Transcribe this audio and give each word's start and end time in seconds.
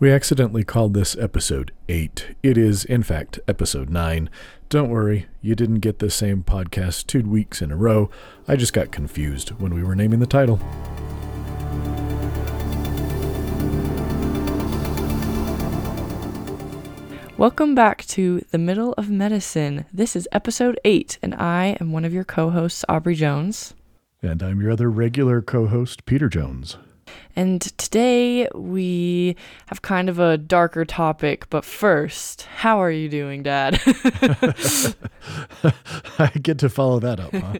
We 0.00 0.12
accidentally 0.12 0.62
called 0.62 0.94
this 0.94 1.16
episode 1.16 1.72
8. 1.88 2.36
It 2.40 2.56
is, 2.56 2.84
in 2.84 3.02
fact, 3.02 3.40
episode 3.48 3.90
9. 3.90 4.30
Don't 4.68 4.90
worry, 4.90 5.26
you 5.42 5.56
didn't 5.56 5.80
get 5.80 5.98
the 5.98 6.08
same 6.08 6.44
podcast 6.44 7.08
two 7.08 7.22
weeks 7.28 7.60
in 7.60 7.72
a 7.72 7.76
row. 7.76 8.08
I 8.46 8.54
just 8.54 8.72
got 8.72 8.92
confused 8.92 9.48
when 9.60 9.74
we 9.74 9.82
were 9.82 9.96
naming 9.96 10.20
the 10.20 10.26
title. 10.28 10.60
Welcome 17.36 17.74
back 17.74 18.04
to 18.06 18.44
The 18.52 18.58
Middle 18.58 18.92
of 18.92 19.10
Medicine. 19.10 19.84
This 19.92 20.14
is 20.14 20.28
episode 20.30 20.78
8, 20.84 21.18
and 21.22 21.34
I 21.34 21.76
am 21.80 21.90
one 21.90 22.04
of 22.04 22.14
your 22.14 22.22
co 22.22 22.50
hosts, 22.50 22.84
Aubrey 22.88 23.16
Jones. 23.16 23.74
And 24.22 24.44
I'm 24.44 24.60
your 24.60 24.70
other 24.70 24.92
regular 24.92 25.42
co 25.42 25.66
host, 25.66 26.06
Peter 26.06 26.28
Jones. 26.28 26.76
And 27.36 27.60
today 27.78 28.48
we 28.54 29.36
have 29.66 29.82
kind 29.82 30.08
of 30.08 30.18
a 30.18 30.36
darker 30.36 30.84
topic, 30.84 31.48
but 31.50 31.64
first, 31.64 32.42
how 32.42 32.82
are 32.82 32.90
you 32.90 33.08
doing, 33.08 33.42
Dad? 33.44 33.80
I 36.18 36.30
get 36.42 36.58
to 36.58 36.68
follow 36.68 36.98
that 37.00 37.20
up, 37.20 37.32
huh? 37.32 37.54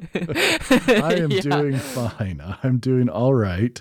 I 1.04 1.14
am 1.14 1.30
yeah. 1.30 1.40
doing 1.40 1.76
fine. 1.76 2.42
I'm 2.62 2.78
doing 2.78 3.08
all 3.08 3.34
right. 3.34 3.80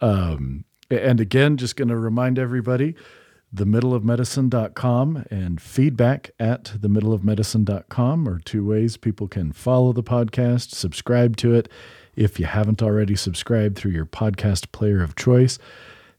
Um, 0.00 0.64
and 0.90 1.20
again, 1.20 1.56
just 1.56 1.76
going 1.76 1.88
to 1.88 1.96
remind 1.96 2.38
everybody 2.38 2.96
themiddleofmedicine.com 3.54 5.24
and 5.30 5.60
feedback 5.60 6.30
at 6.38 6.64
themiddleofmedicine.com 6.64 8.28
are 8.28 8.38
two 8.40 8.64
ways 8.64 8.96
people 8.96 9.28
can 9.28 9.52
follow 9.52 9.92
the 9.92 10.02
podcast, 10.02 10.70
subscribe 10.70 11.36
to 11.36 11.54
it 11.54 11.68
if 12.16 12.38
you 12.38 12.46
haven't 12.46 12.82
already 12.82 13.16
subscribed 13.16 13.76
through 13.76 13.92
your 13.92 14.06
podcast 14.06 14.72
player 14.72 15.02
of 15.02 15.16
choice, 15.16 15.58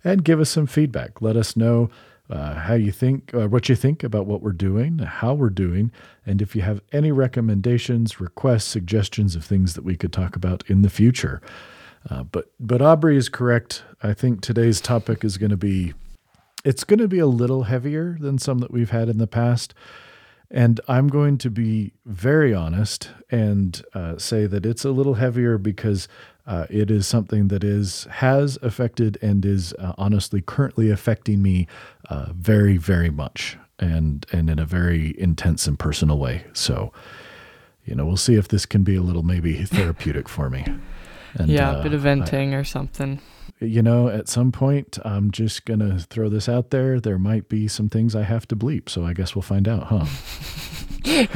and 0.03 0.23
give 0.23 0.39
us 0.39 0.49
some 0.49 0.67
feedback. 0.67 1.21
Let 1.21 1.35
us 1.35 1.55
know 1.55 1.89
uh, 2.29 2.55
how 2.55 2.75
you 2.75 2.91
think, 2.91 3.33
uh, 3.33 3.47
what 3.47 3.67
you 3.67 3.75
think 3.75 4.03
about 4.03 4.25
what 4.25 4.41
we're 4.41 4.53
doing, 4.53 4.99
how 4.99 5.33
we're 5.33 5.49
doing, 5.49 5.91
and 6.25 6.41
if 6.41 6.55
you 6.55 6.61
have 6.61 6.81
any 6.91 7.11
recommendations, 7.11 8.21
requests, 8.21 8.65
suggestions 8.65 9.35
of 9.35 9.43
things 9.43 9.73
that 9.73 9.83
we 9.83 9.97
could 9.97 10.13
talk 10.13 10.35
about 10.35 10.63
in 10.67 10.81
the 10.81 10.89
future. 10.89 11.41
Uh, 12.09 12.23
but 12.23 12.51
but 12.59 12.81
Aubrey 12.81 13.17
is 13.17 13.29
correct. 13.29 13.83
I 14.01 14.13
think 14.13 14.41
today's 14.41 14.81
topic 14.81 15.23
is 15.23 15.37
going 15.37 15.51
to 15.51 15.57
be 15.57 15.93
it's 16.63 16.83
going 16.83 16.99
to 16.99 17.07
be 17.07 17.19
a 17.19 17.27
little 17.27 17.63
heavier 17.63 18.17
than 18.19 18.37
some 18.37 18.59
that 18.59 18.71
we've 18.71 18.91
had 18.91 19.09
in 19.09 19.17
the 19.17 19.27
past. 19.27 19.73
And 20.53 20.81
I'm 20.87 21.07
going 21.07 21.37
to 21.39 21.49
be 21.49 21.93
very 22.05 22.53
honest 22.53 23.09
and 23.29 23.81
uh, 23.93 24.17
say 24.17 24.47
that 24.47 24.65
it's 24.65 24.83
a 24.83 24.91
little 24.91 25.13
heavier 25.13 25.57
because 25.57 26.09
uh, 26.45 26.65
it 26.69 26.91
is 26.91 27.07
something 27.07 27.47
that 27.47 27.63
is 27.63 28.05
has 28.09 28.57
affected 28.61 29.17
and 29.21 29.45
is 29.45 29.73
uh, 29.73 29.93
honestly 29.97 30.41
currently 30.41 30.89
affecting 30.89 31.41
me 31.41 31.67
uh, 32.09 32.33
very, 32.33 32.75
very 32.75 33.09
much, 33.09 33.57
and 33.79 34.25
and 34.33 34.49
in 34.49 34.59
a 34.59 34.65
very 34.65 35.17
intense 35.17 35.67
and 35.67 35.79
personal 35.79 36.17
way. 36.17 36.43
So, 36.51 36.91
you 37.85 37.95
know, 37.95 38.05
we'll 38.05 38.17
see 38.17 38.35
if 38.35 38.49
this 38.49 38.65
can 38.65 38.83
be 38.83 38.95
a 38.95 39.01
little 39.01 39.23
maybe 39.23 39.63
therapeutic 39.63 40.27
for 40.27 40.49
me. 40.49 40.65
And, 41.35 41.47
yeah, 41.47 41.79
a 41.79 41.83
bit 41.83 41.93
of 41.93 42.01
uh, 42.01 42.03
venting 42.03 42.53
I, 42.53 42.57
or 42.57 42.63
something 42.65 43.21
you 43.59 43.81
know, 43.81 44.07
at 44.07 44.27
some 44.27 44.51
point, 44.51 44.97
I'm 45.03 45.31
just 45.31 45.65
going 45.65 45.79
to 45.79 45.99
throw 45.99 46.29
this 46.29 46.47
out 46.47 46.69
there. 46.71 46.99
There 46.99 47.19
might 47.19 47.49
be 47.49 47.67
some 47.67 47.89
things 47.89 48.15
I 48.15 48.23
have 48.23 48.47
to 48.49 48.55
bleep. 48.55 48.89
So 48.89 49.05
I 49.05 49.13
guess 49.13 49.35
we'll 49.35 49.41
find 49.41 49.67
out, 49.67 49.87
huh? 49.87 50.05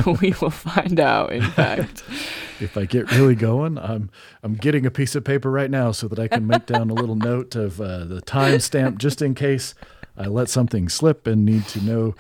we 0.22 0.34
will 0.42 0.50
find 0.50 1.00
out, 1.00 1.34
in 1.34 1.44
fact. 1.44 2.04
if 2.60 2.78
I 2.78 2.86
get 2.86 3.12
really 3.12 3.36
going, 3.36 3.78
I'm 3.78 4.10
I'm 4.44 4.56
getting 4.56 4.86
a 4.86 4.92
piece 4.92 5.16
of 5.16 5.24
paper 5.24 5.52
right 5.52 5.70
now 5.70 5.92
so 5.92 6.08
that 6.08 6.20
I 6.20 6.28
can 6.28 6.48
make 6.48 6.66
down 6.66 6.90
a 6.90 6.94
little 6.94 7.16
note 7.16 7.56
of 7.56 7.82
uh, 7.82 8.06
the 8.06 8.22
timestamp 8.22 8.98
just 8.98 9.22
in 9.22 9.36
case 9.36 9.74
I 10.18 10.28
let 10.28 10.50
something 10.50 10.88
slip 10.88 11.28
and 11.28 11.46
need 11.46 11.68
to 11.70 11.82
know 11.82 12.16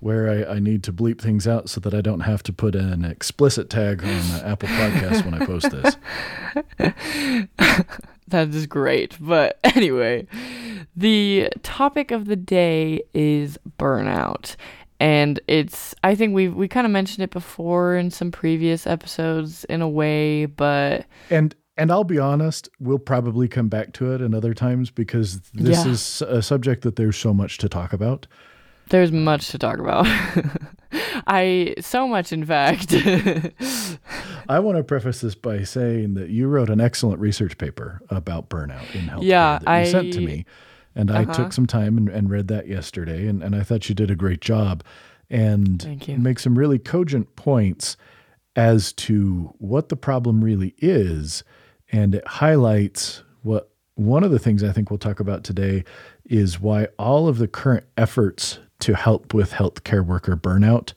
where 0.00 0.30
I, 0.30 0.54
I, 0.54 0.58
need 0.60 0.82
to 0.84 0.92
bleep 0.94 1.20
things 1.20 1.46
out 1.46 1.68
so 1.68 1.78
that 1.80 1.92
I 1.92 2.00
don't 2.00 2.20
have 2.20 2.42
to 2.44 2.54
put 2.54 2.74
an 2.74 3.04
explicit 3.04 3.68
tag 3.68 4.02
on 4.02 4.08
the 4.08 4.42
Apple 4.46 4.68
Podcast 4.68 5.24
when 5.26 5.34
I 5.34 5.44
post 5.44 5.70
this. 5.70 5.96
that 8.28 8.48
is 8.48 8.66
great. 8.66 9.16
But 9.20 9.58
anyway, 9.76 10.26
the 10.96 11.50
topic 11.62 12.10
of 12.10 12.26
the 12.26 12.36
day 12.36 13.02
is 13.12 13.58
burnout. 13.78 14.56
And 15.00 15.40
it's 15.48 15.94
I 16.04 16.14
think 16.14 16.34
we 16.34 16.48
we 16.48 16.68
kind 16.68 16.86
of 16.86 16.92
mentioned 16.92 17.24
it 17.24 17.30
before 17.30 17.96
in 17.96 18.10
some 18.10 18.30
previous 18.30 18.86
episodes 18.86 19.64
in 19.64 19.82
a 19.82 19.88
way, 19.88 20.46
but 20.46 21.06
And 21.30 21.54
and 21.76 21.90
I'll 21.90 22.04
be 22.04 22.18
honest, 22.18 22.68
we'll 22.78 23.00
probably 23.00 23.48
come 23.48 23.68
back 23.68 23.92
to 23.94 24.12
it 24.12 24.20
in 24.20 24.34
other 24.34 24.54
times 24.54 24.90
because 24.90 25.40
this 25.52 25.84
yeah. 25.84 25.92
is 25.92 26.22
a 26.22 26.40
subject 26.40 26.82
that 26.82 26.96
there's 26.96 27.16
so 27.16 27.34
much 27.34 27.58
to 27.58 27.68
talk 27.68 27.92
about. 27.92 28.26
There's 28.90 29.12
much 29.12 29.48
to 29.48 29.58
talk 29.58 29.78
about. 29.78 30.06
I 31.26 31.74
so 31.80 32.06
much, 32.06 32.32
in 32.32 32.44
fact. 32.44 32.92
I 34.48 34.58
want 34.58 34.76
to 34.76 34.84
preface 34.84 35.20
this 35.20 35.34
by 35.34 35.62
saying 35.62 36.14
that 36.14 36.28
you 36.28 36.48
wrote 36.48 36.70
an 36.70 36.80
excellent 36.80 37.20
research 37.20 37.56
paper 37.58 38.00
about 38.10 38.50
burnout 38.50 38.94
in 38.94 39.02
healthcare 39.02 39.22
yeah, 39.22 39.58
that 39.58 39.62
you 39.62 39.88
I, 39.88 39.90
sent 39.90 40.12
to 40.14 40.20
me, 40.20 40.44
and 40.94 41.10
uh-huh. 41.10 41.20
I 41.20 41.34
took 41.34 41.52
some 41.52 41.66
time 41.66 41.96
and, 41.96 42.08
and, 42.08 42.30
read 42.30 42.48
that 42.48 42.68
yesterday, 42.68 43.26
and, 43.26 43.42
and 43.42 43.56
I 43.56 43.62
thought 43.62 43.88
you 43.88 43.94
did 43.94 44.10
a 44.10 44.16
great 44.16 44.40
job, 44.40 44.84
and 45.30 46.02
make 46.18 46.38
some 46.38 46.58
really 46.58 46.78
cogent 46.78 47.34
points 47.36 47.96
as 48.56 48.92
to 48.92 49.54
what 49.58 49.88
the 49.88 49.96
problem 49.96 50.44
really 50.44 50.74
is, 50.78 51.42
and 51.90 52.14
it 52.14 52.26
highlights 52.26 53.22
what 53.42 53.70
one 53.94 54.24
of 54.24 54.30
the 54.30 54.38
things 54.38 54.62
I 54.62 54.72
think 54.72 54.90
we'll 54.90 54.98
talk 54.98 55.20
about 55.20 55.44
today 55.44 55.84
is 56.24 56.60
why 56.60 56.88
all 56.98 57.28
of 57.28 57.38
the 57.38 57.48
current 57.48 57.86
efforts 57.96 58.58
to 58.84 58.94
help 58.94 59.32
with 59.32 59.50
healthcare 59.52 60.04
worker 60.04 60.36
burnout 60.36 60.92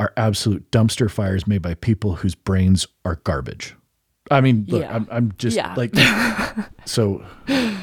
are 0.00 0.12
absolute 0.16 0.68
dumpster 0.72 1.08
fires 1.08 1.46
made 1.46 1.62
by 1.62 1.74
people 1.74 2.16
whose 2.16 2.34
brains 2.34 2.84
are 3.04 3.16
garbage. 3.22 3.76
I 4.28 4.40
mean, 4.40 4.64
look, 4.66 4.82
yeah. 4.82 4.92
I'm, 4.92 5.06
I'm 5.08 5.32
just 5.38 5.56
yeah. 5.56 5.72
like, 5.76 5.94
so, 6.84 7.24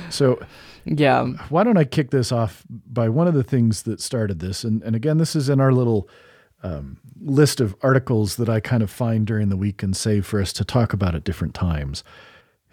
so, 0.10 0.42
yeah. 0.84 1.24
Why 1.48 1.64
don't 1.64 1.78
I 1.78 1.86
kick 1.86 2.12
this 2.12 2.34
off 2.34 2.66
by 2.70 3.08
one 3.08 3.30
of 3.30 3.34
the 3.34 3.44
things 3.44 3.84
that 3.84 4.02
started 4.02 4.40
this? 4.40 4.66
And, 4.66 4.84
and 4.84 4.94
again, 4.94 5.20
this 5.20 5.38
is 5.38 5.48
in 5.48 5.62
our 5.62 5.72
little 5.72 6.10
um, 6.62 6.98
list 7.22 7.62
of 7.62 7.76
articles 7.82 8.36
that 8.36 8.50
I 8.50 8.60
kind 8.60 8.84
of 8.84 8.92
find 8.92 9.26
during 9.26 9.48
the 9.48 9.58
week 9.58 9.82
and 9.84 9.96
save 9.96 10.26
for 10.26 10.42
us 10.42 10.52
to 10.54 10.66
talk 10.66 10.92
about 10.92 11.16
at 11.16 11.24
different 11.24 11.54
times. 11.54 12.04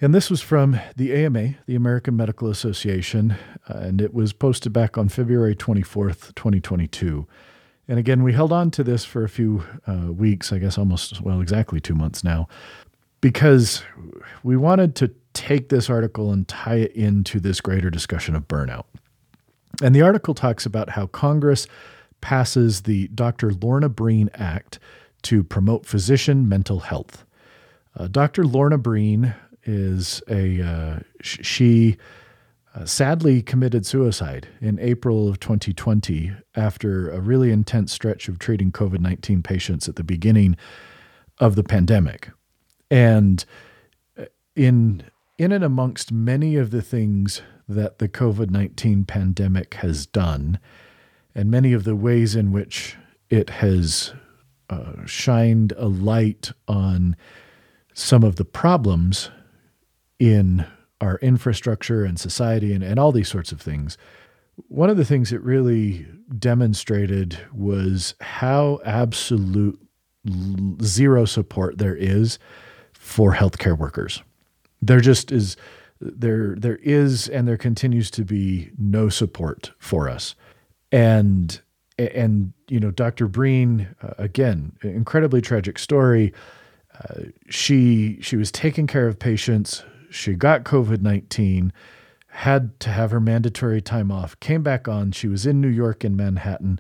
And 0.01 0.15
this 0.15 0.29
was 0.29 0.43
from 0.43 0.79
the 0.97 1.15
AMA, 1.15 1.55
the 1.65 1.75
American 1.75 2.17
Medical 2.17 2.51
Association, 2.51 3.37
uh, 3.69 3.79
and 3.79 4.03
it 4.03 4.12
was 4.12 4.34
posted 4.34 4.73
back 4.73 4.99
on 4.99 5.09
February 5.09 5.57
24th, 5.57 6.34
2022. 6.34 7.27
And 7.89 7.99
again, 7.99 8.23
we 8.23 8.34
held 8.34 8.53
on 8.53 8.71
to 8.73 8.84
this 8.84 9.07
for 9.07 9.25
a 9.25 9.29
few 9.29 9.65
uh, 9.87 10.12
weeks, 10.12 10.53
I 10.53 10.59
guess 10.59 10.77
almost, 10.77 11.23
well, 11.23 11.41
exactly 11.41 11.81
two 11.81 11.95
months 11.95 12.23
now, 12.23 12.47
because 13.23 13.84
we 14.43 14.57
wanted 14.57 14.97
to 14.97 15.15
take 15.33 15.71
this 15.71 15.89
article 15.89 16.31
and 16.31 16.47
tie 16.47 16.77
it 16.77 16.93
into 16.93 17.41
this 17.41 17.63
greater 17.63 17.89
discussion 17.89 18.37
of 18.37 18.47
burnout. 18.49 18.84
And 19.83 19.95
the 19.95 20.03
article 20.03 20.34
talks 20.34 20.67
about 20.67 20.91
how 20.91 21.07
Congress 21.07 21.67
passes 22.21 22.83
the 22.83 23.09
Dr. 23.09 23.53
Lorna 23.53 23.89
Breen 23.89 24.28
Act 24.34 24.78
to 25.23 25.43
promote 25.43 25.87
physician 25.87 26.49
mental 26.49 26.81
health. 26.81 27.25
Uh, 27.97 28.09
Dr. 28.09 28.45
Lorna 28.45 28.78
Breen 28.78 29.34
is 29.66 30.22
a 30.28 30.62
uh, 30.62 30.99
sh- 31.21 31.38
she 31.43 31.97
uh, 32.75 32.84
sadly 32.84 33.43
committed 33.43 33.87
suicide 33.87 34.49
in 34.60 34.78
April 34.81 35.28
of 35.28 35.41
2020 35.41 36.32
after 36.54 37.10
a 37.10 37.21
really 37.21 37.50
intense 37.50 37.93
stretch 37.93 38.28
of 38.28 38.38
treating 38.38 38.71
COVID 38.71 39.00
19 39.00 39.43
patients 39.43 39.88
at 39.88 39.97
the 39.97 40.04
beginning 40.04 40.56
of 41.38 41.54
the 41.54 41.65
pandemic. 41.65 42.31
And 42.91 43.44
uh, 44.19 44.27
in 44.54 45.04
in 45.38 45.53
and 45.53 45.65
amongst 45.65 46.12
many 46.12 46.56
of 46.56 46.71
the 46.71 46.83
things 46.83 47.43
that 47.69 47.98
the 47.98 48.09
COVID 48.09 48.50
19 48.50 49.04
pandemic 49.04 49.75
has 49.75 50.06
done, 50.06 50.59
and 51.34 51.51
many 51.51 51.72
of 51.72 51.84
the 51.84 51.97
ways 51.97 52.36
in 52.36 52.53
which 52.53 52.97
it 53.28 53.51
has 53.51 54.15
uh, 54.71 55.04
shined 55.04 55.72
a 55.77 55.86
light 55.86 56.53
on 56.68 57.16
some 57.95 58.22
of 58.22 58.36
the 58.36 58.45
problems 58.45 59.30
in 60.18 60.66
our 61.01 61.18
infrastructure 61.18 62.04
and 62.04 62.18
society 62.18 62.72
and, 62.72 62.83
and 62.83 62.98
all 62.98 63.13
these 63.13 63.28
sorts 63.28 63.53
of 63.53 63.60
things. 63.60 63.98
One 64.68 64.89
of 64.89 64.97
the 64.97 65.04
things 65.04 65.33
it 65.33 65.42
really 65.42 66.07
demonstrated 66.39 67.39
was 67.53 68.15
how 68.21 68.80
absolute 68.84 69.78
zero 70.83 71.24
support 71.24 71.78
there 71.78 71.95
is 71.95 72.39
for 72.92 73.34
healthcare 73.34 73.78
workers. 73.78 74.22
There 74.83 75.01
just 75.01 75.30
is 75.30 75.57
there 76.01 76.54
there 76.57 76.77
is 76.77 77.28
and 77.28 77.47
there 77.47 77.57
continues 77.57 78.10
to 78.13 78.24
be 78.24 78.71
no 78.78 79.09
support 79.09 79.72
for 79.78 80.09
us. 80.09 80.34
And 80.91 81.60
and 81.98 82.53
you 82.68 82.80
know 82.80 82.91
Dr. 82.91 83.28
Breen 83.28 83.89
uh, 84.03 84.15
again 84.18 84.72
incredibly 84.83 85.41
tragic 85.41 85.78
story. 85.78 86.33
Uh, 86.98 87.24
she 87.48 88.18
she 88.21 88.36
was 88.36 88.51
taking 88.51 88.86
care 88.86 89.07
of 89.07 89.18
patients 89.18 89.84
she 90.16 90.34
got 90.34 90.65
COVID 90.65 91.03
19, 91.03 91.72
had 92.28 92.78
to 92.80 92.91
have 92.91 93.13
her 93.13 93.21
mandatory 93.21 93.80
time 93.80 94.13
off, 94.13 94.39
came 94.41 94.63
back 94.63 94.86
on. 94.86 95.10
She 95.13 95.27
was 95.27 95.47
in 95.47 95.60
New 95.60 95.68
York 95.68 96.04
and 96.04 96.16
Manhattan 96.16 96.78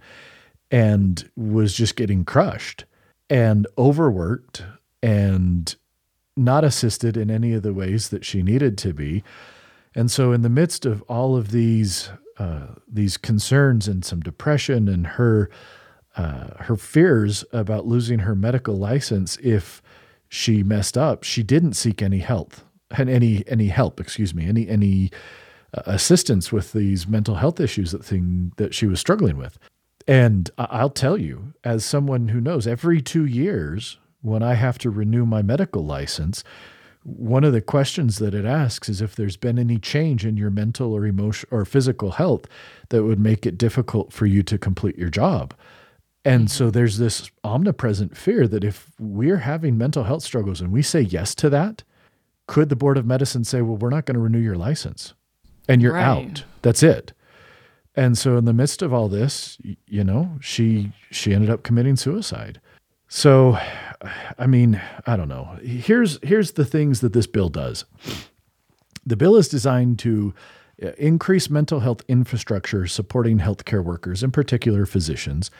and 0.70 1.30
was 1.34 1.72
just 1.72 1.96
getting 1.96 2.24
crushed 2.24 2.84
and 3.30 3.66
overworked 3.78 4.64
and 5.02 5.74
not 6.36 6.62
assisted 6.62 7.16
in 7.16 7.30
any 7.30 7.54
of 7.54 7.62
the 7.62 7.72
ways 7.72 8.10
that 8.10 8.24
she 8.24 8.42
needed 8.42 8.76
to 8.78 8.92
be. 8.92 9.24
And 9.94 10.10
so, 10.10 10.32
in 10.32 10.42
the 10.42 10.50
midst 10.50 10.84
of 10.84 11.00
all 11.02 11.36
of 11.36 11.52
these 11.52 12.10
uh, 12.38 12.66
these 12.86 13.16
concerns 13.16 13.88
and 13.88 14.04
some 14.04 14.20
depression 14.20 14.88
and 14.88 15.06
her 15.06 15.48
uh, 16.16 16.64
her 16.64 16.76
fears 16.76 17.46
about 17.50 17.86
losing 17.86 18.20
her 18.20 18.34
medical 18.34 18.76
license 18.76 19.38
if 19.42 19.80
she 20.28 20.62
messed 20.62 20.98
up, 20.98 21.22
she 21.22 21.42
didn't 21.42 21.74
seek 21.74 22.02
any 22.02 22.18
health 22.18 22.65
and 22.90 23.08
any 23.08 23.44
any 23.46 23.68
help. 23.68 24.00
Excuse 24.00 24.34
me, 24.34 24.46
any 24.48 24.68
any 24.68 25.10
uh, 25.74 25.82
assistance 25.86 26.52
with 26.52 26.72
these 26.72 27.06
mental 27.06 27.36
health 27.36 27.60
issues 27.60 27.92
that 27.92 28.04
thing 28.04 28.52
that 28.56 28.74
she 28.74 28.86
was 28.86 29.00
struggling 29.00 29.36
with. 29.36 29.58
And 30.08 30.50
I'll 30.56 30.90
tell 30.90 31.18
you, 31.18 31.54
as 31.64 31.84
someone 31.84 32.28
who 32.28 32.40
knows, 32.40 32.66
every 32.66 33.02
two 33.02 33.26
years 33.26 33.98
when 34.22 34.42
I 34.42 34.54
have 34.54 34.78
to 34.78 34.90
renew 34.90 35.26
my 35.26 35.42
medical 35.42 35.84
license, 35.84 36.44
one 37.02 37.44
of 37.44 37.52
the 37.52 37.60
questions 37.60 38.18
that 38.18 38.34
it 38.34 38.44
asks 38.44 38.88
is 38.88 39.00
if 39.00 39.14
there's 39.14 39.36
been 39.36 39.58
any 39.58 39.78
change 39.78 40.26
in 40.26 40.36
your 40.36 40.50
mental 40.50 40.92
or 40.92 41.06
emotional 41.06 41.56
or 41.56 41.64
physical 41.64 42.12
health 42.12 42.46
that 42.88 43.04
would 43.04 43.20
make 43.20 43.46
it 43.46 43.58
difficult 43.58 44.12
for 44.12 44.26
you 44.26 44.42
to 44.42 44.58
complete 44.58 44.98
your 44.98 45.10
job. 45.10 45.54
And 46.24 46.50
so 46.50 46.70
there's 46.70 46.98
this 46.98 47.30
omnipresent 47.44 48.16
fear 48.16 48.48
that 48.48 48.64
if 48.64 48.90
we're 48.98 49.38
having 49.38 49.78
mental 49.78 50.02
health 50.02 50.24
struggles 50.24 50.60
and 50.60 50.72
we 50.72 50.82
say 50.82 51.00
yes 51.00 51.36
to 51.36 51.48
that, 51.50 51.84
could 52.46 52.68
the 52.68 52.76
board 52.76 52.96
of 52.96 53.06
medicine 53.06 53.44
say, 53.44 53.62
well, 53.62 53.76
we're 53.76 53.90
not 53.90 54.04
going 54.04 54.14
to 54.14 54.20
renew 54.20 54.38
your 54.38 54.56
license 54.56 55.14
and 55.68 55.82
you're 55.82 55.94
right. 55.94 56.04
out? 56.04 56.44
That's 56.62 56.82
it. 56.82 57.12
And 57.94 58.16
so 58.16 58.36
in 58.36 58.44
the 58.44 58.52
midst 58.52 58.82
of 58.82 58.92
all 58.92 59.08
this, 59.08 59.58
you 59.86 60.04
know, 60.04 60.36
she 60.40 60.92
she 61.10 61.32
ended 61.32 61.48
up 61.48 61.62
committing 61.62 61.96
suicide. 61.96 62.60
So 63.08 63.58
I 64.38 64.46
mean, 64.46 64.80
I 65.06 65.16
don't 65.16 65.28
know. 65.28 65.58
Here's 65.62 66.18
here's 66.22 66.52
the 66.52 66.64
things 66.64 67.00
that 67.00 67.14
this 67.14 67.26
bill 67.26 67.48
does. 67.48 67.84
The 69.06 69.16
bill 69.16 69.36
is 69.36 69.48
designed 69.48 69.98
to 70.00 70.34
uh, 70.82 70.88
increase 70.98 71.48
mental 71.48 71.80
health 71.80 72.02
infrastructure 72.08 72.86
supporting 72.86 73.38
healthcare 73.38 73.82
workers, 73.82 74.22
in 74.22 74.30
particular 74.30 74.84
physicians, 74.84 75.50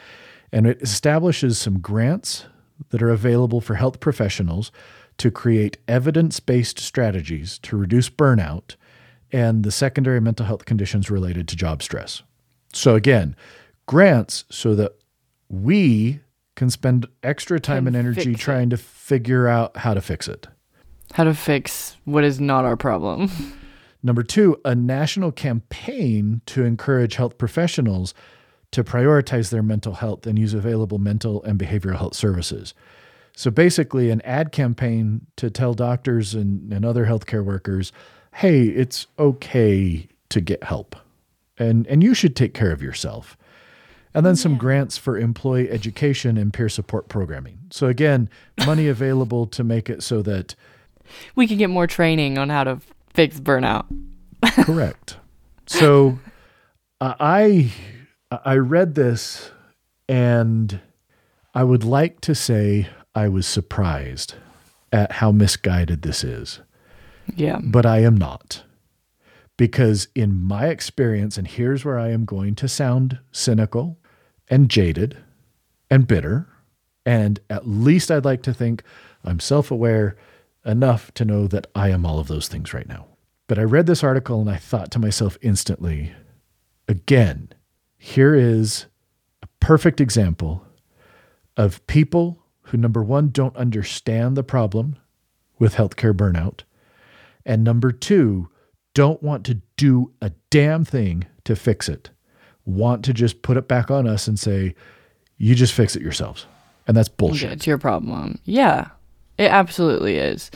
and 0.53 0.67
it 0.67 0.83
establishes 0.83 1.59
some 1.59 1.79
grants 1.79 2.45
that 2.91 3.03
are 3.03 3.11
available 3.11 3.61
for 3.61 3.77
health 3.77 4.01
professionals 4.01 4.71
to 5.19 5.31
create 5.31 5.79
evidence-based 5.89 6.79
strategies 6.79 7.59
to 7.61 7.77
reduce 7.77 8.11
burnout 8.11 8.77
and 9.33 9.65
the 9.65 9.73
secondary 9.73 10.21
mental 10.21 10.47
health 10.47 10.65
conditions 10.65 11.11
related 11.11 11.49
to 11.49 11.57
job 11.57 11.83
stress. 11.83 12.23
So, 12.73 12.95
again, 12.95 13.35
grants 13.87 14.45
so 14.51 14.75
that 14.75 14.93
we 15.49 16.21
can 16.55 16.71
spend 16.71 17.07
extra 17.23 17.61
time 17.61 17.85
can 17.85 17.95
and 17.95 17.97
energy 17.97 18.35
trying 18.35 18.71
to 18.71 18.77
figure 18.77 19.47
out 19.47 19.77
how 19.77 19.95
to 19.95 20.01
fix 20.01 20.29
it. 20.29 20.47
How 21.13 21.25
to 21.25 21.35
fix 21.35 21.97
what 22.05 22.25
is 22.25 22.41
not 22.41 22.65
our 22.65 22.77
problem. 22.77 23.31
Number 24.03 24.23
two, 24.23 24.61
a 24.65 24.75
national 24.75 25.33
campaign 25.33 26.41
to 26.47 26.65
encourage 26.65 27.17
health 27.17 27.39
professionals 27.39 28.15
to 28.73 28.85
prioritize 28.85 29.51
their 29.51 29.63
mental 29.63 29.95
health 29.95 30.27
and 30.27 30.39
use 30.39 30.55
available 30.55 30.99
mental 30.99 31.43
and 31.45 31.59
behavioral 31.59 31.97
health 31.97 32.15
services. 32.15 32.75
So 33.37 33.53
basically, 33.53 34.11
an 34.11 34.21
ad 34.23 34.51
campaign 34.51 35.27
to 35.37 35.51
tell 35.51 35.75
doctors 35.75 36.35
and, 36.35 36.73
and 36.73 36.85
other 36.85 37.07
healthcare 37.07 37.45
workers 37.45 37.93
hey, 38.37 38.65
it's 38.65 39.07
okay 39.19 40.07
to 40.29 40.43
get 40.43 40.63
help 40.63 40.95
and, 41.59 41.87
and 41.87 42.03
you 42.03 42.15
should 42.15 42.37
take 42.37 42.53
care 42.53 42.71
of 42.71 42.83
yourself. 42.83 43.37
And 44.15 44.25
then 44.25 44.35
yeah. 44.35 44.43
some 44.43 44.57
grants 44.57 44.97
for 44.97 45.19
employee 45.19 45.71
education 45.71 46.37
and 46.37 46.53
peer 46.53 46.69
support 46.69 47.09
programming. 47.09 47.59
So, 47.71 47.87
again, 47.87 48.29
money 48.65 48.89
available 48.89 49.47
to 49.49 49.65
make 49.65 49.91
it 49.91 50.03
so 50.03 50.23
that 50.23 50.55
we 51.35 51.47
can 51.47 51.59
get 51.59 51.71
more 51.71 51.87
training 51.87 52.39
on 52.39 52.49
how 52.49 52.65
to 52.65 52.81
fix 53.15 53.39
burnout. 53.39 53.87
correct. 54.65 55.17
So, 55.67 56.19
uh, 57.01 57.15
I 57.21 57.73
I 58.31 58.57
read 58.57 58.95
this 58.95 59.51
and 60.09 60.81
I 61.55 61.65
would 61.65 61.85
like 61.85 62.21
to 62.23 62.35
say 62.35 62.89
I 63.17 63.29
was 63.29 63.47
surprised 63.47 64.35
at 64.93 65.13
how 65.13 65.33
misguided 65.33 66.03
this 66.03 66.23
is. 66.23 66.61
Yeah. 67.35 67.61
But 67.63 67.87
I 67.87 68.01
am 68.01 68.15
not. 68.15 68.63
Because 69.57 70.09
in 70.15 70.43
my 70.45 70.67
experience, 70.67 71.39
and 71.39 71.49
here's 71.49 71.83
where 71.83 71.99
I 71.99 72.11
am 72.11 72.27
going 72.27 72.55
to 72.57 72.69
sound 72.69 73.19
cynical 73.33 73.99
and 74.49 74.69
jaded 74.69 75.17
and 75.91 76.07
bitter, 76.07 76.47
and 77.07 77.41
at 77.49 77.67
least 77.67 78.11
I'd 78.11 78.27
like 78.27 78.43
to 78.43 78.53
think 78.53 78.83
I'm 79.25 79.41
self 79.41 79.71
aware 79.71 80.19
enough 80.67 81.13
to 81.15 81.25
know 81.25 81.47
that 81.47 81.69
I 81.75 81.89
am 81.89 82.05
all 82.05 82.19
of 82.19 82.29
those 82.29 82.49
things 82.49 82.75
right 82.75 82.87
now. 82.87 83.07
But 83.47 83.59
I 83.59 83.63
read 83.63 83.87
this 83.87 84.05
article 84.05 84.43
and 84.43 84.51
I 84.51 84.57
thought 84.57 84.91
to 84.91 84.99
myself 84.99 85.39
instantly, 85.41 86.13
again, 86.87 87.49
here 87.97 88.35
is 88.35 88.87
a 89.43 89.47
perfect 89.59 90.03
example 90.03 90.67
of 91.57 91.85
people 91.87 92.43
who, 92.67 92.77
number 92.77 93.03
one, 93.03 93.29
don't 93.29 93.57
understand 93.57 94.37
the 94.37 94.43
problem 94.43 94.97
with 95.59 95.75
healthcare 95.75 96.13
burnout, 96.15 96.61
and 97.45 97.63
number 97.63 97.93
two, 97.93 98.49
don't 98.95 99.23
want 99.23 99.45
to 99.47 99.61
do 99.77 100.13
a 100.21 100.33
damn 100.51 100.85
thing 100.85 101.27
to 101.45 101.55
fix 101.55 101.89
it. 101.89 102.11
Want 102.65 103.05
to 103.05 103.13
just 103.13 103.43
put 103.43 103.57
it 103.57 103.69
back 103.69 103.91
on 103.91 104.07
us 104.07 104.27
and 104.27 104.39
say, 104.39 104.75
you 105.39 105.55
just 105.55 105.73
fix 105.73 105.95
it 105.95 106.03
yourselves. 106.03 106.47
And 106.87 106.97
that's 106.97 107.09
bullshit. 107.09 107.53
It's 107.53 107.67
your 107.67 107.79
problem. 107.79 108.39
Yeah, 108.45 108.89
it 109.39 109.51
absolutely 109.51 110.17
is. 110.17 110.51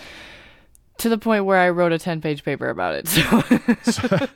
To 0.98 1.08
the 1.08 1.18
point 1.18 1.44
where 1.44 1.58
I 1.58 1.70
wrote 1.70 1.92
a 1.92 1.98
10 1.98 2.20
page 2.20 2.44
paper 2.44 2.68
about 2.68 2.94
it. 2.94 3.08
So. 3.84 4.08
so, 4.08 4.26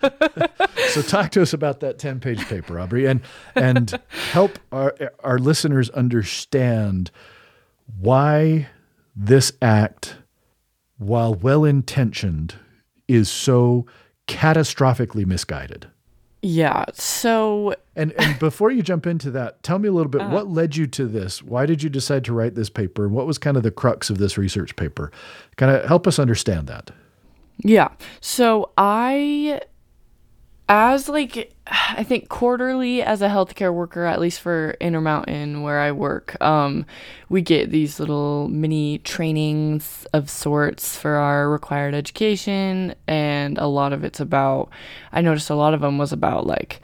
so, 0.88 1.02
talk 1.02 1.30
to 1.32 1.42
us 1.42 1.52
about 1.52 1.80
that 1.80 1.98
10 1.98 2.20
page 2.20 2.44
paper, 2.46 2.78
Aubrey, 2.78 3.06
and, 3.06 3.20
and 3.54 3.98
help 4.32 4.58
our, 4.72 4.94
our 5.22 5.38
listeners 5.38 5.90
understand 5.90 7.10
why 7.98 8.68
this 9.16 9.52
act 9.62 10.16
while 10.98 11.34
well 11.34 11.64
intentioned, 11.64 12.54
is 13.08 13.30
so 13.30 13.86
catastrophically 14.26 15.26
misguided. 15.26 15.88
Yeah. 16.42 16.84
So 16.92 17.74
and 17.96 18.12
and 18.12 18.38
before 18.40 18.70
you 18.70 18.82
jump 18.82 19.06
into 19.06 19.30
that, 19.32 19.62
tell 19.62 19.78
me 19.78 19.88
a 19.88 19.92
little 19.92 20.10
bit 20.10 20.22
uh, 20.22 20.28
what 20.28 20.48
led 20.48 20.76
you 20.76 20.86
to 20.88 21.06
this? 21.06 21.42
Why 21.42 21.66
did 21.66 21.82
you 21.82 21.88
decide 21.88 22.24
to 22.24 22.32
write 22.32 22.54
this 22.54 22.70
paper? 22.70 23.08
What 23.08 23.26
was 23.26 23.38
kind 23.38 23.56
of 23.56 23.62
the 23.62 23.70
crux 23.70 24.10
of 24.10 24.18
this 24.18 24.36
research 24.36 24.76
paper? 24.76 25.10
Kind 25.56 25.74
of 25.74 25.84
help 25.86 26.06
us 26.06 26.18
understand 26.18 26.66
that. 26.66 26.90
Yeah. 27.58 27.88
So 28.20 28.72
I 28.76 29.60
as 30.68 31.08
like 31.08 31.54
I 31.66 32.02
think 32.02 32.28
quarterly 32.28 33.02
as 33.02 33.22
a 33.22 33.28
healthcare 33.28 33.72
worker, 33.72 34.04
at 34.04 34.20
least 34.20 34.40
for 34.40 34.76
Intermountain 34.80 35.62
where 35.62 35.80
I 35.80 35.92
work, 35.92 36.40
um, 36.42 36.86
we 37.28 37.42
get 37.42 37.70
these 37.70 37.98
little 38.00 38.48
mini 38.48 38.98
trainings 38.98 40.06
of 40.12 40.28
sorts 40.30 40.96
for 40.96 41.16
our 41.16 41.48
required 41.48 41.94
education, 41.94 42.94
and 43.06 43.58
a 43.58 43.66
lot 43.66 43.92
of 43.92 44.04
it's 44.04 44.20
about. 44.20 44.70
I 45.12 45.20
noticed 45.20 45.50
a 45.50 45.54
lot 45.54 45.74
of 45.74 45.80
them 45.80 45.98
was 45.98 46.12
about 46.12 46.46
like 46.46 46.80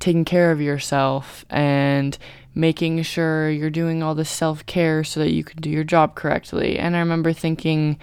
taking 0.00 0.24
care 0.24 0.50
of 0.50 0.60
yourself 0.60 1.44
and 1.50 2.16
making 2.54 3.02
sure 3.02 3.50
you're 3.50 3.70
doing 3.70 4.02
all 4.02 4.14
the 4.14 4.24
self 4.24 4.64
care 4.66 5.04
so 5.04 5.20
that 5.20 5.32
you 5.32 5.44
can 5.44 5.60
do 5.60 5.70
your 5.70 5.84
job 5.84 6.14
correctly. 6.14 6.78
And 6.78 6.96
I 6.96 7.00
remember 7.00 7.32
thinking, 7.32 7.98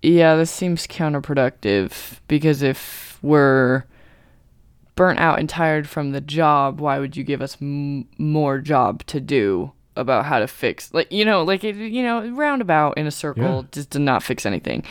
yeah, 0.00 0.36
this 0.36 0.50
seems 0.50 0.86
counterproductive 0.86 2.18
because 2.28 2.62
if 2.62 3.18
we're 3.22 3.84
burnt 4.94 5.18
out 5.18 5.38
and 5.38 5.48
tired 5.48 5.88
from 5.88 6.12
the 6.12 6.20
job, 6.20 6.80
why 6.80 6.98
would 6.98 7.16
you 7.16 7.24
give 7.24 7.42
us 7.42 7.56
m- 7.60 8.06
more 8.18 8.58
job 8.58 9.04
to 9.06 9.20
do 9.20 9.72
about 9.96 10.24
how 10.24 10.38
to 10.38 10.46
fix? 10.46 10.92
Like, 10.92 11.10
you 11.10 11.24
know, 11.24 11.42
like, 11.42 11.64
it, 11.64 11.76
you 11.76 12.02
know, 12.02 12.28
roundabout 12.30 12.98
in 12.98 13.06
a 13.06 13.10
circle 13.10 13.62
yeah. 13.62 13.68
just 13.72 13.90
did 13.90 14.02
not 14.02 14.22
fix 14.22 14.44
anything. 14.44 14.84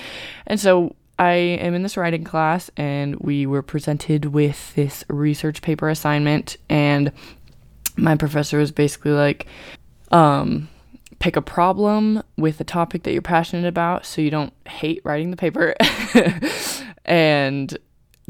And 0.48 0.60
so 0.60 0.96
I 1.20 1.34
am 1.34 1.74
in 1.74 1.84
this 1.84 1.98
writing 1.98 2.24
class 2.24 2.72
and 2.78 3.16
we 3.18 3.46
were 3.46 3.62
presented 3.62 4.26
with 4.26 4.74
this 4.76 5.04
research 5.08 5.62
paper 5.62 5.90
assignment 5.90 6.58
and 6.70 7.12
my 7.96 8.16
professor 8.16 8.58
was 8.58 8.72
basically 8.72 9.12
like, 9.12 9.46
um, 10.12 10.68
pick 11.20 11.36
a 11.36 11.42
problem 11.42 12.24
with 12.38 12.60
a 12.60 12.64
topic 12.64 13.04
that 13.04 13.14
you're 13.14 13.22
passionate 13.22 13.68
about 13.68 14.06
so 14.06 14.22
you 14.22 14.32
don't 14.32 14.54
hate 14.66 15.00
writing 15.06 15.30
the 15.30 15.38
paper 15.38 15.76
and 17.06 17.78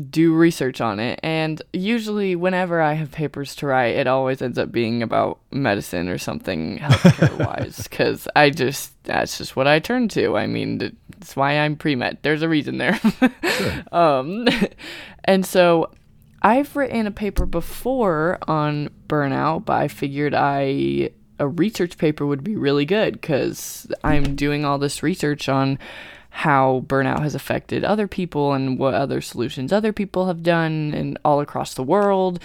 do 0.09 0.33
research 0.33 0.81
on 0.81 0.99
it. 0.99 1.19
And 1.23 1.61
usually, 1.73 2.35
whenever 2.35 2.81
I 2.81 2.93
have 2.93 3.11
papers 3.11 3.55
to 3.57 3.67
write, 3.67 3.95
it 3.95 4.07
always 4.07 4.41
ends 4.41 4.57
up 4.57 4.71
being 4.71 5.03
about 5.03 5.39
medicine 5.51 6.07
or 6.09 6.17
something 6.17 6.79
healthcare 6.79 7.45
wise, 7.45 7.87
because 7.87 8.27
I 8.35 8.49
just, 8.49 8.91
that's 9.03 9.37
just 9.37 9.55
what 9.55 9.67
I 9.67 9.79
turn 9.79 10.07
to. 10.09 10.37
I 10.37 10.47
mean, 10.47 10.77
That's 11.09 11.35
why 11.35 11.59
I'm 11.59 11.75
pre 11.75 11.95
med. 11.95 12.19
There's 12.21 12.41
a 12.41 12.49
reason 12.49 12.77
there. 12.77 12.99
sure. 13.43 13.83
um, 13.91 14.47
and 15.25 15.45
so 15.45 15.91
I've 16.41 16.75
written 16.75 17.05
a 17.05 17.11
paper 17.11 17.45
before 17.45 18.39
on 18.47 18.89
burnout, 19.07 19.65
but 19.65 19.73
I 19.73 19.87
figured 19.87 20.33
I 20.33 21.11
a 21.37 21.47
research 21.47 21.97
paper 21.97 22.25
would 22.25 22.43
be 22.43 22.55
really 22.55 22.85
good 22.85 23.13
because 23.13 23.91
I'm 24.03 24.35
doing 24.35 24.63
all 24.63 24.77
this 24.77 25.01
research 25.01 25.49
on 25.49 25.79
how 26.31 26.83
burnout 26.87 27.21
has 27.21 27.35
affected 27.35 27.83
other 27.83 28.07
people 28.07 28.53
and 28.53 28.79
what 28.79 28.93
other 28.93 29.19
solutions 29.19 29.73
other 29.73 29.91
people 29.91 30.27
have 30.27 30.41
done 30.41 30.93
and 30.93 31.19
all 31.25 31.41
across 31.41 31.73
the 31.73 31.83
world 31.83 32.39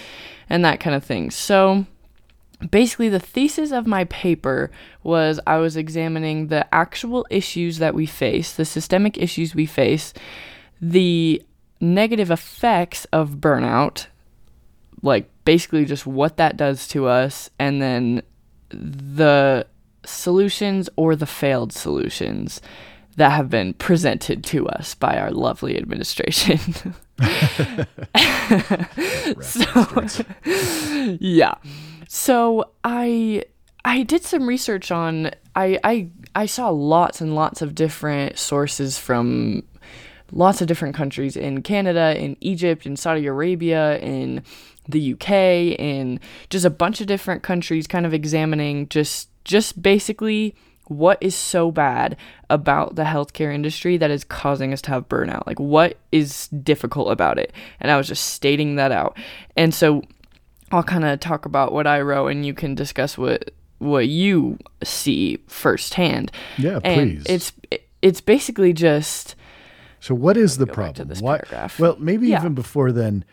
and 0.50 0.64
that 0.64 0.80
kind 0.80 0.94
of 0.94 1.04
thing. 1.04 1.30
So 1.30 1.86
basically 2.70 3.08
the 3.08 3.20
thesis 3.20 3.70
of 3.70 3.86
my 3.86 4.04
paper 4.04 4.72
was 5.04 5.38
I 5.46 5.58
was 5.58 5.76
examining 5.76 6.48
the 6.48 6.72
actual 6.74 7.26
issues 7.30 7.78
that 7.78 7.94
we 7.94 8.06
face, 8.06 8.52
the 8.52 8.64
systemic 8.64 9.18
issues 9.18 9.54
we 9.54 9.66
face, 9.66 10.12
the 10.80 11.42
negative 11.80 12.30
effects 12.30 13.04
of 13.12 13.36
burnout, 13.36 14.06
like 15.00 15.30
basically 15.44 15.84
just 15.84 16.06
what 16.06 16.38
that 16.38 16.56
does 16.56 16.88
to 16.88 17.06
us, 17.06 17.50
and 17.58 17.80
then 17.80 18.22
the 18.68 19.66
solutions 20.04 20.88
or 20.96 21.14
the 21.14 21.26
failed 21.26 21.72
solutions 21.72 22.60
that 23.16 23.32
have 23.32 23.50
been 23.50 23.74
presented 23.74 24.44
to 24.44 24.68
us 24.68 24.94
by 24.94 25.18
our 25.18 25.30
lovely 25.30 25.76
administration. 25.76 26.58
so, 29.40 30.06
yeah. 31.18 31.54
So 32.08 32.70
I 32.84 33.44
I 33.84 34.02
did 34.02 34.24
some 34.24 34.46
research 34.46 34.90
on 34.90 35.30
I 35.54 35.78
I 35.82 36.10
I 36.34 36.46
saw 36.46 36.68
lots 36.68 37.20
and 37.20 37.34
lots 37.34 37.62
of 37.62 37.74
different 37.74 38.38
sources 38.38 38.98
from 38.98 39.62
lots 40.32 40.60
of 40.60 40.66
different 40.66 40.94
countries 40.94 41.36
in 41.36 41.62
Canada, 41.62 42.14
in 42.18 42.36
Egypt, 42.40 42.84
in 42.84 42.96
Saudi 42.96 43.26
Arabia, 43.26 43.98
in 43.98 44.42
the 44.88 45.14
UK, 45.14 45.30
in 45.78 46.20
just 46.50 46.64
a 46.64 46.70
bunch 46.70 47.00
of 47.00 47.06
different 47.06 47.42
countries 47.42 47.86
kind 47.86 48.04
of 48.06 48.12
examining 48.12 48.88
just 48.88 49.30
just 49.44 49.80
basically 49.80 50.54
what 50.88 51.18
is 51.20 51.34
so 51.34 51.70
bad 51.70 52.16
about 52.48 52.94
the 52.94 53.04
healthcare 53.04 53.54
industry 53.54 53.96
that 53.96 54.10
is 54.10 54.24
causing 54.24 54.72
us 54.72 54.82
to 54.82 54.90
have 54.90 55.08
burnout? 55.08 55.46
Like, 55.46 55.58
what 55.58 55.98
is 56.12 56.48
difficult 56.48 57.10
about 57.10 57.38
it? 57.38 57.52
And 57.80 57.90
I 57.90 57.96
was 57.96 58.06
just 58.06 58.32
stating 58.32 58.76
that 58.76 58.92
out. 58.92 59.16
And 59.56 59.74
so 59.74 60.02
I'll 60.72 60.82
kind 60.82 61.04
of 61.04 61.20
talk 61.20 61.46
about 61.46 61.72
what 61.72 61.86
I 61.86 62.00
wrote, 62.00 62.28
and 62.28 62.44
you 62.44 62.54
can 62.54 62.74
discuss 62.74 63.16
what 63.16 63.50
what 63.78 64.08
you 64.08 64.58
see 64.82 65.38
firsthand. 65.46 66.32
Yeah, 66.58 66.80
and 66.82 67.22
please. 67.22 67.26
It's 67.28 67.52
it's 68.02 68.20
basically 68.20 68.72
just. 68.72 69.34
So 70.00 70.14
what 70.14 70.36
is 70.36 70.58
the 70.58 70.66
problem? 70.66 71.08
What, 71.18 71.48
well, 71.78 71.96
maybe 71.98 72.28
yeah. 72.28 72.38
even 72.38 72.54
before 72.54 72.92
then, 72.92 73.24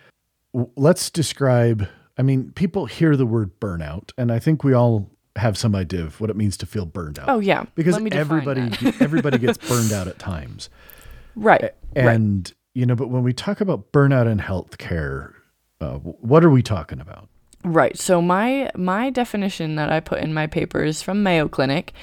let's 0.76 1.10
describe. 1.10 1.88
I 2.18 2.22
mean, 2.22 2.52
people 2.52 2.86
hear 2.86 3.18
the 3.18 3.26
word 3.26 3.60
burnout, 3.60 4.12
and 4.18 4.32
I 4.32 4.40
think 4.40 4.64
we 4.64 4.74
all 4.74 5.10
have 5.36 5.58
some 5.58 5.76
idea 5.76 6.04
of 6.04 6.20
what 6.22 6.30
it 6.30 6.36
means 6.36 6.58
to 6.58 6.66
feel 6.66 6.86
burned 6.86 7.20
out. 7.20 7.30
Oh 7.30 7.40
yeah, 7.40 7.66
because 7.76 7.98
everybody 8.12 8.72
everybody 9.00 9.38
gets 9.38 9.58
burned 9.70 9.92
out 9.92 10.08
at 10.08 10.20
times, 10.20 10.70
right? 11.36 11.74
And 11.96 12.48
right. 12.48 12.54
you 12.74 12.86
know, 12.86 12.96
but 12.96 13.10
when 13.10 13.24
we 13.24 13.34
talk 13.34 13.62
about 13.62 13.92
burnout 13.92 14.32
in 14.32 14.40
healthcare, 14.40 15.34
uh, 15.82 15.96
what 15.96 16.44
are 16.44 16.50
we 16.50 16.62
talking 16.62 17.00
about? 17.00 17.30
Right. 17.64 17.98
So 17.98 18.22
my 18.22 18.70
my 18.76 19.10
definition 19.10 19.76
that 19.76 19.90
I 19.90 20.02
put 20.02 20.20
in 20.20 20.34
my 20.34 20.48
paper 20.48 20.84
is 20.84 21.02
from 21.02 21.24
Mayo 21.24 21.48
Clinic 21.48 21.94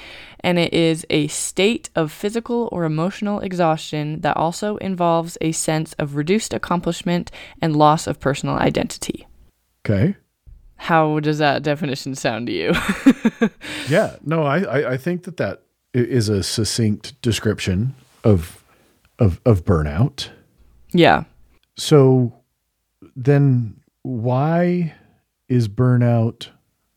and 0.40 0.58
it 0.58 0.72
is 0.72 1.04
a 1.10 1.26
state 1.28 1.90
of 1.94 2.10
physical 2.10 2.68
or 2.72 2.84
emotional 2.84 3.40
exhaustion 3.40 4.22
that 4.22 4.38
also 4.38 4.78
involves 4.78 5.37
a 5.42 5.52
sense 5.52 5.92
of 5.94 6.16
reduced 6.16 6.54
accomplishment 6.54 7.30
and 7.60 7.76
loss 7.76 8.06
of 8.06 8.18
personal 8.20 8.56
identity. 8.56 9.26
Okay. 9.84 10.16
How 10.80 11.20
does 11.20 11.37
that 11.38 11.62
definition 11.62 12.14
sound 12.14 12.46
to 12.46 12.52
you? 12.54 12.72
yeah. 13.88 14.16
No, 14.25 14.44
I, 14.44 14.60
I 14.60 14.92
I 14.92 14.96
think 14.96 15.25
that 15.25 15.37
that 15.37 15.62
is 15.92 16.30
a 16.30 16.42
succinct 16.42 17.20
description 17.20 17.94
of 18.25 18.64
of 19.18 19.42
of 19.44 19.62
burnout. 19.62 20.30
Yeah. 20.92 21.25
So 21.76 22.32
then 23.14 23.78
why 24.02 24.94
is 25.50 25.68
burnout 25.68 26.49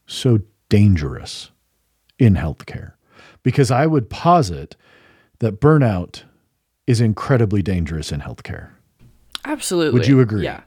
so 0.08 0.40
dangerous 0.70 1.52
in 2.18 2.36
healthcare? 2.36 2.94
Because 3.44 3.70
I 3.70 3.86
would 3.86 4.10
posit 4.10 4.78
that 5.40 5.60
burnout 5.60 6.24
is 6.88 7.02
incredibly 7.02 7.62
dangerous 7.62 8.14
in 8.14 8.22
healthcare. 8.22 8.70
Absolutely. 9.44 10.00
Would 10.00 10.08
you 10.08 10.22
agree? 10.22 10.46
Yeah. 10.46 10.62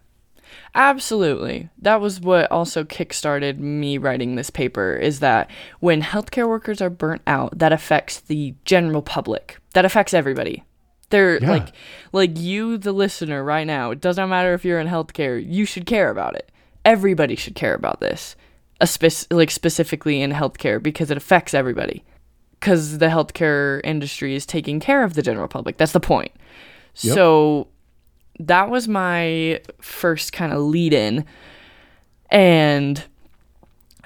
Absolutely. 0.76 1.71
That 1.80 2.00
was 2.00 2.21
what 2.21 2.50
also 2.52 2.85
kickstarted 2.85 3.59
me 3.59 3.99
writing 3.99 4.37
this 4.37 4.50
paper 4.50 4.95
is 4.95 5.21
that 5.21 5.50
when 5.80 6.02
healthcare 6.02 6.47
workers 6.47 6.80
are 6.80 6.90
burnt 6.90 7.23
out, 7.26 7.59
that 7.59 7.73
affects 7.73 8.21
the 8.21 8.54
general 8.64 9.02
public. 9.02 9.59
That 9.73 9.85
affects 9.85 10.14
everybody. 10.14 10.62
They're 11.11 11.42
yeah. 11.42 11.50
like 11.50 11.68
like 12.12 12.38
you 12.38 12.78
the 12.78 12.92
listener 12.92 13.42
right 13.42 13.66
now. 13.66 13.90
It 13.90 14.00
doesn't 14.00 14.28
matter 14.28 14.54
if 14.54 14.64
you're 14.64 14.80
in 14.80 14.88
healthcare, 14.88 15.42
you 15.45 15.64
should 15.64 15.87
care 15.87 16.11
about 16.11 16.37
it 16.37 16.52
everybody 16.87 17.35
should 17.35 17.56
care 17.56 17.75
about 17.75 18.00
this, 18.00 18.37
spe- 18.85 19.30
like 19.30 19.50
specifically 19.50 20.23
in 20.23 20.30
healthcare 20.30 20.83
because 20.83 21.11
it 21.11 21.18
affects 21.18 21.52
everybody. 21.52 22.04
Because 22.59 22.99
the 22.99 23.09
healthcare 23.09 23.83
industry 23.85 24.35
is 24.35 24.47
taking 24.47 24.80
care 24.80 25.04
of 25.04 25.12
the 25.12 25.21
general 25.21 25.49
public. 25.49 25.76
That's 25.76 25.92
the 25.92 26.00
point. 26.00 26.33
Yep. 27.00 27.14
So 27.14 27.68
that 28.40 28.71
was 28.71 28.88
my 28.88 29.61
first 29.81 30.33
kind 30.33 30.52
of 30.52 30.61
lead 30.61 30.93
in. 30.93 31.25
And 32.31 33.02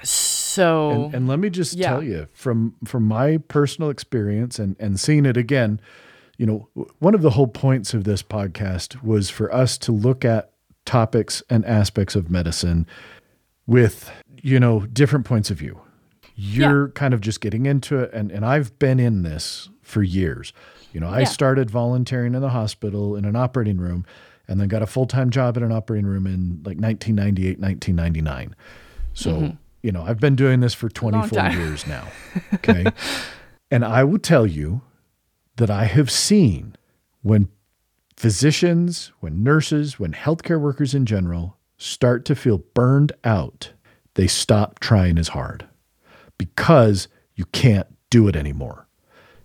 so 0.03 0.91
and, 1.05 1.15
and 1.15 1.27
let 1.27 1.39
me 1.39 1.49
just 1.49 1.73
yeah. 1.73 1.89
tell 1.89 2.03
you 2.03 2.27
from 2.33 2.75
from 2.85 3.03
my 3.07 3.37
personal 3.37 3.89
experience 3.89 4.57
and 4.57 4.75
and 4.79 4.99
seeing 4.99 5.27
it 5.27 5.37
again 5.37 5.79
you 6.39 6.45
know 6.47 6.67
one 6.97 7.13
of 7.13 7.21
the 7.21 7.29
whole 7.31 7.45
points 7.45 7.93
of 7.93 8.03
this 8.03 8.23
podcast 8.23 9.03
was 9.03 9.29
for 9.29 9.53
us 9.53 9.77
to 9.77 9.91
look 9.91 10.25
at 10.25 10.51
topics 10.85 11.43
and 11.49 11.65
aspects 11.65 12.15
of 12.15 12.29
medicine 12.29 12.87
with, 13.67 14.11
you 14.41 14.59
know, 14.59 14.81
different 14.87 15.25
points 15.25 15.49
of 15.51 15.57
view. 15.57 15.79
You're 16.35 16.87
yeah. 16.87 16.91
kind 16.93 17.13
of 17.13 17.21
just 17.21 17.41
getting 17.41 17.65
into 17.65 17.99
it. 17.99 18.11
And, 18.13 18.31
and 18.31 18.45
I've 18.45 18.77
been 18.79 18.99
in 18.99 19.23
this 19.23 19.69
for 19.81 20.01
years. 20.01 20.53
You 20.91 20.99
know, 20.99 21.07
I 21.07 21.19
yeah. 21.19 21.25
started 21.25 21.69
volunteering 21.69 22.35
in 22.35 22.41
the 22.41 22.49
hospital 22.49 23.15
in 23.15 23.25
an 23.25 23.35
operating 23.35 23.77
room 23.77 24.05
and 24.47 24.59
then 24.59 24.67
got 24.67 24.81
a 24.81 24.87
full 24.87 25.05
time 25.05 25.29
job 25.29 25.57
in 25.57 25.63
an 25.63 25.71
operating 25.71 26.05
room 26.05 26.27
in 26.27 26.61
like 26.63 26.77
1998, 26.77 27.59
1999. 27.59 28.55
So, 29.13 29.31
mm-hmm. 29.31 29.55
you 29.81 29.91
know, 29.91 30.03
I've 30.03 30.19
been 30.19 30.35
doing 30.35 30.59
this 30.59 30.73
for 30.73 30.89
24 30.89 31.49
years 31.51 31.87
now. 31.87 32.07
Okay. 32.55 32.85
and 33.71 33.85
I 33.85 34.03
will 34.03 34.19
tell 34.19 34.45
you 34.45 34.81
that 35.57 35.69
I 35.69 35.85
have 35.85 36.11
seen 36.11 36.75
when 37.21 37.49
physicians, 38.17 39.11
when 39.19 39.43
nurses, 39.43 39.99
when 39.99 40.13
healthcare 40.13 40.59
workers 40.59 40.93
in 40.93 41.05
general 41.05 41.57
start 41.77 42.25
to 42.25 42.35
feel 42.35 42.59
burned 42.73 43.11
out, 43.23 43.71
they 44.15 44.27
stop 44.27 44.79
trying 44.79 45.17
as 45.17 45.29
hard 45.29 45.65
because 46.37 47.07
you 47.35 47.45
can't 47.45 47.87
do 48.09 48.27
it 48.27 48.35
anymore. 48.35 48.87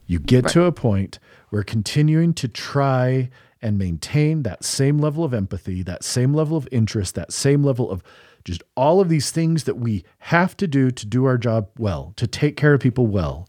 You 0.06 0.18
get 0.18 0.44
right. 0.44 0.52
to 0.52 0.64
a 0.64 0.72
point 0.72 1.18
where 1.50 1.62
continuing 1.62 2.34
to 2.34 2.48
try 2.48 3.30
and 3.62 3.78
maintain 3.78 4.42
that 4.42 4.64
same 4.64 4.98
level 4.98 5.24
of 5.24 5.32
empathy, 5.34 5.82
that 5.82 6.04
same 6.04 6.34
level 6.34 6.56
of 6.56 6.68
interest, 6.70 7.14
that 7.14 7.32
same 7.32 7.62
level 7.62 7.90
of 7.90 8.02
just 8.44 8.62
all 8.76 9.00
of 9.00 9.08
these 9.08 9.30
things 9.30 9.64
that 9.64 9.76
we 9.76 10.04
have 10.18 10.56
to 10.56 10.68
do 10.68 10.90
to 10.90 11.06
do 11.06 11.24
our 11.24 11.36
job 11.36 11.68
well, 11.78 12.12
to 12.16 12.26
take 12.26 12.56
care 12.56 12.74
of 12.74 12.80
people 12.80 13.06
well, 13.06 13.48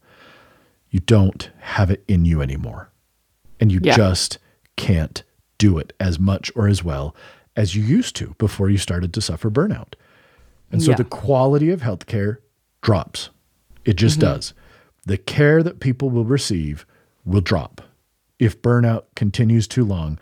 you 0.89 1.00
don't 1.00 1.51
have 1.60 1.92
it 1.92 2.04
in 2.08 2.25
you 2.25 2.42
anymore. 2.42 2.89
And 3.60 3.72
you 3.72 3.80
yeah. 3.84 3.96
just 3.96 4.39
can't 4.75 5.24
do 5.58 5.77
it 5.77 5.94
as 6.00 6.20
much 6.20 6.51
or 6.56 6.68
as 6.68 6.84
well 6.84 7.16
as 7.56 7.75
you 7.75 7.84
used 7.84 8.16
to 8.16 8.36
before 8.38 8.70
you 8.70 8.77
started 8.77 9.13
to 9.13 9.22
suffer 9.22 9.51
burnout. 9.51 9.94
And 10.72 10.82
so 10.82 10.92
yeah. 10.92 10.98
the 10.98 11.04
quality 11.04 11.70
of 11.70 11.82
healthcare 11.82 12.38
drops. 12.82 13.30
It 13.86 13.98
just 13.98 14.20
mm-hmm. 14.20 14.34
does. 14.34 14.54
The 15.06 15.18
care 15.18 15.63
that 15.63 15.80
people 15.80 16.10
will 16.10 16.25
receive 16.25 16.86
will 17.25 17.42
drop 17.42 17.82
if 18.39 18.62
burnout 18.62 19.06
continues 19.15 19.67
too 19.67 19.84
long 19.84 20.20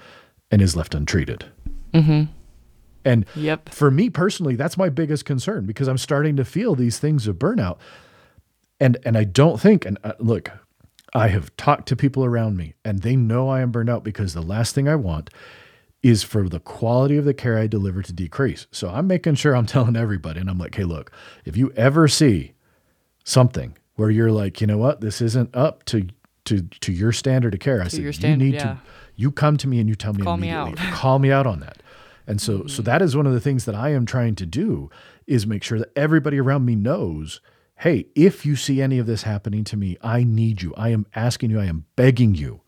and 0.52 0.62
is 0.62 0.76
left 0.76 0.96
untreated. 0.96 1.46
Mm-hmm. 1.94 2.32
And 3.04 3.26
yep. 3.36 3.70
for 3.70 3.92
me 3.92 4.10
personally, 4.10 4.56
that's 4.56 4.78
my 4.78 4.90
biggest 4.90 5.26
concern 5.26 5.66
because 5.66 5.88
I'm 5.88 5.98
starting 5.98 6.36
to 6.38 6.46
feel 6.46 6.76
these 6.76 6.98
things 6.98 7.28
of 7.28 7.38
burnout. 7.38 7.78
And 8.80 8.98
and 9.06 9.18
I 9.18 9.24
don't 9.24 9.62
think 9.62 9.86
and 9.86 9.98
uh, 10.04 10.14
look, 10.20 10.52
I 11.14 11.30
have 11.30 11.56
talked 11.56 11.88
to 11.90 11.96
people 11.96 12.26
around 12.26 12.58
me 12.58 12.74
and 12.84 13.02
they 13.02 13.16
know 13.16 13.48
I 13.48 13.62
am 13.62 13.72
burned 13.72 13.90
out 13.90 14.04
because 14.04 14.34
the 14.34 14.42
last 14.42 14.76
thing 14.76 14.90
I 14.90 14.96
want 14.96 15.30
is 16.04 16.24
for 16.24 16.50
the 16.50 16.60
quality 16.60 17.18
of 17.18 17.26
the 17.26 17.34
care 17.34 17.58
I 17.58 17.68
deliver 17.68 18.02
to 18.02 18.14
decrease. 18.14 18.68
So 18.72 18.90
I'm 18.90 19.08
making 19.08 19.36
sure 19.36 19.56
I'm 19.56 19.66
telling 19.68 19.96
everybody 19.96 20.40
and 20.40 20.50
I'm 20.50 20.58
like, 20.58 20.76
hey, 20.76 20.84
look, 20.84 21.12
if 21.46 21.56
you 21.56 21.72
ever 21.76 22.08
see 22.08 22.54
something 23.24 23.78
where 23.96 24.10
you're 24.10 24.32
like, 24.32 24.62
you 24.62 24.68
know 24.68 24.78
what, 24.78 25.02
this 25.02 25.22
isn't 25.22 25.56
up 25.56 25.86
to 25.86 26.08
to 26.46 26.62
to 26.82 26.92
your 26.92 27.12
standard 27.12 27.54
of 27.54 27.60
care. 27.60 27.82
I 27.82 27.88
said 27.88 28.02
your 28.02 28.12
you 28.12 28.38
need 28.38 28.56
yeah. 28.56 28.64
to 28.64 28.78
you 29.16 29.32
come 29.32 29.58
to 29.58 29.68
me 29.68 29.80
and 29.80 29.88
you 29.90 29.96
tell 29.96 30.14
me 30.14 30.24
Call 30.24 30.38
me 30.38 30.50
immediately. 30.50 30.72
out. 30.74 30.78
Mm-hmm. 30.88 30.94
Call 31.02 31.20
me 31.20 31.32
out 31.32 31.48
on 31.48 31.60
that. 31.62 31.78
And 32.28 32.42
so 32.42 32.66
so 32.68 32.82
that 32.82 33.02
is 33.02 33.16
one 33.16 33.28
of 33.28 33.34
the 33.34 33.40
things 33.40 33.66
that 33.66 33.76
I 33.76 33.90
am 33.90 34.06
trying 34.06 34.36
to 34.36 34.46
do 34.46 34.90
is 35.28 35.46
make 35.48 35.64
sure 35.64 35.80
that 35.80 35.92
everybody 35.96 36.40
around 36.40 36.66
me 36.66 36.76
knows, 36.76 37.42
hey, 37.78 38.08
if 38.16 38.46
you 38.46 38.56
see 38.56 38.82
any 38.82 39.00
of 39.00 39.06
this 39.08 39.24
happening 39.24 39.64
to 39.66 39.78
me, 39.78 39.98
I 40.02 40.24
need 40.24 40.62
you. 40.62 40.74
I 40.76 40.90
am 40.90 41.06
asking 41.16 41.50
you, 41.50 41.60
I 41.60 41.66
am 41.66 41.86
begging 41.96 42.36
you. 42.36 42.62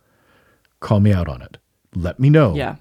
Call 0.80 1.00
me 1.00 1.14
out 1.14 1.28
on 1.28 1.42
it. 1.42 1.58
Let 1.96 2.20
me 2.20 2.30
know 2.30 2.56
Yeah. 2.56 2.76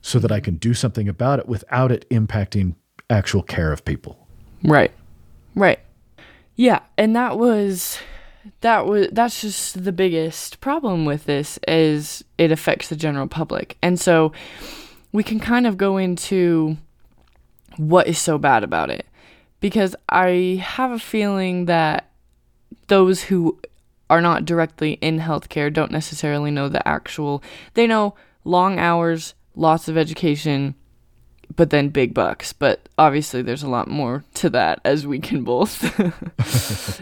so 0.00 0.18
that 0.18 0.30
I 0.32 0.40
can 0.40 0.56
do 0.56 0.74
something 0.74 1.08
about 1.08 1.38
it 1.38 1.48
without 1.48 1.90
it 1.92 2.08
impacting 2.10 2.76
actual 3.10 3.42
care 3.42 3.72
of 3.72 3.84
people. 3.84 4.26
Right. 4.64 4.92
Right. 5.54 5.80
Yeah, 6.54 6.80
and 6.98 7.16
that 7.16 7.38
was 7.38 7.98
that 8.60 8.86
was 8.86 9.08
that's 9.12 9.40
just 9.40 9.84
the 9.84 9.92
biggest 9.92 10.60
problem 10.60 11.04
with 11.04 11.24
this 11.24 11.58
is 11.68 12.24
it 12.38 12.50
affects 12.50 12.88
the 12.88 12.96
general 12.96 13.26
public. 13.26 13.76
And 13.82 13.98
so 14.00 14.32
we 15.12 15.22
can 15.22 15.40
kind 15.40 15.66
of 15.66 15.76
go 15.76 15.96
into 15.96 16.76
what 17.76 18.06
is 18.06 18.18
so 18.18 18.38
bad 18.38 18.64
about 18.64 18.90
it 18.90 19.06
because 19.60 19.94
I 20.08 20.62
have 20.62 20.90
a 20.90 20.98
feeling 20.98 21.66
that 21.66 22.10
those 22.88 23.22
who 23.22 23.58
are 24.10 24.20
not 24.20 24.44
directly 24.44 24.94
in 24.94 25.18
healthcare 25.18 25.72
don't 25.72 25.90
necessarily 25.90 26.50
know 26.50 26.68
the 26.68 26.86
actual 26.86 27.42
they 27.74 27.86
know 27.86 28.14
long 28.44 28.78
hours, 28.78 29.34
lots 29.54 29.88
of 29.88 29.96
education, 29.96 30.74
but 31.56 31.70
then 31.70 31.88
big 31.88 32.14
bucks. 32.14 32.52
But 32.52 32.88
obviously, 32.98 33.42
there's 33.42 33.62
a 33.62 33.68
lot 33.68 33.88
more 33.88 34.24
to 34.34 34.50
that, 34.50 34.80
as 34.84 35.06
we 35.06 35.18
can 35.18 35.42
both 35.44 35.82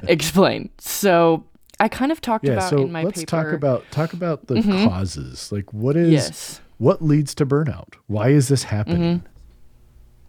explain. 0.09 0.71
So 0.79 1.45
I 1.79 1.89
kind 1.89 2.13
of 2.13 2.21
talked 2.21 2.45
Yeah, 2.47 2.55
about 2.55 2.71
so 2.71 2.79
in 2.83 2.93
my 2.93 3.03
let's 3.03 3.21
paper. 3.21 3.37
Mm-hmm. 3.37 3.47
talk 3.51 3.55
about 3.55 3.85
talk 3.91 4.13
about 4.13 4.47
the 4.47 4.63
causes. 4.63 5.51
Like 5.53 5.73
what 5.73 5.97
is 5.97 6.11
yes, 6.13 6.61
what 6.79 7.03
leads 7.03 7.35
to 7.37 7.47
burnout? 7.47 7.95
Why 8.07 8.29
is 8.31 8.49
this 8.49 8.65
happening? 8.65 9.23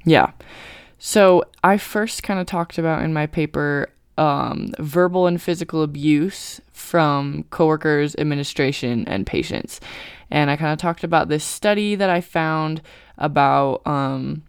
yeah. 0.06 0.32
So 1.04 1.44
I 1.64 1.78
first 1.78 2.22
kind 2.24 2.40
of 2.40 2.46
talked 2.46 2.78
about 2.78 3.02
in 3.04 3.12
my 3.12 3.26
paper 3.26 3.90
um, 4.20 4.72
verbal 4.78 5.26
and 5.26 5.42
physical 5.42 5.82
abuse 5.82 6.62
from 6.74 7.44
coworkers, 7.50 8.16
administration, 8.18 9.08
and 9.08 9.26
patients. 9.26 9.80
And 10.30 10.52
I 10.52 10.58
kind 10.58 10.72
of 10.72 10.78
talked 10.78 11.04
about 11.04 11.28
this 11.28 11.44
study 11.44 11.96
that 11.96 12.10
I 12.12 12.22
found 12.22 12.82
about 13.22 13.86
um, 13.88 14.44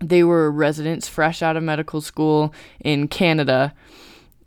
they 0.00 0.24
were 0.24 0.50
residents 0.50 1.08
fresh 1.08 1.42
out 1.42 1.56
of 1.56 1.62
medical 1.62 2.00
school 2.00 2.52
in 2.80 3.08
Canada, 3.08 3.74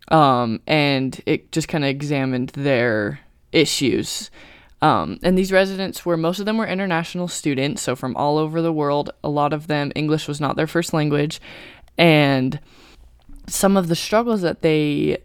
um, 0.09 0.59
and 0.67 1.21
it 1.25 1.51
just 1.51 1.67
kind 1.67 1.83
of 1.83 1.89
examined 1.89 2.49
their 2.49 3.19
issues. 3.51 4.29
Um, 4.81 5.19
and 5.23 5.37
these 5.37 5.51
residents 5.51 6.05
were 6.05 6.17
most 6.17 6.39
of 6.39 6.45
them 6.45 6.57
were 6.57 6.67
international 6.67 7.27
students, 7.27 7.81
so 7.81 7.95
from 7.95 8.15
all 8.15 8.37
over 8.37 8.61
the 8.61 8.73
world. 8.73 9.11
A 9.23 9.29
lot 9.29 9.53
of 9.53 9.67
them 9.67 9.91
English 9.95 10.27
was 10.27 10.39
not 10.39 10.55
their 10.55 10.67
first 10.67 10.93
language, 10.93 11.41
and 11.97 12.59
some 13.47 13.75
of 13.75 13.87
the 13.87 13.95
struggles 13.95 14.41
that 14.41 14.61
they 14.61 15.17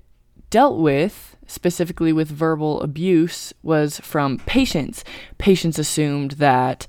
dealt 0.50 0.78
with, 0.78 1.36
specifically 1.46 2.12
with 2.12 2.28
verbal 2.28 2.80
abuse, 2.80 3.52
was 3.62 4.00
from 4.00 4.38
patients. 4.38 5.04
Patients 5.38 5.78
assumed 5.78 6.32
that 6.32 6.86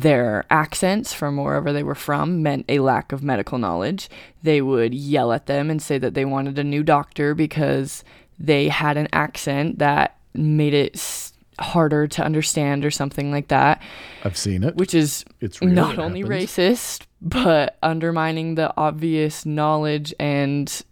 their 0.00 0.44
accents 0.50 1.12
from 1.12 1.36
wherever 1.36 1.72
they 1.72 1.82
were 1.82 1.94
from 1.94 2.42
meant 2.42 2.64
a 2.68 2.78
lack 2.80 3.12
of 3.12 3.22
medical 3.22 3.58
knowledge. 3.58 4.08
They 4.42 4.60
would 4.60 4.92
yell 4.94 5.32
at 5.32 5.46
them 5.46 5.70
and 5.70 5.80
say 5.80 5.98
that 5.98 6.14
they 6.14 6.24
wanted 6.24 6.58
a 6.58 6.64
new 6.64 6.82
doctor 6.82 7.34
because 7.34 8.04
they 8.38 8.68
had 8.68 8.96
an 8.96 9.08
accent 9.12 9.78
that 9.78 10.16
made 10.34 10.74
it 10.74 10.96
s- 10.96 11.32
harder 11.58 12.06
to 12.06 12.22
understand 12.24 12.84
or 12.84 12.90
something 12.90 13.30
like 13.30 13.48
that, 13.48 13.80
I've 14.24 14.36
seen 14.36 14.62
it. 14.62 14.76
which 14.76 14.92
is 14.94 15.24
It's 15.40 15.60
real. 15.62 15.72
not 15.72 15.94
It 15.94 15.98
only 16.00 16.22
racist, 16.22 17.06
but 17.22 17.78
undermining 17.82 18.56
the 18.56 18.74
obvious 18.76 19.46
knowledge 19.46 20.12
and 20.20 20.82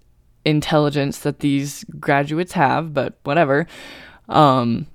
intelligence 0.46 1.18
that 1.20 1.40
these 1.40 1.84
graduates 2.00 2.52
have, 2.52 2.94
but 2.94 3.18
whatever. 3.24 3.66
Um, 4.28 4.86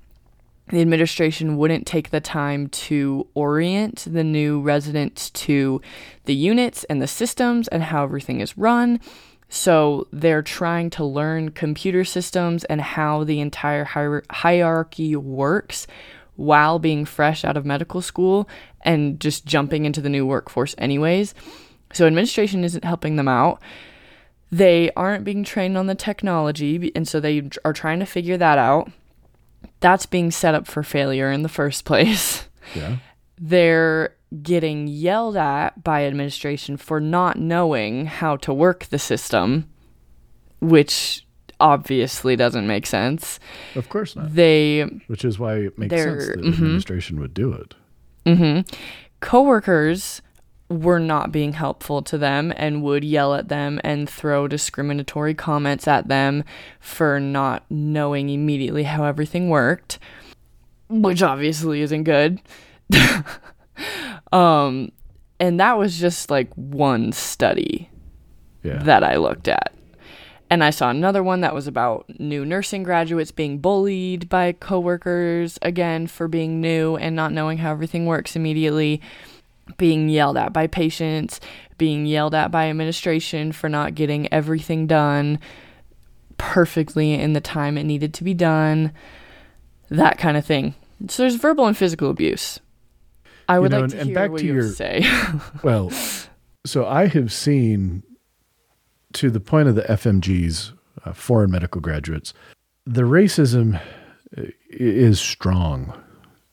the 0.70 0.80
administration 0.80 1.56
wouldn't 1.56 1.86
take 1.86 2.10
the 2.10 2.20
time 2.20 2.68
to 2.68 3.26
orient 3.34 4.06
the 4.10 4.24
new 4.24 4.60
residents 4.60 5.30
to 5.30 5.80
the 6.24 6.34
units 6.34 6.84
and 6.84 7.02
the 7.02 7.06
systems 7.06 7.68
and 7.68 7.82
how 7.82 8.04
everything 8.04 8.40
is 8.40 8.56
run. 8.56 9.00
So 9.48 10.06
they're 10.12 10.42
trying 10.42 10.90
to 10.90 11.04
learn 11.04 11.50
computer 11.50 12.04
systems 12.04 12.62
and 12.64 12.80
how 12.80 13.24
the 13.24 13.40
entire 13.40 13.84
hier- 13.84 14.24
hierarchy 14.30 15.16
works 15.16 15.88
while 16.36 16.78
being 16.78 17.04
fresh 17.04 17.44
out 17.44 17.56
of 17.56 17.66
medical 17.66 18.00
school 18.00 18.48
and 18.82 19.18
just 19.20 19.44
jumping 19.44 19.84
into 19.84 20.00
the 20.00 20.08
new 20.08 20.24
workforce, 20.24 20.76
anyways. 20.78 21.34
So 21.92 22.06
administration 22.06 22.62
isn't 22.62 22.84
helping 22.84 23.16
them 23.16 23.28
out. 23.28 23.60
They 24.52 24.90
aren't 24.96 25.24
being 25.24 25.42
trained 25.42 25.76
on 25.76 25.86
the 25.86 25.94
technology, 25.96 26.92
and 26.94 27.06
so 27.06 27.18
they 27.18 27.50
are 27.64 27.72
trying 27.72 27.98
to 27.98 28.06
figure 28.06 28.36
that 28.36 28.56
out. 28.56 28.90
That's 29.80 30.06
being 30.06 30.30
set 30.30 30.54
up 30.54 30.66
for 30.66 30.82
failure 30.82 31.30
in 31.30 31.42
the 31.42 31.48
first 31.48 31.84
place. 31.84 32.46
Yeah. 32.76 32.98
They're 33.36 34.14
getting 34.44 34.86
yelled 34.86 35.36
at 35.36 35.82
by 35.82 36.04
administration 36.04 36.76
for 36.76 37.00
not 37.00 37.36
knowing 37.36 38.06
how 38.06 38.36
to 38.36 38.54
work 38.54 38.84
the 38.84 38.98
system, 38.98 39.68
which 40.60 41.26
obviously 41.58 42.36
doesn't 42.36 42.66
make 42.68 42.86
sense. 42.86 43.40
Of 43.74 43.88
course 43.88 44.14
not. 44.14 44.34
They 44.36 44.82
Which 45.08 45.24
is 45.24 45.38
why 45.40 45.56
it 45.56 45.78
makes 45.78 45.94
sense 45.96 46.26
that 46.26 46.38
mhm. 46.38 46.52
administration 46.52 47.18
would 47.18 47.34
do 47.34 47.52
it. 47.54 47.74
hmm 48.24 48.60
Coworkers 49.20 50.22
were 50.70 51.00
not 51.00 51.32
being 51.32 51.52
helpful 51.54 52.00
to 52.00 52.16
them 52.16 52.52
and 52.56 52.82
would 52.82 53.02
yell 53.04 53.34
at 53.34 53.48
them 53.48 53.80
and 53.82 54.08
throw 54.08 54.46
discriminatory 54.46 55.34
comments 55.34 55.88
at 55.88 56.06
them 56.06 56.44
for 56.78 57.18
not 57.18 57.64
knowing 57.68 58.30
immediately 58.30 58.84
how 58.84 59.02
everything 59.04 59.48
worked, 59.48 59.98
which 60.88 61.22
obviously 61.22 61.80
isn't 61.82 62.04
good. 62.04 62.40
um, 64.32 64.92
and 65.38 65.58
that 65.58 65.78
was 65.78 65.98
just 65.98 66.30
like 66.30 66.52
one 66.54 67.12
study 67.12 67.90
Yeah. 68.62 68.82
that 68.84 69.02
I 69.02 69.16
looked 69.16 69.48
at. 69.48 69.74
And 70.52 70.64
I 70.64 70.70
saw 70.70 70.90
another 70.90 71.22
one 71.22 71.42
that 71.42 71.54
was 71.54 71.68
about 71.68 72.06
new 72.18 72.44
nursing 72.44 72.82
graduates 72.82 73.30
being 73.30 73.58
bullied 73.58 74.28
by 74.28 74.52
coworkers 74.52 75.58
again 75.62 76.08
for 76.08 76.26
being 76.26 76.60
new 76.60 76.96
and 76.96 77.14
not 77.14 77.32
knowing 77.32 77.58
how 77.58 77.70
everything 77.70 78.06
works 78.06 78.34
immediately, 78.34 79.00
being 79.76 80.08
yelled 80.08 80.36
at 80.36 80.52
by 80.52 80.66
patients, 80.66 81.40
being 81.78 82.06
yelled 82.06 82.34
at 82.34 82.50
by 82.50 82.68
administration 82.68 83.52
for 83.52 83.68
not 83.68 83.94
getting 83.94 84.32
everything 84.32 84.86
done 84.86 85.38
perfectly 86.38 87.12
in 87.14 87.32
the 87.34 87.40
time 87.40 87.76
it 87.76 87.84
needed 87.84 88.14
to 88.14 88.24
be 88.24 88.34
done, 88.34 88.92
that 89.90 90.18
kind 90.18 90.36
of 90.36 90.44
thing. 90.44 90.74
So 91.08 91.22
there's 91.22 91.34
verbal 91.36 91.66
and 91.66 91.76
physical 91.76 92.10
abuse. 92.10 92.58
I 93.48 93.58
would 93.58 93.72
know, 93.72 93.80
like 93.80 93.90
to 93.90 93.98
and 93.98 94.06
hear 94.06 94.14
back 94.14 94.30
what 94.30 94.40
to 94.40 94.46
you 94.46 94.54
your- 94.54 94.68
say. 94.72 95.04
Well, 95.62 95.90
so 96.64 96.86
I 96.86 97.06
have 97.06 97.32
seen 97.32 98.02
to 99.14 99.30
the 99.30 99.40
point 99.40 99.68
of 99.68 99.74
the 99.74 99.82
FMGs, 99.82 100.72
uh, 101.04 101.12
foreign 101.12 101.50
medical 101.50 101.80
graduates, 101.80 102.32
the 102.86 103.02
racism 103.02 103.80
uh, 104.36 104.42
is 104.70 105.20
strong 105.20 105.92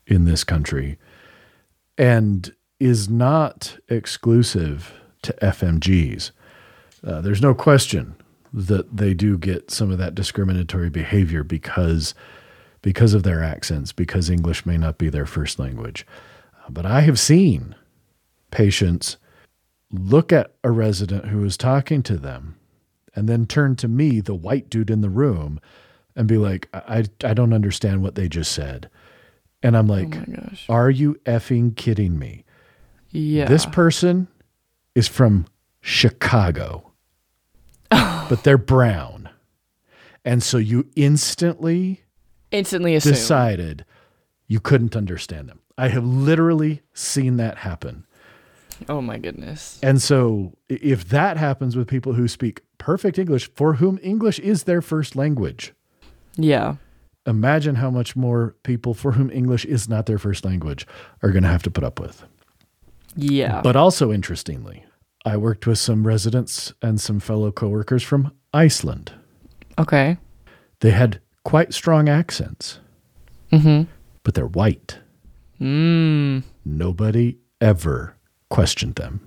in 0.08 0.26
this 0.26 0.44
country 0.44 0.98
and 1.98 2.54
is 2.80 3.10
not 3.10 3.78
exclusive 3.90 4.94
to 5.24 5.34
FMGs. 5.42 6.32
Uh, 7.06 7.22
there's 7.22 7.42
no 7.42 7.54
question 7.54 8.16
that 8.54 8.96
they 8.96 9.14
do 9.14 9.38
get 9.38 9.72
some 9.72 9.92
of 9.92 9.98
that 9.98 10.16
discriminatory 10.16 10.90
behavior 10.90 11.44
because 11.44 12.14
because 12.82 13.14
of 13.14 13.24
their 13.24 13.44
accents, 13.44 13.92
because 13.92 14.30
English 14.30 14.66
may 14.66 14.78
not 14.78 14.98
be 14.98 15.10
their 15.10 15.26
first 15.26 15.60
language. 15.60 16.06
Uh, 16.64 16.70
but 16.70 16.86
I 16.86 17.02
have 17.02 17.20
seen 17.20 17.76
patients 18.52 19.18
look 19.92 20.32
at 20.32 20.54
a 20.64 20.72
resident 20.72 21.26
who 21.26 21.44
is 21.44 21.58
talking 21.58 22.04
to 22.04 22.18
them 22.18 22.56
and 23.16 23.28
then 23.28 23.46
turn 23.46 23.76
to 23.78 23.88
me, 23.88 24.22
the 24.22 24.36
white 24.36 24.70
dude 24.70 24.92
in 24.92 25.02
the 25.02 25.10
room, 25.10 25.60
and 26.16 26.28
be 26.28 26.38
like, 26.38 26.70
I, 26.74 27.06
I 27.24 27.34
don't 27.34 27.54
understand 27.54 28.04
what 28.04 28.16
they 28.16 28.30
just 28.30 28.52
said. 28.52 28.90
And 29.64 29.76
I'm 29.76 29.88
like, 29.88 30.16
oh 30.16 30.24
my 30.28 30.36
gosh. 30.36 30.66
Are 30.70 30.90
you 30.90 31.16
effing 31.26 31.76
kidding 31.76 32.20
me? 32.20 32.46
Yeah. 33.12 33.46
This 33.46 33.66
person 33.66 34.28
is 34.96 35.08
from 35.08 35.46
Chicago, 35.82 36.92
but 37.90 38.44
they're 38.44 38.58
brown. 38.58 39.30
And 40.26 40.44
so 40.44 40.58
you 40.58 40.88
instantly 40.96 42.02
instantly 42.52 42.96
assume. 42.96 43.14
decided 43.14 43.86
you 44.48 44.60
couldn't 44.60 44.96
understand 44.96 45.48
them. 45.50 45.60
I 45.78 45.90
have 45.90 46.04
literally 46.06 46.82
seen 46.94 47.38
that 47.38 47.58
happen. 47.60 48.06
Oh 48.90 49.02
my 49.02 49.18
goodness. 49.18 49.80
And 49.82 50.02
so 50.02 50.54
if 50.70 51.10
that 51.10 51.38
happens 51.38 51.76
with 51.76 51.88
people 51.88 52.14
who 52.14 52.28
speak 52.28 52.62
perfect 52.78 53.18
English, 53.18 53.50
for 53.56 53.76
whom 53.76 54.00
English 54.04 54.40
is 54.40 54.64
their 54.64 54.82
first 54.82 55.16
language, 55.16 55.74
Yeah. 56.36 56.76
imagine 57.26 57.76
how 57.76 57.90
much 57.90 58.16
more 58.16 58.56
people 58.64 58.94
for 58.94 59.14
whom 59.14 59.30
English 59.32 59.66
is 59.66 59.90
not 59.90 60.06
their 60.06 60.18
first 60.20 60.46
language 60.46 60.86
are 61.24 61.32
going 61.32 61.44
to 61.44 61.50
have 61.50 61.64
to 61.64 61.72
put 61.72 61.84
up 61.84 62.00
with. 62.00 62.24
Yeah. 63.18 63.62
But 63.62 63.76
also 63.76 64.12
interestingly, 64.14 64.86
I 65.26 65.36
worked 65.38 65.68
with 65.68 65.78
some 65.80 66.08
residents 66.08 66.72
and 66.82 67.02
some 67.02 67.20
fellow 67.20 67.52
coworkers 67.52 68.04
from 68.04 68.32
Iceland. 68.54 69.12
okay. 69.78 70.18
They 70.80 70.92
had 70.92 71.20
quite 71.44 71.74
strong 71.74 72.08
accents, 72.08 72.80
Mm-hmm. 73.52 73.90
but 74.24 74.34
they're 74.36 74.46
white. 74.48 75.00
Mm. 75.60 76.44
Nobody 76.66 77.38
ever 77.60 78.16
questioned 78.50 78.96
them. 78.96 79.22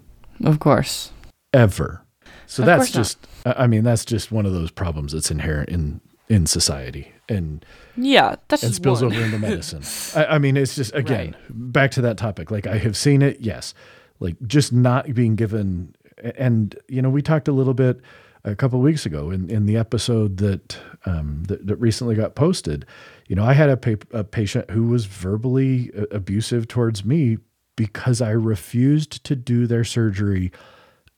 Of 0.45 0.61
course. 0.61 1.11
Ever. 1.53 2.05
So 2.47 2.63
Of 2.63 2.67
that's 2.67 2.95
not. 2.95 3.01
just 3.01 3.19
I 3.45 3.65
I 3.65 3.67
mean, 3.67 3.83
that's 3.85 4.05
just 4.05 4.31
one 4.31 4.47
of 4.47 4.53
those 4.53 4.71
problems 4.71 5.13
that's 5.13 5.31
inherent 5.31 5.69
in 5.71 6.01
in 6.31 6.47
society 6.47 7.13
and 7.29 7.63
Yeah, 7.97 8.37
that's 8.49 8.63
and 8.63 8.75
spills 8.75 9.03
one. 9.03 9.13
over 9.13 9.23
into 9.23 9.39
medicine. 9.51 9.83
I, 10.19 10.37
I 10.37 10.39
mean, 10.39 10.57
it's 10.57 10.75
just 10.77 10.95
again 10.95 11.37
back 11.51 11.91
to 11.93 12.01
that 12.03 12.17
topic. 12.17 12.51
Like 12.51 12.67
I 12.67 12.79
have 12.79 12.97
seen 12.97 13.21
it, 13.21 13.41
yes. 13.41 13.75
Like 14.21 14.37
just 14.47 14.73
not 14.73 15.13
being 15.15 15.35
given, 15.37 15.95
and 16.37 16.75
you 16.89 17.03
know, 17.03 17.11
we 17.11 17.21
talked 17.23 17.49
a 17.49 17.53
little 17.53 17.75
bit 17.75 18.01
a 18.45 18.55
couple 18.55 18.79
of 18.79 18.83
weeks 18.85 19.05
ago 19.05 19.31
in, 19.31 19.51
in 19.51 19.67
the 19.67 19.77
episode 19.77 20.39
that, 20.39 20.79
um, 21.05 21.43
that 21.49 21.67
that 21.67 21.77
recently 21.77 22.15
got 22.15 22.35
posted. 22.35 22.87
You 23.29 23.37
know, 23.37 23.45
I 23.45 23.53
had 23.55 23.69
a, 23.71 23.77
pa- 23.77 24.07
a 24.19 24.25
patient 24.25 24.71
who 24.71 24.85
was 24.89 25.05
verbally 25.07 25.91
uh, 25.97 26.05
abusive 26.11 26.67
towards 26.69 27.05
me 27.05 27.37
because 27.77 28.21
I 28.23 28.31
refused 28.31 29.25
to 29.25 29.37
do 29.37 29.67
their 29.67 29.85
surgery 29.85 30.53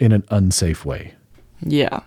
in 0.00 0.10
an 0.12 0.24
unsafe 0.30 0.84
way. 0.84 1.14
Yeah. 1.60 2.00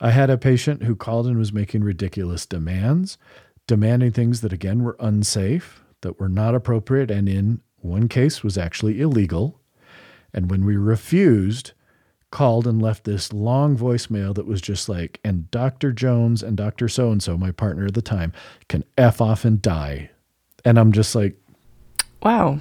I 0.00 0.10
had 0.10 0.30
a 0.30 0.38
patient 0.38 0.82
who 0.82 0.96
called 0.96 1.26
and 1.26 1.38
was 1.38 1.52
making 1.52 1.84
ridiculous 1.84 2.46
demands, 2.46 3.18
demanding 3.66 4.12
things 4.12 4.40
that 4.40 4.52
again 4.52 4.82
were 4.82 4.96
unsafe, 5.00 5.82
that 6.02 6.20
were 6.20 6.28
not 6.28 6.54
appropriate, 6.54 7.10
and 7.10 7.28
in 7.28 7.60
one 7.76 8.08
case 8.08 8.42
was 8.42 8.58
actually 8.58 9.00
illegal. 9.00 9.60
And 10.32 10.50
when 10.50 10.64
we 10.64 10.76
refused, 10.76 11.72
called 12.30 12.66
and 12.66 12.82
left 12.82 13.04
this 13.04 13.32
long 13.32 13.78
voicemail 13.78 14.34
that 14.34 14.46
was 14.46 14.60
just 14.60 14.88
like, 14.88 15.20
and 15.24 15.48
Dr. 15.52 15.92
Jones 15.92 16.42
and 16.42 16.56
Dr. 16.56 16.88
So 16.88 17.12
and 17.12 17.22
so, 17.22 17.38
my 17.38 17.52
partner 17.52 17.86
at 17.86 17.94
the 17.94 18.02
time, 18.02 18.32
can 18.68 18.82
F 18.98 19.20
off 19.20 19.44
and 19.44 19.62
die. 19.62 20.10
And 20.64 20.78
I'm 20.78 20.90
just 20.90 21.14
like, 21.14 21.36
Wow. 22.24 22.58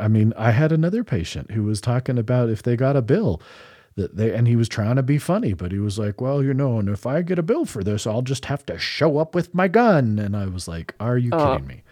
I 0.00 0.08
mean, 0.08 0.32
I 0.36 0.50
had 0.50 0.72
another 0.72 1.04
patient 1.04 1.52
who 1.52 1.62
was 1.62 1.80
talking 1.80 2.18
about 2.18 2.48
if 2.48 2.62
they 2.62 2.76
got 2.76 2.96
a 2.96 3.02
bill 3.02 3.40
that 3.96 4.16
they 4.16 4.32
and 4.32 4.46
he 4.46 4.56
was 4.56 4.68
trying 4.68 4.96
to 4.96 5.02
be 5.02 5.18
funny, 5.18 5.52
but 5.54 5.72
he 5.72 5.78
was 5.78 5.98
like, 5.98 6.20
"Well, 6.20 6.42
you 6.42 6.54
know, 6.54 6.78
and 6.78 6.88
if 6.88 7.06
I 7.06 7.22
get 7.22 7.38
a 7.38 7.42
bill 7.42 7.64
for 7.64 7.82
this, 7.82 8.06
I'll 8.06 8.22
just 8.22 8.44
have 8.46 8.64
to 8.66 8.78
show 8.78 9.18
up 9.18 9.34
with 9.34 9.54
my 9.54 9.68
gun." 9.68 10.18
And 10.18 10.36
I 10.36 10.46
was 10.46 10.68
like, 10.68 10.94
"Are 11.00 11.16
you 11.18 11.30
Oh. 11.32 11.52
kidding 11.54 11.66
me?" 11.66 11.82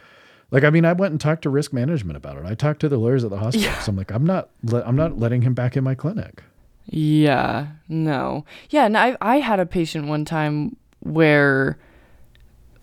Like, 0.51 0.63
I 0.65 0.71
mean, 0.71 0.85
I 0.85 0.93
went 0.93 1.11
and 1.13 1.21
talked 1.21 1.43
to 1.43 1.51
risk 1.51 1.73
management 1.73 2.17
about 2.17 2.37
it. 2.37 2.45
I 2.45 2.55
talked 2.55 2.81
to 2.81 2.89
the 2.89 2.99
lawyers 2.99 3.25
at 3.25 3.31
the 3.31 3.39
hospital. 3.39 3.63
Yeah. 3.69 3.81
So 3.81 3.91
I'm 3.91 3.97
like, 3.97 4.13
I'm 4.13 4.25
not, 4.25 4.51
le- 4.63 4.85
I'm 4.85 4.95
not 4.95 5.19
letting 5.19 5.43
him 5.43 5.53
back 5.55 5.77
in 5.77 5.83
my 5.83 5.95
clinic. 5.97 6.43
Yeah, 6.87 7.69
no. 7.89 8.45
Yeah, 8.71 8.85
and 8.85 8.97
I 8.97 9.17
I 9.21 9.39
had 9.39 9.59
a 9.59 9.67
patient 9.67 10.07
one 10.07 10.25
time 10.25 10.77
where 11.01 11.79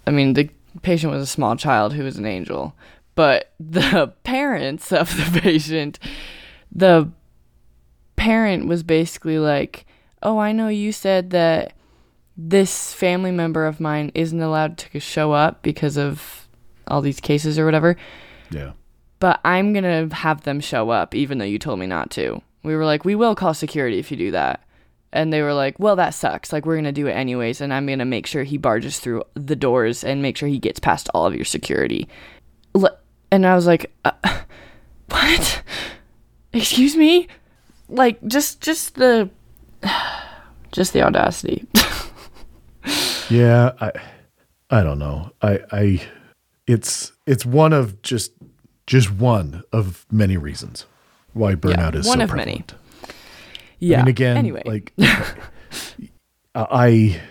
I 0.08 0.12
mean, 0.12 0.34
the 0.34 0.50
patient 0.82 1.14
was 1.14 1.22
a 1.22 1.28
small 1.28 1.56
child 1.56 1.94
who 1.94 2.04
was 2.04 2.18
an 2.18 2.26
angel, 2.26 2.76
but 3.16 3.54
the 3.60 4.12
parents 4.24 4.92
of 4.92 5.16
the 5.16 5.40
patient 5.40 6.00
the 6.74 7.10
parent 8.22 8.68
was 8.68 8.84
basically 8.84 9.40
like, 9.40 9.86
"Oh, 10.22 10.38
I 10.38 10.52
know 10.52 10.68
you 10.68 10.92
said 10.92 11.32
that 11.32 11.74
this 12.38 12.94
family 12.94 13.32
member 13.32 13.66
of 13.66 13.80
mine 13.80 14.12
isn't 14.14 14.42
allowed 14.42 14.78
to 14.78 15.00
show 15.00 15.32
up 15.32 15.62
because 15.64 15.98
of 15.98 16.48
all 16.88 17.02
these 17.02 17.20
cases 17.20 17.58
or 17.58 17.66
whatever." 17.66 17.98
Yeah. 18.52 18.72
but 19.20 19.40
I'm 19.46 19.72
going 19.72 20.10
to 20.10 20.14
have 20.16 20.42
them 20.44 20.60
show 20.60 20.90
up 20.90 21.16
even 21.16 21.38
though 21.38 21.46
you 21.46 21.58
told 21.60 21.80
me 21.80 21.86
not 21.88 22.12
to. 22.12 22.42
We 22.64 22.76
were 22.76 22.86
like, 22.86 23.06
we 23.06 23.16
will 23.16 23.36
call 23.36 23.54
security 23.54 23.98
if 24.00 24.12
you 24.12 24.18
do 24.18 24.32
that. 24.32 24.64
And 25.14 25.32
they 25.32 25.42
were 25.42 25.54
like, 25.54 25.80
well, 25.80 25.96
that 25.96 26.14
sucks. 26.14 26.52
Like, 26.52 26.66
we're 26.66 26.76
going 26.76 26.86
to 26.86 26.92
do 26.92 27.08
it 27.08 27.14
anyways. 27.14 27.62
And 27.62 27.74
I'm 27.74 27.86
going 27.86 28.00
to 28.00 28.06
make 28.06 28.26
sure 28.26 28.44
he 28.44 28.58
barges 28.58 29.00
through 29.00 29.24
the 29.36 29.56
doors 29.56 30.04
and 30.04 30.22
make 30.22 30.38
sure 30.38 30.50
he 30.50 30.60
gets 30.60 30.80
past 30.80 31.08
all 31.14 31.26
of 31.26 31.36
your 31.36 31.46
security. 31.46 32.08
And 33.32 33.46
I 33.46 33.56
was 33.56 33.68
like, 33.68 33.92
uh, 34.04 34.12
what? 35.10 35.64
Excuse 36.52 36.96
me? 36.98 37.28
Like, 37.92 38.26
just, 38.26 38.62
just 38.62 38.96
the, 38.96 39.30
just 40.72 40.94
the 40.94 41.04
audacity. 41.04 41.68
Yeah. 43.30 43.72
I, 43.80 43.92
I 44.70 44.84
don't 44.84 45.00
know. 45.00 45.32
I, 45.42 45.60
I, 45.72 46.02
it's, 46.68 47.14
it's 47.26 47.46
one 47.46 47.72
of 47.72 48.02
just, 48.02 48.34
just 48.86 49.10
one 49.10 49.64
of 49.72 50.06
many 50.12 50.36
reasons 50.36 50.86
why 51.34 51.56
burnout 51.56 51.96
is 51.96 52.06
so 52.06 52.12
much. 52.12 52.18
one 52.18 52.28
so 52.28 52.34
of 52.34 52.36
many. 52.36 52.64
prevalent. 52.64 52.74
yeah. 53.80 54.00
I 54.00 54.02
mean, 54.02 54.08
again, 54.10 54.38
anyway. 54.38 54.64
like 54.66 54.94
I, 56.56 57.22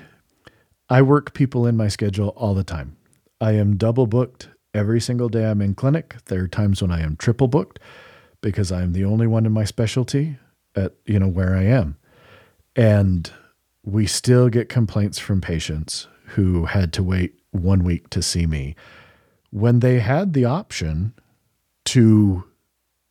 I 0.89 1.03
work 1.03 1.35
people 1.35 1.67
in 1.67 1.77
my 1.77 1.89
schedule 1.89 2.29
all 2.31 2.55
the 2.55 2.65
time. 2.65 2.97
I 3.41 3.53
am 3.53 3.77
double 3.77 4.07
booked 4.07 4.49
every 4.73 5.01
single 5.01 5.29
day 5.29 5.45
I'm 5.45 5.61
in 5.61 5.75
clinic. 5.75 6.17
There 6.27 6.45
are 6.45 6.49
times 6.49 6.81
when 6.81 6.91
I 6.91 7.01
am 7.01 7.17
triple 7.17 7.49
booked 7.49 7.79
because 8.41 8.73
I'm 8.73 8.93
the 8.93 9.05
only 9.05 9.27
one 9.27 9.45
in 9.45 9.53
my 9.53 9.65
specialty 9.65 10.39
at, 10.77 10.95
you 11.07 11.19
know, 11.19 11.29
where 11.29 11.55
I 11.57 11.65
am. 11.65 11.97
And 12.77 13.31
we 13.85 14.07
still 14.07 14.49
get 14.49 14.69
complaints 14.69 15.19
from 15.19 15.41
patients 15.41 16.07
who 16.27 16.67
had 16.67 16.93
to 16.95 17.03
wait 17.03 17.35
one 17.51 17.83
week 17.83 18.11
to 18.11 18.23
see 18.23 18.47
me 18.47 18.77
when 19.51 19.81
they 19.81 19.99
had 19.99 20.33
the 20.33 20.45
option 20.45 21.13
to 21.85 22.45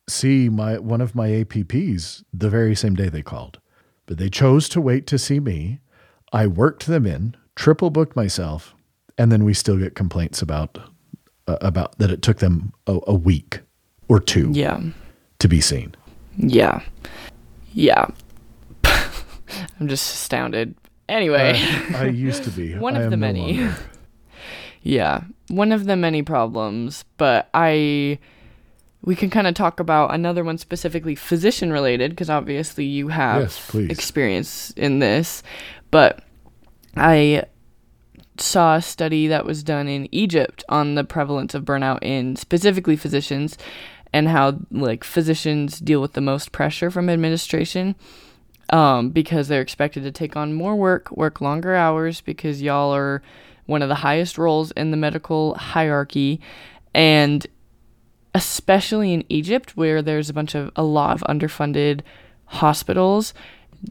see 0.07 0.49
my 0.49 0.79
one 0.79 1.01
of 1.01 1.13
my 1.13 1.27
APPs 1.27 2.23
the 2.33 2.49
very 2.49 2.75
same 2.75 2.95
day 2.95 3.09
they 3.09 3.21
called. 3.21 3.59
But 4.05 4.17
they 4.17 4.29
chose 4.29 4.69
to 4.69 4.81
wait 4.81 5.05
to 5.07 5.19
see 5.19 5.39
me. 5.39 5.79
I 6.31 6.47
worked 6.47 6.87
them 6.87 7.05
in, 7.05 7.35
triple 7.55 7.89
booked 7.89 8.15
myself, 8.15 8.73
and 9.17 9.31
then 9.31 9.43
we 9.43 9.53
still 9.53 9.77
get 9.77 9.95
complaints 9.95 10.41
about 10.41 10.77
uh, 11.47 11.57
about 11.61 11.97
that 11.99 12.11
it 12.11 12.21
took 12.21 12.39
them 12.39 12.73
a, 12.87 12.99
a 13.07 13.13
week 13.13 13.59
or 14.07 14.19
two 14.19 14.51
yeah. 14.53 14.81
to 15.39 15.47
be 15.47 15.61
seen. 15.61 15.95
Yeah. 16.37 16.81
Yeah. 17.79 18.05
I'm 19.79 19.87
just 19.87 20.13
astounded. 20.13 20.75
Anyway, 21.07 21.59
Uh, 21.93 21.97
I 21.97 22.05
used 22.05 22.43
to 22.43 22.51
be 22.51 22.75
One 22.77 22.95
of 22.95 23.03
the 23.09 23.17
no 23.17 23.27
many. 23.27 23.53
longer. 23.57 23.75
yeah, 24.83 25.23
one 25.47 25.71
of 25.71 25.85
the 25.85 25.95
many 25.95 26.21
problems, 26.21 27.05
but 27.17 27.49
I 27.53 28.19
we 29.01 29.15
can 29.15 29.29
kind 29.29 29.47
of 29.47 29.53
talk 29.55 29.79
about 29.79 30.13
another 30.13 30.43
one 30.43 30.57
specifically 30.57 31.15
physician 31.15 31.71
related 31.71 32.11
because 32.11 32.29
obviously 32.29 32.83
you 32.85 33.07
have 33.07 33.41
Yes, 33.43 33.75
experience 33.89 34.71
in 34.75 34.99
this, 34.99 35.41
but 35.89 36.19
I 36.97 37.43
saw 38.37 38.75
a 38.75 38.81
study 38.81 39.27
that 39.27 39.45
was 39.45 39.63
done 39.63 39.87
in 39.87 40.07
Egypt 40.13 40.63
on 40.69 40.95
the 40.95 41.03
prevalence 41.05 41.53
of 41.55 41.63
burnout 41.63 41.99
in 42.01 42.35
specifically 42.35 42.95
physicians 42.97 43.57
and 44.13 44.27
how 44.27 44.59
like 44.71 45.03
physicians 45.03 45.79
deal 45.79 46.01
with 46.01 46.13
the 46.13 46.21
most 46.21 46.51
pressure 46.51 46.89
from 46.89 47.09
administration 47.09 47.95
um, 48.71 49.09
because 49.09 49.47
they're 49.47 49.61
expected 49.61 50.03
to 50.03 50.11
take 50.11 50.35
on 50.35 50.53
more 50.53 50.75
work, 50.75 51.11
work 51.11 51.41
longer 51.41 51.75
hours 51.75 52.21
because 52.21 52.61
y'all 52.61 52.93
are 52.93 53.21
one 53.65 53.81
of 53.81 53.89
the 53.89 53.95
highest 53.95 54.37
roles 54.37 54.71
in 54.71 54.91
the 54.91 54.97
medical 54.97 55.55
hierarchy. 55.55 56.39
And 56.93 57.45
especially 58.33 59.13
in 59.13 59.23
Egypt 59.29 59.75
where 59.75 60.01
there's 60.01 60.29
a 60.29 60.33
bunch 60.33 60.55
of 60.55 60.71
a 60.75 60.83
lot 60.83 61.15
of 61.15 61.21
underfunded 61.21 62.01
hospitals 62.45 63.33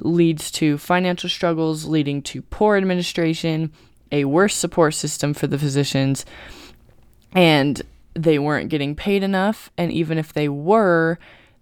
leads 0.02 0.50
to 0.50 0.78
financial 0.78 1.30
struggles 1.30 1.86
leading 1.86 2.22
to 2.22 2.42
poor 2.42 2.76
administration, 2.76 3.72
a 4.12 4.24
worse 4.24 4.54
support 4.54 4.94
system 4.94 5.34
for 5.34 5.46
the 5.46 5.58
physicians. 5.58 6.24
And 7.32 7.82
they 8.22 8.38
weren't 8.38 8.70
getting 8.70 8.94
paid 8.94 9.22
enough 9.22 9.70
and 9.78 9.92
even 9.92 10.18
if 10.18 10.32
they 10.32 10.48
were 10.48 11.18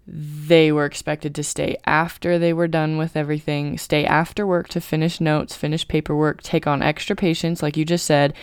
they 0.09 0.71
were 0.71 0.85
expected 0.85 1.35
to 1.35 1.43
stay 1.43 1.75
after 1.85 2.39
they 2.39 2.53
were 2.53 2.67
done 2.67 2.97
with 2.97 3.17
everything, 3.17 3.77
stay 3.77 4.05
after 4.05 4.47
work 4.47 4.69
to 4.69 4.79
finish 4.79 5.19
notes, 5.19 5.53
finish 5.53 5.85
paperwork, 5.85 6.41
take 6.41 6.65
on 6.65 6.81
extra 6.81 7.13
patients, 7.13 7.61
like 7.61 7.75
you 7.75 7.83
just 7.83 8.05
said, 8.05 8.33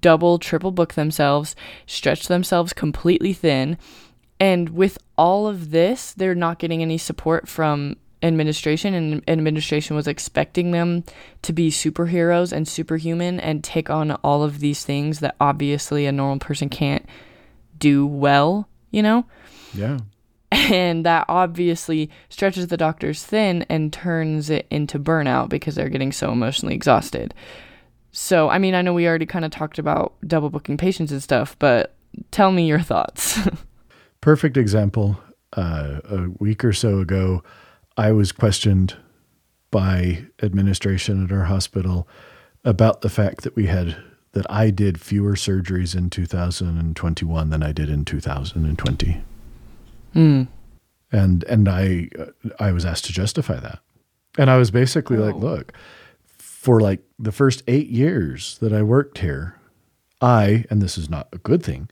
double, 0.00 0.38
triple 0.38 0.70
book 0.70 0.94
themselves, 0.94 1.54
stretch 1.86 2.26
themselves 2.26 2.72
completely 2.72 3.34
thin. 3.34 3.76
And 4.40 4.70
with 4.70 4.96
all 5.18 5.46
of 5.46 5.72
this, 5.72 6.12
they're 6.14 6.34
not 6.34 6.58
getting 6.58 6.80
any 6.80 6.96
support 6.96 7.48
from 7.48 7.96
administration, 8.22 8.94
and 8.94 9.22
administration 9.28 9.94
was 9.94 10.08
expecting 10.08 10.70
them 10.70 11.04
to 11.42 11.52
be 11.52 11.70
superheroes 11.70 12.50
and 12.50 12.66
superhuman 12.66 13.38
and 13.38 13.62
take 13.62 13.90
on 13.90 14.12
all 14.12 14.42
of 14.42 14.60
these 14.60 14.84
things 14.84 15.20
that 15.20 15.36
obviously 15.38 16.06
a 16.06 16.12
normal 16.12 16.38
person 16.38 16.70
can't 16.70 17.04
do 17.84 18.06
well, 18.06 18.66
you 18.92 19.02
know? 19.02 19.26
Yeah. 19.74 19.98
and 20.50 21.04
that 21.04 21.26
obviously 21.28 22.08
stretches 22.30 22.68
the 22.68 22.78
doctors 22.78 23.22
thin 23.22 23.66
and 23.68 23.92
turns 23.92 24.48
it 24.48 24.66
into 24.70 24.98
burnout 24.98 25.50
because 25.50 25.74
they're 25.74 25.90
getting 25.90 26.10
so 26.10 26.32
emotionally 26.32 26.74
exhausted. 26.74 27.34
So, 28.10 28.48
I 28.48 28.56
mean, 28.56 28.74
I 28.74 28.80
know 28.80 28.94
we 28.94 29.06
already 29.06 29.26
kind 29.26 29.44
of 29.44 29.50
talked 29.50 29.78
about 29.78 30.14
double 30.26 30.48
booking 30.48 30.78
patients 30.78 31.12
and 31.12 31.22
stuff, 31.22 31.58
but 31.58 31.94
tell 32.30 32.52
me 32.52 32.66
your 32.66 32.80
thoughts. 32.80 33.38
Perfect 34.22 34.56
example. 34.56 35.20
Uh, 35.52 36.00
a 36.08 36.28
week 36.38 36.64
or 36.64 36.72
so 36.72 37.00
ago, 37.00 37.42
I 37.98 38.12
was 38.12 38.32
questioned 38.32 38.96
by 39.70 40.24
administration 40.42 41.22
at 41.22 41.32
our 41.32 41.44
hospital 41.44 42.08
about 42.64 43.02
the 43.02 43.10
fact 43.10 43.42
that 43.42 43.54
we 43.54 43.66
had 43.66 43.94
that 44.34 44.50
I 44.50 44.70
did 44.70 45.00
fewer 45.00 45.34
surgeries 45.34 45.96
in 45.96 46.10
2021 46.10 47.50
than 47.50 47.62
I 47.62 47.72
did 47.72 47.88
in 47.88 48.04
2020. 48.04 49.22
Mm. 50.14 50.48
And 51.10 51.44
and 51.44 51.68
I 51.68 52.08
I 52.58 52.72
was 52.72 52.84
asked 52.84 53.06
to 53.06 53.12
justify 53.12 53.58
that. 53.60 53.80
And 54.36 54.50
I 54.50 54.56
was 54.56 54.70
basically 54.70 55.16
oh. 55.16 55.22
like, 55.22 55.36
look, 55.36 55.72
for 56.36 56.80
like 56.80 57.00
the 57.18 57.32
first 57.32 57.62
8 57.66 57.88
years 57.88 58.58
that 58.58 58.72
I 58.72 58.82
worked 58.82 59.18
here, 59.18 59.56
I, 60.20 60.64
and 60.70 60.82
this 60.82 60.98
is 60.98 61.08
not 61.08 61.28
a 61.32 61.38
good 61.38 61.62
thing, 61.62 61.88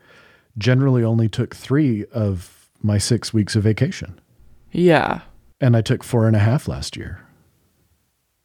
generally 0.58 1.04
only 1.04 1.28
took 1.28 1.54
3 1.54 2.04
of 2.06 2.68
my 2.82 2.98
6 2.98 3.32
weeks 3.32 3.54
of 3.54 3.62
vacation. 3.62 4.20
Yeah. 4.72 5.20
And 5.60 5.76
I 5.76 5.82
took 5.82 6.02
four 6.02 6.26
and 6.26 6.34
a 6.34 6.40
half 6.40 6.66
last 6.66 6.96
year. 6.96 7.20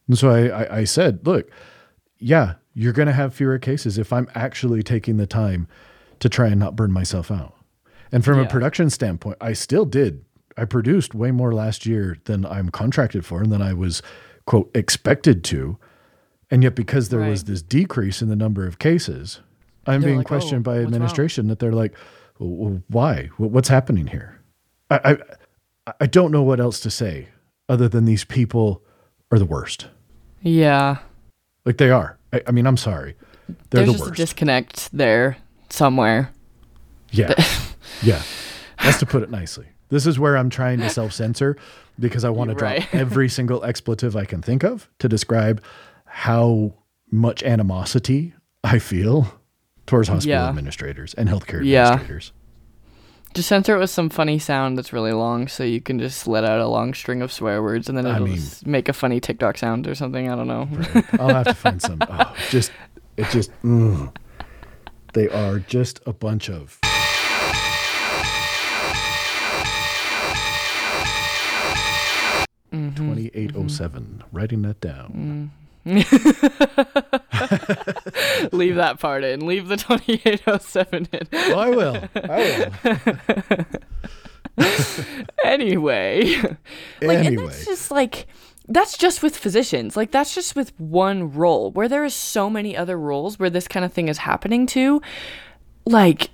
And 0.08 0.18
so 0.18 0.30
I, 0.30 0.48
I, 0.48 0.78
I 0.80 0.84
said, 0.84 1.26
look, 1.26 1.50
yeah, 2.20 2.56
you're 2.74 2.94
going 2.94 3.08
to 3.08 3.14
have 3.14 3.34
fewer 3.34 3.58
cases 3.60 3.98
if 3.98 4.14
I'm 4.14 4.28
actually 4.36 4.84
taking 4.84 5.18
the 5.18 5.28
time 5.28 5.68
to 6.20 6.30
try 6.30 6.48
and 6.48 6.60
not 6.60 6.76
burn 6.76 6.92
myself 6.92 7.32
out. 7.32 7.56
And 8.12 8.24
from 8.24 8.40
yeah. 8.40 8.46
a 8.46 8.50
production 8.50 8.90
standpoint, 8.90 9.38
I 9.42 9.54
still 9.54 9.86
did. 9.86 10.24
I 10.58 10.66
produced 10.66 11.14
way 11.14 11.32
more 11.32 11.54
last 11.54 11.86
year 11.86 12.18
than 12.26 12.46
I'm 12.46 12.70
contracted 12.70 13.26
for 13.26 13.42
and 13.42 13.52
than 13.52 13.62
I 13.62 13.74
was, 13.74 14.02
quote, 14.46 14.72
expected 14.74 15.44
to. 15.46 15.78
And 16.50 16.64
yet, 16.64 16.76
because 16.76 17.10
there 17.10 17.20
right. 17.20 17.30
was 17.30 17.44
this 17.44 17.62
decrease 17.62 18.22
in 18.22 18.30
the 18.30 18.36
number 18.36 18.66
of 18.66 18.80
cases, 18.80 19.42
I'm 19.86 20.02
they're 20.02 20.10
being 20.10 20.18
like, 20.20 20.28
oh, 20.28 20.30
questioned 20.30 20.68
oh, 20.68 20.72
by 20.72 20.80
administration 20.80 21.48
that 21.48 21.60
they're 21.60 21.74
like, 21.74 21.96
well, 22.40 22.82
why? 22.88 23.30
What's 23.38 23.70
happening 23.70 24.08
here? 24.08 24.40
I, 24.90 25.18
I, 25.86 25.94
I 26.02 26.06
don't 26.06 26.32
know 26.32 26.44
what 26.44 26.60
else 26.60 26.80
to 26.82 26.90
say 26.90 27.28
other 27.70 27.88
than 27.90 28.06
these 28.06 28.24
people 28.24 28.84
are 29.32 29.40
the 29.40 29.46
worst. 29.46 29.88
Yeah. 30.42 31.00
Like 31.68 31.76
they 31.76 31.92
are. 31.92 32.18
I, 32.32 32.42
I 32.48 32.52
mean, 32.52 32.66
I'm 32.66 32.78
sorry. 32.78 33.16
They're 33.48 33.84
There's 33.84 33.88
the 33.88 33.92
just 33.92 34.06
worst. 34.06 34.14
a 34.14 34.24
disconnect 34.24 34.90
there 34.94 35.38
somewhere. 35.70 36.32
Yeah. 37.12 37.34
yeah. 38.02 38.22
That's 38.82 39.00
to 39.00 39.06
put 39.06 39.22
it 39.22 39.30
nicely. 39.30 39.68
This 39.90 40.08
is 40.08 40.18
where 40.18 40.38
I'm 40.38 40.50
trying 40.50 40.80
to 40.80 40.90
self 40.90 41.12
censor 41.12 41.58
because 42.00 42.24
I 42.24 42.30
want 42.30 42.52
to 42.52 42.56
drop 42.56 42.72
right. 42.72 42.88
every 42.96 43.28
single 43.28 43.66
expletive 43.66 44.16
I 44.16 44.24
can 44.24 44.42
think 44.42 44.64
of 44.64 44.90
to 45.00 45.10
describe 45.10 45.62
how 46.06 46.74
much 47.12 47.44
animosity 47.44 48.34
I 48.64 48.80
feel 48.80 49.42
towards 49.88 50.08
hospital 50.08 50.40
yeah. 50.40 50.48
administrators 50.48 51.14
and 51.16 51.28
healthcare 51.28 51.60
administrators. 51.60 52.32
Just 53.38 53.50
censor 53.50 53.76
it 53.76 53.80
with 53.80 53.92
some 53.92 54.10
funny 54.10 54.40
sound 54.40 54.80
that's 54.80 54.92
really 54.92 55.14
long, 55.14 55.48
so 55.48 55.64
you 55.64 55.80
can 55.80 56.00
just 56.00 56.26
let 56.26 56.44
out 56.44 56.60
a 56.60 56.66
long 56.66 56.96
string 56.96 57.22
of 57.22 57.32
swear 57.32 57.62
words, 57.62 57.88
and 57.88 57.96
then 57.96 58.08
it'll 58.08 58.26
mean, 58.26 58.42
make 58.66 58.90
a 58.90 58.94
funny 58.94 59.20
TikTok 59.20 59.60
sound 59.60 59.88
or 59.88 59.94
something. 59.94 60.28
I 60.28 60.36
don't 60.36 60.48
know. 60.48 60.68
I'll 61.20 61.36
have 61.36 61.46
to 61.46 61.54
find 61.54 61.80
some. 61.80 62.02
Oh, 62.10 62.36
just 62.50 62.72
it 63.16 63.30
just 63.30 63.52
mm, 63.62 64.12
they 65.14 65.30
are 65.30 65.60
just 65.60 66.00
a 66.08 66.14
bunch 66.14 66.50
of. 66.50 66.80
Mm-hmm. 72.74 72.96
2807. 72.96 74.02
Mm-hmm. 74.02 74.36
Writing 74.36 74.64
that 74.64 74.82
down. 74.82 75.52
Leave 78.52 78.76
that 78.76 79.00
part 79.00 79.24
in. 79.24 79.46
Leave 79.46 79.68
the 79.68 79.78
2807 79.78 81.08
in. 81.12 81.28
Well, 81.32 81.60
I 81.60 81.70
will. 81.70 82.04
I 82.16 82.72
will. 84.58 84.66
anyway. 85.44 86.36
Like, 87.02 87.20
anyway. 87.20 87.26
And 87.28 87.40
that's 87.40 87.66
just 87.66 87.92
like 87.92 88.28
that's 88.68 88.98
just 88.98 89.24
with 89.24 89.38
physicians. 89.38 89.96
Like 89.96 90.12
that's 90.12 90.36
just 90.36 90.56
with 90.56 90.78
one 90.80 91.32
role 91.32 91.72
where 91.72 91.88
there 91.88 92.04
is 92.04 92.14
so 92.14 92.50
many 92.50 92.76
other 92.76 92.98
roles 92.98 93.40
where 93.40 93.50
this 93.50 93.68
kind 93.68 93.86
of 93.86 93.94
thing 93.94 94.08
is 94.08 94.20
happening 94.20 94.66
to. 94.68 95.02
Like 95.86 96.32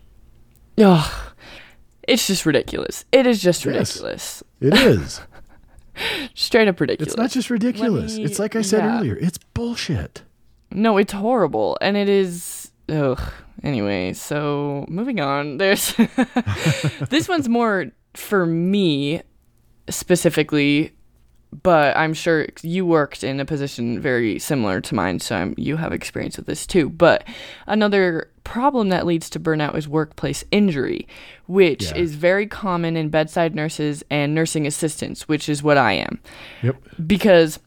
ugh. 0.77 1.33
It's 2.07 2.27
just 2.27 2.45
ridiculous. 2.45 3.05
It 3.11 3.25
is 3.25 3.41
just 3.41 3.65
ridiculous. 3.65 4.43
Yes, 4.59 4.73
it 4.73 4.87
is. 4.87 5.21
Straight 6.33 6.67
up 6.67 6.79
ridiculous. 6.79 7.13
It's 7.13 7.17
not 7.17 7.29
just 7.29 7.49
ridiculous. 7.49 8.17
Me, 8.17 8.23
it's 8.23 8.39
like 8.39 8.55
I 8.55 8.61
said 8.61 8.83
yeah. 8.83 8.97
earlier. 8.97 9.15
It's 9.15 9.37
bullshit. 9.53 10.23
No, 10.73 10.97
it's 10.97 11.13
horrible, 11.13 11.77
and 11.81 11.95
it 11.95 12.09
is. 12.09 12.71
Ugh. 12.89 13.21
Anyway, 13.63 14.13
so 14.13 14.85
moving 14.89 15.19
on. 15.19 15.57
There's 15.57 15.95
this 17.09 17.29
one's 17.29 17.47
more 17.47 17.91
for 18.13 18.45
me 18.45 19.21
specifically 19.89 20.93
but 21.61 21.95
I'm 21.95 22.13
sure 22.13 22.47
you 22.61 22.85
worked 22.85 23.23
in 23.23 23.39
a 23.39 23.45
position 23.45 23.99
very 23.99 24.39
similar 24.39 24.81
to 24.81 24.95
mine, 24.95 25.19
so 25.19 25.35
I'm, 25.35 25.53
you 25.57 25.77
have 25.77 25.93
experience 25.93 26.37
with 26.37 26.45
this 26.45 26.65
too. 26.65 26.89
But 26.89 27.25
another 27.67 28.31
problem 28.43 28.89
that 28.89 29.05
leads 29.05 29.29
to 29.31 29.39
burnout 29.39 29.75
is 29.75 29.87
workplace 29.87 30.43
injury, 30.51 31.07
which 31.45 31.83
yeah. 31.83 31.97
is 31.97 32.15
very 32.15 32.47
common 32.47 32.97
in 32.97 33.09
bedside 33.09 33.53
nurses 33.53 34.03
and 34.09 34.33
nursing 34.33 34.65
assistants, 34.65 35.27
which 35.27 35.47
is 35.47 35.61
what 35.61 35.77
I 35.77 35.93
am. 35.93 36.19
Yep. 36.63 36.77
Because 37.05 37.59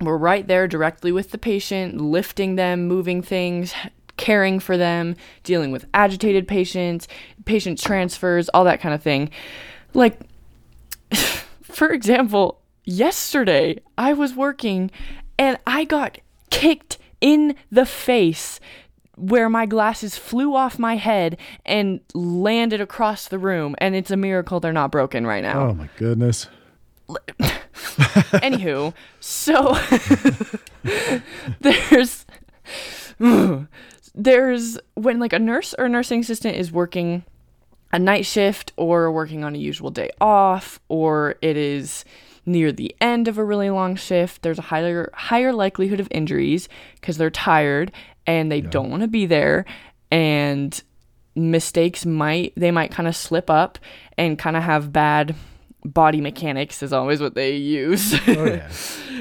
we're 0.00 0.16
right 0.16 0.46
there 0.46 0.66
directly 0.66 1.12
with 1.12 1.30
the 1.30 1.38
patient, 1.38 2.00
lifting 2.00 2.56
them, 2.56 2.86
moving 2.86 3.22
things, 3.22 3.74
caring 4.16 4.60
for 4.60 4.76
them, 4.76 5.16
dealing 5.42 5.70
with 5.70 5.86
agitated 5.94 6.46
patients, 6.46 7.08
patient 7.44 7.80
transfers, 7.80 8.48
all 8.50 8.64
that 8.64 8.80
kind 8.80 8.94
of 8.94 9.02
thing. 9.02 9.30
Like, 9.94 10.20
for 11.62 11.90
example, 11.90 12.60
yesterday 12.84 13.78
I 13.96 14.12
was 14.12 14.34
working 14.34 14.90
and 15.38 15.58
I 15.66 15.84
got 15.84 16.18
kicked 16.50 16.98
in 17.20 17.54
the 17.70 17.86
face 17.86 18.60
where 19.16 19.48
my 19.48 19.66
glasses 19.66 20.16
flew 20.16 20.54
off 20.54 20.78
my 20.78 20.96
head 20.96 21.36
and 21.66 22.00
landed 22.14 22.80
across 22.80 23.28
the 23.28 23.38
room 23.38 23.74
and 23.78 23.94
it's 23.94 24.10
a 24.10 24.16
miracle 24.16 24.60
they're 24.60 24.72
not 24.72 24.90
broken 24.90 25.26
right 25.26 25.42
now. 25.42 25.68
Oh 25.68 25.74
my 25.74 25.88
goodness. 25.96 26.48
Anywho, 28.42 28.94
so 29.20 29.78
there's 31.60 32.26
there's 34.14 34.78
when 34.94 35.18
like 35.18 35.32
a 35.32 35.38
nurse 35.38 35.74
or 35.78 35.86
a 35.86 35.88
nursing 35.88 36.20
assistant 36.20 36.56
is 36.56 36.72
working 36.72 37.24
a 37.92 37.98
night 37.98 38.26
shift 38.26 38.72
or 38.76 39.10
working 39.10 39.44
on 39.44 39.54
a 39.54 39.58
usual 39.58 39.90
day 39.90 40.10
off 40.20 40.80
or 40.88 41.36
it 41.42 41.56
is 41.56 42.04
near 42.46 42.72
the 42.72 42.94
end 43.00 43.28
of 43.28 43.38
a 43.38 43.44
really 43.44 43.70
long 43.70 43.96
shift, 43.96 44.42
there's 44.42 44.58
a 44.58 44.62
higher 44.62 45.10
higher 45.14 45.52
likelihood 45.52 46.00
of 46.00 46.08
injuries 46.10 46.68
because 46.94 47.16
they're 47.16 47.30
tired 47.30 47.92
and 48.26 48.50
they 48.50 48.60
yeah. 48.60 48.70
don't 48.70 48.90
want 48.90 49.02
to 49.02 49.08
be 49.08 49.26
there 49.26 49.64
and 50.10 50.82
mistakes 51.36 52.04
might 52.04 52.52
they 52.56 52.70
might 52.70 52.90
kind 52.90 53.08
of 53.08 53.14
slip 53.14 53.48
up 53.48 53.78
and 54.18 54.38
kind 54.38 54.56
of 54.56 54.62
have 54.62 54.92
bad 54.92 55.34
body 55.84 56.20
mechanics 56.20 56.82
is 56.82 56.92
always 56.92 57.20
what 57.20 57.34
they 57.34 57.56
use 57.56 58.14
oh, 58.14 58.18
yeah. 58.44 58.68
oh, 58.68 58.70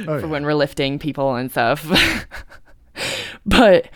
for 0.06 0.20
yeah. 0.20 0.26
when 0.26 0.44
we're 0.44 0.54
lifting 0.54 1.00
people 1.00 1.36
and 1.36 1.52
stuff. 1.52 1.86
but 3.46 3.90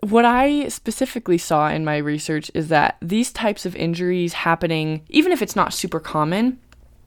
what 0.00 0.24
I 0.24 0.68
specifically 0.68 1.38
saw 1.38 1.68
in 1.68 1.84
my 1.84 1.96
research 1.96 2.50
is 2.54 2.68
that 2.68 2.96
these 3.00 3.32
types 3.32 3.64
of 3.64 3.76
injuries 3.76 4.32
happening, 4.32 5.02
even 5.08 5.30
if 5.30 5.42
it's 5.42 5.54
not 5.54 5.72
super 5.72 6.00
common, 6.00 6.58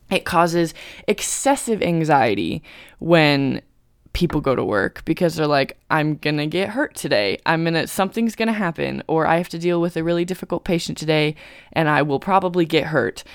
it 0.10 0.24
causes 0.24 0.74
excessive 1.08 1.82
anxiety 1.82 2.64
when 3.00 3.62
people 4.14 4.40
go 4.40 4.56
to 4.56 4.64
work 4.64 5.04
because 5.04 5.36
they're 5.36 5.46
like 5.46 5.78
i'm 5.92 6.16
going 6.16 6.38
to 6.38 6.48
get 6.48 6.70
hurt 6.70 6.96
today 6.96 7.38
i'm 7.46 7.66
to 7.66 7.86
something's 7.86 8.34
going 8.34 8.48
to 8.48 8.54
happen 8.54 9.04
or 9.08 9.28
i 9.28 9.36
have 9.36 9.50
to 9.50 9.60
deal 9.60 9.82
with 9.82 9.98
a 9.98 10.04
really 10.04 10.24
difficult 10.24 10.64
patient 10.64 10.98
today 10.98 11.36
and 11.74 11.90
i 11.90 12.02
will 12.02 12.20
probably 12.20 12.64
get 12.64 12.86
hurt 12.86 13.26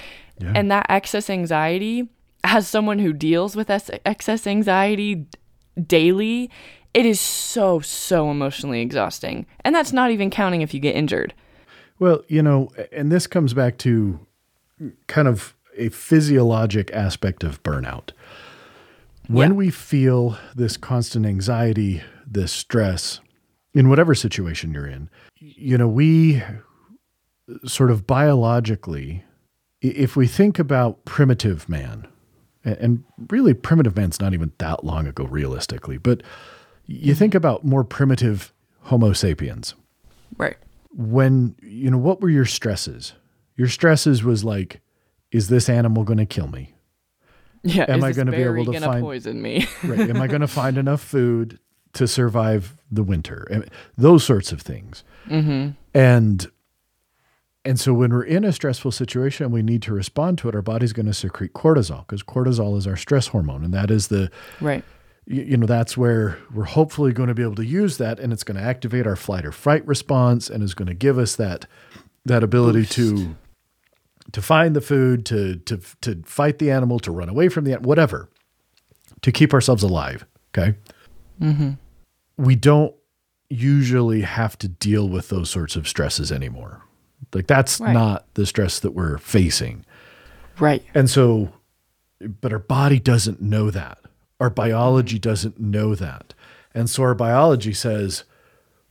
yeah. 0.40 0.52
and 0.54 0.70
that 0.70 0.86
excess 0.88 1.30
anxiety 1.30 2.08
as 2.44 2.66
someone 2.66 2.98
who 2.98 3.12
deals 3.12 3.54
with 3.54 3.70
excess 3.70 4.46
anxiety 4.46 5.26
daily 5.86 6.50
it 6.92 7.06
is 7.06 7.20
so 7.20 7.80
so 7.80 8.30
emotionally 8.30 8.80
exhausting 8.80 9.46
and 9.64 9.74
that's 9.74 9.92
not 9.92 10.10
even 10.10 10.30
counting 10.30 10.62
if 10.62 10.74
you 10.74 10.80
get 10.80 10.96
injured 10.96 11.32
well 11.98 12.22
you 12.28 12.42
know 12.42 12.70
and 12.92 13.12
this 13.12 13.26
comes 13.26 13.54
back 13.54 13.78
to 13.78 14.18
kind 15.06 15.28
of 15.28 15.54
a 15.76 15.88
physiologic 15.88 16.90
aspect 16.92 17.44
of 17.44 17.62
burnout. 17.62 18.10
When 19.28 19.52
yeah. 19.52 19.56
we 19.56 19.70
feel 19.70 20.38
this 20.54 20.76
constant 20.76 21.26
anxiety, 21.26 22.02
this 22.26 22.52
stress, 22.52 23.20
in 23.72 23.88
whatever 23.88 24.14
situation 24.14 24.72
you're 24.72 24.86
in, 24.86 25.08
you 25.38 25.78
know, 25.78 25.86
we 25.86 26.42
sort 27.64 27.90
of 27.90 28.06
biologically, 28.06 29.24
if 29.80 30.16
we 30.16 30.26
think 30.26 30.58
about 30.58 31.04
primitive 31.04 31.68
man, 31.68 32.06
and 32.64 33.04
really 33.30 33.54
primitive 33.54 33.96
man's 33.96 34.20
not 34.20 34.34
even 34.34 34.52
that 34.58 34.84
long 34.84 35.06
ago 35.06 35.24
realistically, 35.24 35.96
but 35.98 36.22
You 36.86 37.14
think 37.14 37.34
about 37.36 37.64
more 37.64 37.84
primitive 37.84 38.52
Homo 38.82 39.12
sapiens. 39.12 39.74
Right. 40.36 40.56
When, 40.92 41.54
you 41.62 41.88
know, 41.90 41.98
what 41.98 42.20
were 42.20 42.28
your 42.30 42.44
stresses? 42.46 43.12
Your 43.56 43.68
stresses 43.68 44.24
was 44.24 44.42
like, 44.44 44.80
is 45.30 45.48
this 45.48 45.68
animal 45.68 46.02
going 46.02 46.18
to 46.18 46.26
kill 46.26 46.48
me? 46.48 46.74
Yeah. 47.62 47.84
Am 47.88 48.02
I 48.02 48.12
gonna 48.12 48.32
be 48.32 48.38
able 48.42 48.64
to 48.64 48.80
find- 48.80 49.02
poison 49.04 49.40
me? 49.40 49.68
Right. 49.84 50.10
Am 50.10 50.20
I 50.20 50.26
going 50.26 50.40
to 50.48 50.48
find 50.48 50.76
enough 50.78 51.00
food 51.00 51.58
to 51.92 52.08
survive 52.08 52.76
the 52.90 53.02
winter? 53.04 53.46
Those 53.96 54.24
sorts 54.24 54.50
of 54.50 54.60
things. 54.62 55.04
mm-hmm. 55.28 55.70
And 55.94 56.50
and 57.64 57.78
so 57.78 57.92
when 57.92 58.10
we're 58.10 58.22
in 58.22 58.44
a 58.44 58.52
stressful 58.52 58.90
situation 58.92 59.44
and 59.44 59.52
we 59.52 59.62
need 59.62 59.82
to 59.82 59.92
respond 59.92 60.38
to 60.38 60.48
it, 60.48 60.54
our 60.54 60.62
body's 60.62 60.92
going 60.92 61.06
to 61.06 61.14
secrete 61.14 61.52
cortisol 61.52 62.06
because 62.06 62.22
cortisol 62.22 62.76
is 62.78 62.86
our 62.86 62.96
stress 62.96 63.28
hormone, 63.28 63.64
and 63.64 63.74
that 63.74 63.90
is 63.90 64.08
the 64.08 64.30
Right. 64.60 64.82
you, 65.26 65.42
you 65.42 65.56
know 65.56 65.66
that's 65.66 65.96
where 65.96 66.38
we're 66.54 66.64
hopefully 66.64 67.12
going 67.12 67.28
to 67.28 67.34
be 67.34 67.42
able 67.42 67.56
to 67.56 67.64
use 67.64 67.98
that, 67.98 68.18
and 68.18 68.32
it's 68.32 68.44
going 68.44 68.56
to 68.56 68.62
activate 68.62 69.06
our 69.06 69.16
flight 69.16 69.44
or 69.44 69.52
fright 69.52 69.86
response, 69.86 70.48
and 70.48 70.62
is 70.62 70.74
going 70.74 70.88
to 70.88 70.94
give 70.94 71.18
us 71.18 71.36
that 71.36 71.66
that 72.24 72.42
ability 72.42 72.86
to 72.86 73.36
to 74.32 74.40
find 74.42 74.74
the 74.76 74.80
food, 74.80 75.26
to 75.26 75.56
to 75.56 75.78
to 76.00 76.22
fight 76.24 76.58
the 76.58 76.70
animal, 76.70 76.98
to 77.00 77.10
run 77.10 77.28
away 77.28 77.48
from 77.48 77.64
the 77.64 77.74
whatever, 77.74 78.30
to 79.22 79.32
keep 79.32 79.52
ourselves 79.52 79.82
alive. 79.82 80.24
Okay. 80.56 80.76
Mm-hmm. 81.40 81.70
we 82.36 82.54
don't 82.54 82.94
usually 83.48 84.20
have 84.20 84.58
to 84.58 84.68
deal 84.68 85.08
with 85.08 85.30
those 85.30 85.48
sorts 85.48 85.74
of 85.74 85.88
stresses 85.88 86.30
anymore. 86.30 86.82
Like 87.34 87.46
that's 87.46 87.80
Right. 87.80 87.92
not 87.92 88.26
the 88.34 88.46
stress 88.46 88.80
that 88.80 88.92
we're 88.92 89.18
facing. 89.18 89.84
Right. 90.58 90.84
And 90.94 91.08
so, 91.08 91.52
but 92.40 92.52
our 92.52 92.58
body 92.58 92.98
doesn't 92.98 93.40
know 93.40 93.70
that. 93.70 93.98
Our 94.38 94.50
biology 94.50 95.16
mm-hmm. 95.16 95.30
doesn't 95.30 95.60
know 95.60 95.94
that. 95.94 96.34
And 96.74 96.88
so 96.88 97.02
our 97.02 97.14
biology 97.14 97.72
says, 97.72 98.24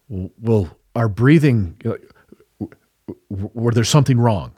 well, 0.10 0.76
our 0.96 1.08
breathing, 1.08 1.78
where 3.30 3.72
there's 3.72 3.90
something 3.90 4.20
wrong, 4.20 4.54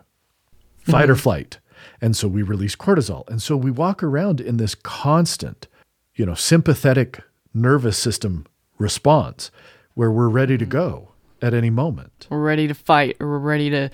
fight 0.80 1.10
or 1.10 1.14
mm-hmm. 1.14 1.22
flight. 1.22 1.60
And 2.00 2.16
so 2.16 2.28
we 2.28 2.42
release 2.42 2.76
cortisol. 2.76 3.28
And 3.30 3.42
so 3.42 3.58
we 3.58 3.72
walk 3.72 4.04
around 4.04 4.40
in 4.40 4.58
this 4.58 4.76
constant, 4.76 5.68
you 6.16 6.26
know, 6.26 6.34
sympathetic 6.34 7.22
nervous 7.54 7.98
system 7.98 8.46
response 8.78 9.52
where 9.94 10.12
we're 10.12 10.30
ready 10.30 10.58
to 10.58 10.66
mm-hmm. 10.66 10.72
go 10.72 11.11
at 11.42 11.54
any 11.54 11.70
moment. 11.70 12.28
We're 12.30 12.42
ready 12.42 12.68
to 12.68 12.74
fight, 12.74 13.18
or 13.20 13.28
we're 13.28 13.40
ready 13.40 13.70
to 13.72 13.90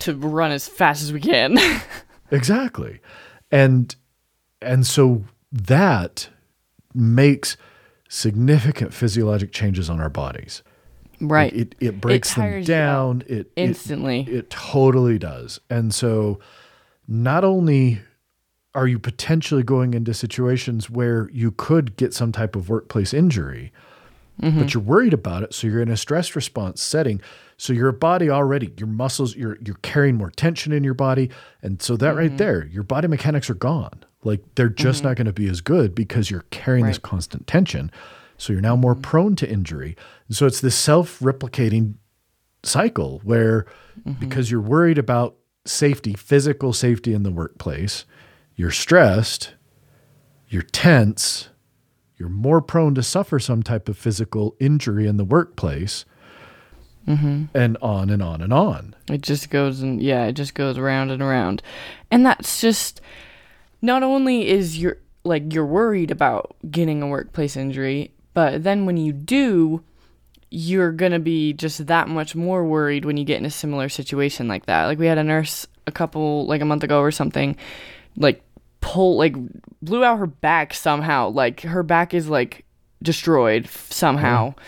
to 0.00 0.14
run 0.14 0.50
as 0.50 0.68
fast 0.68 1.02
as 1.02 1.12
we 1.12 1.20
can. 1.20 1.58
Exactly. 2.32 3.00
And 3.50 3.94
and 4.62 4.86
so 4.86 5.24
that 5.50 6.28
makes 6.94 7.56
significant 8.08 8.92
physiologic 8.94 9.52
changes 9.52 9.90
on 9.90 10.00
our 10.00 10.08
bodies. 10.08 10.62
right. 11.20 11.52
It 11.52 11.74
it 11.80 12.00
breaks 12.00 12.34
them 12.34 12.44
tires 12.44 12.68
you 12.68 12.74
out 12.74 12.78
down. 12.78 13.22
It, 13.26 13.32
it 13.32 13.52
Instantly. 13.56 14.26
it 14.28 14.50
totally 14.50 15.18
does. 15.18 15.60
And 15.68 15.92
so 15.94 16.38
not 17.08 17.44
only 17.44 18.00
are 18.74 18.86
you 18.86 19.00
potentially 19.00 19.64
going 19.64 19.94
into 19.94 20.14
situations 20.14 20.88
where 20.88 21.28
you 21.32 21.50
could 21.50 21.96
get 21.96 22.14
some 22.14 22.30
type 22.30 22.54
of 22.54 22.68
workplace 22.68 23.12
injury, 23.12 23.72
but 24.38 24.72
you're 24.72 24.82
worried 24.82 25.12
about 25.12 25.42
it. 25.42 25.52
So 25.52 25.66
you're 25.66 25.82
in 25.82 25.90
a 25.90 25.96
stress 25.96 26.34
response 26.34 26.82
setting. 26.82 27.20
So 27.58 27.72
your 27.74 27.92
body 27.92 28.30
already, 28.30 28.72
your 28.78 28.86
muscles, 28.86 29.36
you're 29.36 29.58
you're 29.64 29.78
carrying 29.82 30.16
more 30.16 30.30
tension 30.30 30.72
in 30.72 30.82
your 30.82 30.94
body. 30.94 31.30
And 31.62 31.82
so 31.82 31.96
that 31.98 32.16
right 32.16 32.28
mm-hmm. 32.28 32.36
there, 32.38 32.66
your 32.66 32.82
body 32.82 33.06
mechanics 33.06 33.50
are 33.50 33.54
gone. 33.54 34.04
Like 34.24 34.42
they're 34.54 34.70
just 34.70 35.00
mm-hmm. 35.00 35.08
not 35.08 35.16
going 35.16 35.26
to 35.26 35.32
be 35.32 35.48
as 35.48 35.60
good 35.60 35.94
because 35.94 36.30
you're 36.30 36.46
carrying 36.50 36.86
this 36.86 36.98
constant 36.98 37.46
tension. 37.46 37.90
So 38.38 38.54
you're 38.54 38.62
now 38.62 38.76
more 38.76 38.94
mm-hmm. 38.94 39.02
prone 39.02 39.36
to 39.36 39.50
injury. 39.50 39.94
And 40.26 40.36
so 40.36 40.46
it's 40.46 40.60
this 40.62 40.74
self-replicating 40.74 41.96
cycle 42.62 43.20
where 43.24 43.66
because 44.18 44.50
you're 44.50 44.62
worried 44.62 44.96
about 44.96 45.36
safety, 45.66 46.14
physical 46.14 46.72
safety 46.72 47.12
in 47.12 47.22
the 47.22 47.30
workplace, 47.30 48.06
you're 48.56 48.70
stressed, 48.70 49.54
you're 50.48 50.62
tense, 50.62 51.49
you're 52.20 52.28
more 52.28 52.60
prone 52.60 52.94
to 52.94 53.02
suffer 53.02 53.40
some 53.40 53.62
type 53.62 53.88
of 53.88 53.96
physical 53.96 54.54
injury 54.60 55.06
in 55.06 55.16
the 55.16 55.24
workplace, 55.24 56.04
mm-hmm. 57.08 57.44
and 57.54 57.78
on 57.80 58.10
and 58.10 58.22
on 58.22 58.42
and 58.42 58.52
on. 58.52 58.94
It 59.08 59.22
just 59.22 59.48
goes 59.48 59.80
and 59.80 60.00
yeah, 60.00 60.26
it 60.26 60.34
just 60.34 60.54
goes 60.54 60.76
around 60.76 61.10
and 61.10 61.22
around. 61.22 61.62
And 62.10 62.24
that's 62.24 62.60
just 62.60 63.00
not 63.80 64.02
only 64.02 64.46
is 64.48 64.78
you're 64.78 64.98
like 65.24 65.52
you're 65.52 65.66
worried 65.66 66.10
about 66.10 66.54
getting 66.70 67.02
a 67.02 67.08
workplace 67.08 67.56
injury, 67.56 68.12
but 68.34 68.62
then 68.62 68.84
when 68.84 68.98
you 68.98 69.14
do, 69.14 69.82
you're 70.50 70.92
going 70.92 71.12
to 71.12 71.18
be 71.18 71.54
just 71.54 71.86
that 71.86 72.08
much 72.08 72.34
more 72.34 72.64
worried 72.64 73.06
when 73.06 73.16
you 73.16 73.24
get 73.24 73.38
in 73.38 73.46
a 73.46 73.50
similar 73.50 73.88
situation 73.88 74.46
like 74.46 74.66
that. 74.66 74.86
Like 74.86 74.98
we 74.98 75.06
had 75.06 75.18
a 75.18 75.24
nurse 75.24 75.66
a 75.86 75.92
couple 75.92 76.46
like 76.46 76.60
a 76.60 76.66
month 76.66 76.84
ago 76.84 77.00
or 77.00 77.10
something 77.10 77.56
like 78.16 78.42
pull 78.80 79.16
like 79.16 79.34
blew 79.82 80.04
out 80.04 80.18
her 80.18 80.26
back 80.26 80.74
somehow. 80.74 81.28
Like 81.28 81.62
her 81.62 81.82
back 81.82 82.14
is 82.14 82.28
like 82.28 82.64
destroyed 83.02 83.68
somehow. 83.68 84.50
Mm-hmm. 84.50 84.60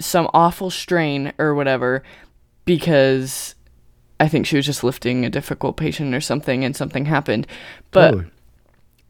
Some 0.00 0.28
awful 0.34 0.70
strain 0.70 1.32
or 1.38 1.54
whatever 1.54 2.02
because 2.64 3.54
I 4.20 4.28
think 4.28 4.46
she 4.46 4.56
was 4.56 4.66
just 4.66 4.84
lifting 4.84 5.24
a 5.24 5.30
difficult 5.30 5.76
patient 5.76 6.14
or 6.14 6.20
something 6.20 6.64
and 6.64 6.76
something 6.76 7.06
happened. 7.06 7.46
But 7.90 8.10
Totally. 8.10 8.30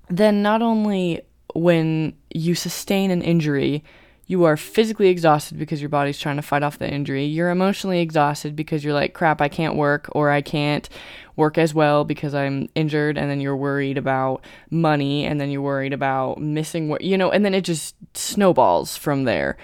then 0.08 0.42
not 0.42 0.62
only 0.62 1.22
when 1.54 2.14
you 2.32 2.54
sustain 2.54 3.10
an 3.10 3.22
injury, 3.22 3.82
you 4.26 4.44
are 4.44 4.56
physically 4.56 5.08
exhausted 5.08 5.56
because 5.58 5.80
your 5.80 5.88
body's 5.88 6.18
trying 6.18 6.36
to 6.36 6.42
fight 6.42 6.64
off 6.64 6.78
the 6.78 6.90
injury. 6.90 7.24
You're 7.24 7.50
emotionally 7.50 8.00
exhausted 8.00 8.56
because 8.56 8.82
you're 8.82 8.94
like, 8.94 9.14
crap, 9.14 9.40
I 9.40 9.48
can't 9.48 9.76
work 9.76 10.08
or 10.12 10.30
I 10.30 10.42
can't 10.42 10.88
work 11.36 11.58
as 11.58 11.72
well 11.72 12.04
because 12.04 12.34
I'm 12.34 12.68
injured. 12.74 13.16
And 13.18 13.30
then 13.30 13.40
you're 13.40 13.56
worried 13.56 13.96
about 13.96 14.44
money 14.68 15.24
and 15.24 15.40
then 15.40 15.50
you're 15.50 15.62
worried 15.62 15.92
about 15.92 16.40
missing 16.40 16.88
what, 16.88 17.02
you 17.02 17.16
know, 17.16 17.30
and 17.30 17.44
then 17.44 17.54
it 17.54 17.62
just 17.62 17.94
snowballs 18.14 18.96
from 18.96 19.24
there 19.24 19.56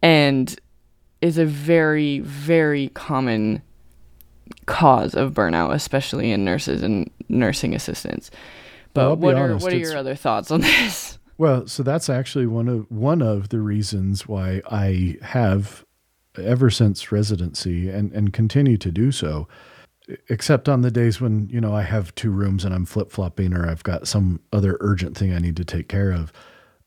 and 0.00 0.54
is 1.20 1.36
a 1.36 1.46
very, 1.46 2.20
very 2.20 2.90
common 2.90 3.62
cause 4.66 5.14
of 5.14 5.32
burnout, 5.32 5.74
especially 5.74 6.30
in 6.30 6.44
nurses 6.44 6.82
and 6.84 7.10
nursing 7.28 7.74
assistants. 7.74 8.30
But 8.92 9.06
Well, 9.06 9.16
what 9.16 9.34
are 9.34 9.44
honest, 9.44 9.64
what 9.64 9.72
are 9.72 9.76
your 9.76 9.96
other 9.96 10.14
thoughts 10.14 10.52
on 10.52 10.60
this? 10.60 11.18
Well, 11.36 11.66
so 11.66 11.82
that's 11.82 12.08
actually 12.08 12.46
one 12.46 12.68
of 12.68 12.90
one 12.90 13.20
of 13.22 13.48
the 13.48 13.60
reasons 13.60 14.28
why 14.28 14.62
I 14.70 15.16
have 15.22 15.84
ever 16.36 16.70
since 16.70 17.10
residency 17.12 17.88
and 17.88 18.12
and 18.12 18.32
continue 18.32 18.76
to 18.78 18.90
do 18.90 19.10
so 19.12 19.48
except 20.28 20.68
on 20.68 20.82
the 20.82 20.90
days 20.90 21.20
when, 21.20 21.48
you 21.48 21.60
know, 21.60 21.74
I 21.74 21.82
have 21.82 22.14
two 22.14 22.30
rooms 22.30 22.64
and 22.64 22.74
I'm 22.74 22.84
flip-flopping 22.84 23.54
or 23.54 23.68
I've 23.68 23.82
got 23.82 24.06
some 24.06 24.40
other 24.52 24.76
urgent 24.80 25.16
thing 25.16 25.32
I 25.32 25.38
need 25.38 25.56
to 25.56 25.64
take 25.64 25.88
care 25.88 26.10
of. 26.10 26.32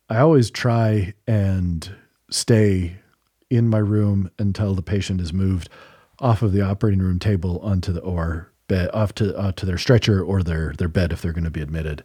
I 0.09 0.19
always 0.19 0.51
try 0.51 1.13
and 1.25 1.89
stay 2.29 2.97
in 3.49 3.67
my 3.67 3.79
room 3.79 4.29
until 4.37 4.75
the 4.75 4.81
patient 4.81 5.21
is 5.21 5.33
moved 5.33 5.69
off 6.19 6.41
of 6.41 6.51
the 6.51 6.61
operating 6.61 7.01
room 7.01 7.19
table 7.19 7.59
onto 7.59 7.91
the 7.91 8.01
OR 8.01 8.51
bed, 8.67 8.89
off 8.93 9.13
to 9.15 9.35
uh, 9.37 9.51
to 9.53 9.65
their 9.65 9.77
stretcher 9.77 10.23
or 10.23 10.43
their 10.43 10.73
their 10.77 10.87
bed 10.87 11.11
if 11.11 11.21
they're 11.21 11.33
going 11.33 11.43
to 11.43 11.49
be 11.49 11.61
admitted. 11.61 12.03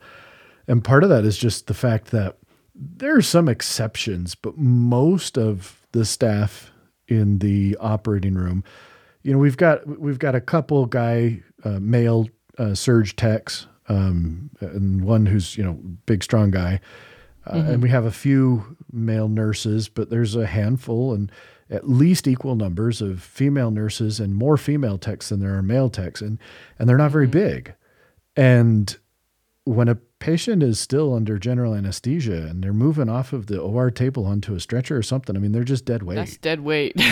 And 0.69 0.85
part 0.85 1.05
of 1.05 1.11
that 1.11 1.25
is 1.25 1.37
just 1.37 1.67
the 1.67 1.75
fact 1.75 2.11
that 2.11 2.39
there 2.75 3.17
are 3.17 3.23
some 3.23 3.49
exceptions, 3.49 4.35
but 4.35 4.57
most 4.57 5.37
of 5.37 5.87
the 5.93 6.05
staff 6.05 6.71
in 7.09 7.39
the 7.39 7.77
operating 7.81 8.35
room, 8.35 8.65
you 9.23 9.33
know, 9.33 9.39
we've 9.39 9.57
got 9.57 9.87
we've 10.01 10.19
got 10.19 10.35
a 10.35 10.41
couple 10.41 10.87
guy 10.87 11.43
uh, 11.65 11.79
male 11.81 12.29
uh, 12.59 12.75
surge 12.75 13.15
techs, 13.17 13.67
um, 13.89 14.51
and 14.61 15.05
one 15.05 15.27
who's 15.27 15.57
you 15.57 15.65
know 15.65 15.75
big 16.07 16.25
strong 16.25 16.51
guy, 16.51 16.81
uh, 17.47 17.57
and 17.67 17.83
we 17.83 17.89
have 17.89 18.05
a 18.05 18.11
few 18.11 18.77
male 18.91 19.29
nurses, 19.29 19.89
but 19.89 20.11
there's 20.11 20.35
a 20.35 20.47
handful 20.47 21.13
and 21.13 21.31
at 21.71 21.89
least 21.89 22.27
equal 22.27 22.55
numbers 22.55 23.01
of 23.01 23.23
female 23.23 23.71
nurses 23.71 24.21
and 24.21 24.35
more 24.35 24.57
female 24.57 24.99
techs 24.99 25.31
than 25.31 25.41
there 25.41 25.57
are 25.57 25.63
male 25.63 25.89
techs, 25.89 26.21
and 26.21 26.39
and 26.79 26.89
they're 26.89 26.99
not 26.99 27.13
very 27.13 27.29
big, 27.29 27.75
and 28.35 28.97
when 29.65 29.89
a 29.89 29.95
patient 30.23 30.63
is 30.63 30.79
still 30.79 31.15
under 31.15 31.37
general 31.37 31.75
anesthesia 31.75 32.47
and 32.47 32.63
they're 32.63 32.73
moving 32.73 33.09
off 33.09 33.33
of 33.33 33.47
the 33.47 33.61
OR 33.61 33.91
table 33.91 34.25
onto 34.25 34.55
a 34.55 34.61
stretcher 34.61 34.97
or 34.97 35.03
something, 35.03 35.35
I 35.35 35.41
mean, 35.41 35.51
they're 35.51 35.65
just 35.65 35.85
dead 35.85 36.05
weight. 36.05 36.15
That's 36.15 36.37
dead 36.37 36.61
weight. 36.61 36.95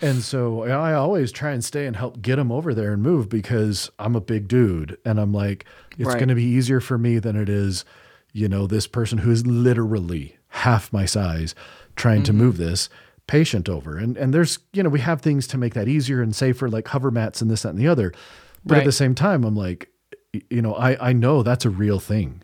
And 0.00 0.22
so 0.22 0.64
I 0.64 0.92
always 0.92 1.32
try 1.32 1.52
and 1.52 1.64
stay 1.64 1.86
and 1.86 1.96
help 1.96 2.20
get 2.20 2.36
them 2.36 2.52
over 2.52 2.74
there 2.74 2.92
and 2.92 3.02
move 3.02 3.30
because 3.30 3.90
I'm 3.98 4.14
a 4.14 4.20
big 4.20 4.46
dude. 4.46 4.98
And 5.06 5.18
I'm 5.18 5.32
like, 5.32 5.64
it's 5.96 6.08
Right. 6.08 6.18
going 6.18 6.28
to 6.28 6.34
be 6.34 6.44
easier 6.44 6.80
for 6.80 6.98
me 6.98 7.18
than 7.18 7.34
it 7.34 7.48
is, 7.48 7.86
you 8.32 8.48
know, 8.48 8.66
this 8.66 8.86
person 8.86 9.18
who 9.18 9.30
is 9.30 9.46
literally 9.46 10.36
half 10.48 10.92
my 10.92 11.06
size 11.06 11.54
trying 11.96 12.24
to 12.24 12.32
mm-hmm. 12.32 12.42
move 12.42 12.56
this 12.58 12.90
patient 13.26 13.70
over. 13.70 13.96
And, 13.96 14.18
and 14.18 14.34
there's, 14.34 14.58
you 14.74 14.82
know, 14.82 14.90
we 14.90 15.00
have 15.00 15.22
things 15.22 15.46
to 15.46 15.56
make 15.56 15.72
that 15.74 15.88
easier 15.88 16.20
and 16.20 16.36
safer, 16.36 16.68
like 16.68 16.88
hover 16.88 17.10
mats 17.10 17.40
and 17.40 17.50
this, 17.50 17.62
that, 17.62 17.70
and 17.70 17.78
the 17.78 17.88
other. 17.88 18.12
But 18.66 18.78
at 18.78 18.84
the 18.84 18.92
same 18.92 19.14
time, 19.14 19.44
I'm 19.44 19.56
like, 19.56 19.88
you 20.50 20.62
know, 20.62 20.74
I, 20.74 21.08
I 21.10 21.12
know 21.12 21.42
that's 21.42 21.64
a 21.64 21.70
real 21.70 21.98
thing. 22.00 22.42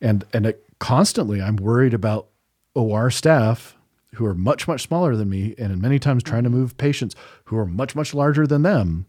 And, 0.00 0.24
and 0.32 0.46
it, 0.46 0.64
constantly 0.78 1.40
I'm 1.42 1.56
worried 1.56 1.94
about 1.94 2.28
OR 2.74 3.10
staff 3.10 3.76
who 4.14 4.24
are 4.26 4.34
much, 4.34 4.66
much 4.66 4.82
smaller 4.82 5.14
than 5.14 5.28
me, 5.28 5.54
and 5.58 5.80
many 5.80 5.98
times 5.98 6.22
trying 6.22 6.44
to 6.44 6.50
move 6.50 6.76
patients 6.76 7.14
who 7.44 7.56
are 7.56 7.66
much, 7.66 7.94
much 7.94 8.12
larger 8.14 8.46
than 8.46 8.62
them, 8.62 9.06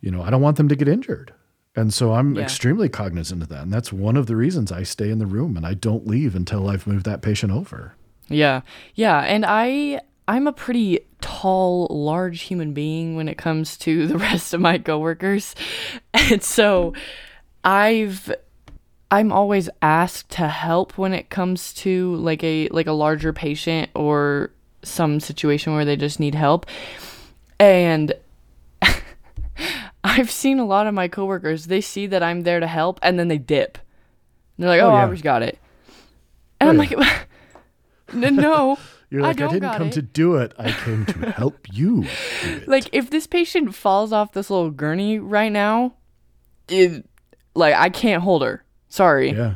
you 0.00 0.10
know, 0.10 0.22
I 0.22 0.30
don't 0.30 0.40
want 0.42 0.56
them 0.56 0.68
to 0.68 0.76
get 0.76 0.88
injured. 0.88 1.32
And 1.76 1.92
so 1.92 2.14
I'm 2.14 2.36
Yeah. 2.36 2.42
extremely 2.42 2.88
cognizant 2.88 3.42
of 3.42 3.48
that. 3.48 3.62
And 3.64 3.72
that's 3.72 3.92
one 3.92 4.16
of 4.16 4.26
the 4.26 4.36
reasons 4.36 4.70
I 4.72 4.82
stay 4.84 5.10
in 5.10 5.18
the 5.18 5.26
room 5.26 5.56
and 5.56 5.66
I 5.66 5.74
don't 5.74 6.06
leave 6.06 6.34
until 6.36 6.68
I've 6.68 6.86
moved 6.86 7.04
that 7.06 7.20
patient 7.20 7.52
over. 7.52 7.94
Yeah. 8.28 8.60
Yeah, 8.94 9.18
and 9.20 9.44
I 9.46 10.00
I'm 10.26 10.46
a 10.46 10.52
pretty 10.54 11.00
tall, 11.20 11.86
large 11.90 12.42
human 12.42 12.72
being 12.72 13.14
when 13.14 13.28
it 13.28 13.36
comes 13.36 13.76
to 13.78 14.06
the 14.12 14.16
rest 14.16 14.54
of 14.54 14.60
my 14.60 14.78
coworkers. 14.78 15.54
And 16.14 16.42
so 16.42 16.94
I've 17.64 18.32
I'm 19.10 19.32
always 19.32 19.68
asked 19.80 20.30
to 20.32 20.48
help 20.48 20.98
when 20.98 21.12
it 21.12 21.30
comes 21.30 21.72
to 21.74 22.16
like 22.16 22.42
a 22.44 22.68
like 22.68 22.86
a 22.86 22.92
larger 22.92 23.32
patient 23.32 23.90
or 23.94 24.50
some 24.82 25.20
situation 25.20 25.72
where 25.74 25.84
they 25.84 25.96
just 25.96 26.20
need 26.20 26.34
help. 26.34 26.66
And 27.58 28.12
I've 30.04 30.30
seen 30.30 30.58
a 30.58 30.64
lot 30.66 30.86
of 30.86 30.94
my 30.94 31.08
coworkers, 31.08 31.66
they 31.66 31.80
see 31.80 32.06
that 32.08 32.22
I'm 32.22 32.42
there 32.42 32.60
to 32.60 32.66
help 32.66 32.98
and 33.02 33.18
then 33.18 33.28
they 33.28 33.38
dip. 33.38 33.78
And 34.56 34.64
they're 34.64 34.70
like, 34.70 34.80
Oh, 34.82 34.90
"Oh, 34.90 34.96
yeah. 34.96 35.04
Aubrey's 35.04 35.22
got 35.22 35.42
it." 35.42 35.58
And 36.60 36.68
Oh, 36.68 36.82
I'm 36.82 36.90
yeah. 36.90 36.98
like, 36.98 37.28
"No." 38.32 38.78
You're 39.10 39.22
I 39.22 39.28
like, 39.28 39.36
I, 39.36 39.40
don't 39.40 39.52
didn't 39.52 39.74
come 39.76 39.86
it. 39.88 39.92
to 39.92 40.02
do 40.02 40.34
it. 40.36 40.52
I 40.58 40.72
came 40.72 41.06
to 41.06 41.30
help 41.30 41.68
you 41.72 42.04
like 42.66 42.88
if 42.92 43.10
this 43.10 43.28
patient 43.28 43.72
falls 43.72 44.12
off 44.12 44.32
this 44.32 44.50
little 44.50 44.70
gurney 44.72 45.20
right 45.20 45.52
now 45.52 45.94
it, 46.68 47.06
like 47.54 47.74
i 47.74 47.88
can't 47.88 48.22
hold 48.22 48.42
her. 48.42 48.64
Sorry. 48.88 49.32
Yeah. 49.32 49.54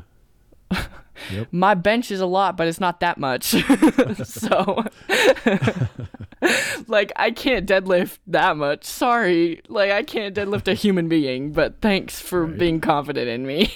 Yep. 1.33 1.49
my 1.51 1.75
bench 1.75 2.13
is 2.13 2.21
a 2.21 2.27
lot 2.27 2.57
but 2.57 2.69
it's 2.69 2.79
not 2.79 3.01
that 3.01 3.19
much. 3.19 3.47
So 4.25 4.85
like 6.87 7.11
i 7.17 7.31
can't 7.33 7.67
deadlift 7.69 8.19
that 8.29 8.57
much. 8.57 8.85
Sorry. 8.85 9.61
Like 9.69 9.91
i 9.91 10.03
can't 10.05 10.35
deadlift 10.35 10.69
a 10.69 10.75
human 10.75 11.09
being 11.09 11.53
but 11.53 11.81
thanks 11.81 12.21
for 12.21 12.47
Right. 12.47 12.59
being 12.59 12.81
confident 12.81 13.29
in 13.29 13.47
me. 13.47 13.73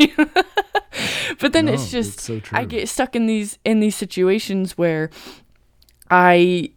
But 1.40 1.52
then 1.52 1.64
No, 1.66 1.72
it's 1.72 1.90
just 1.90 2.14
it's 2.14 2.22
so 2.24 2.40
i 2.52 2.64
get 2.64 2.88
stuck 2.88 3.16
in 3.16 3.26
these 3.26 3.58
in 3.64 3.80
these 3.80 3.96
situations 3.96 4.78
where 4.78 5.10
i 6.10 6.70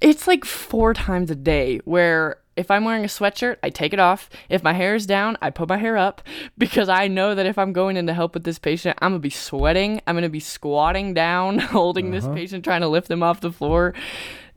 it's 0.00 0.26
like 0.26 0.44
four 0.44 0.94
times 0.94 1.30
a 1.30 1.34
day 1.34 1.80
where 1.84 2.36
if 2.56 2.70
I'm 2.70 2.84
wearing 2.84 3.04
a 3.04 3.08
sweatshirt, 3.08 3.56
I 3.62 3.70
take 3.70 3.92
it 3.92 3.98
off. 3.98 4.28
If 4.48 4.62
my 4.62 4.72
hair 4.74 4.94
is 4.94 5.06
down, 5.06 5.38
I 5.40 5.50
put 5.50 5.68
my 5.68 5.78
hair 5.78 5.96
up 5.96 6.22
because 6.58 6.88
I 6.88 7.08
know 7.08 7.34
that 7.34 7.46
if 7.46 7.56
I'm 7.58 7.72
going 7.72 7.96
in 7.96 8.06
to 8.06 8.14
help 8.14 8.34
with 8.34 8.44
this 8.44 8.58
patient, 8.58 8.98
I'm 9.00 9.12
gonna 9.12 9.20
be 9.20 9.30
sweating. 9.30 10.00
I'm 10.06 10.14
gonna 10.16 10.28
be 10.28 10.40
squatting 10.40 11.14
down, 11.14 11.58
holding 11.78 12.10
this 12.10 12.24
Uh-huh. 12.24 12.34
patient, 12.34 12.64
trying 12.64 12.82
to 12.82 12.88
lift 12.88 13.08
them 13.08 13.22
off 13.22 13.40
the 13.40 13.52
floor. 13.52 13.94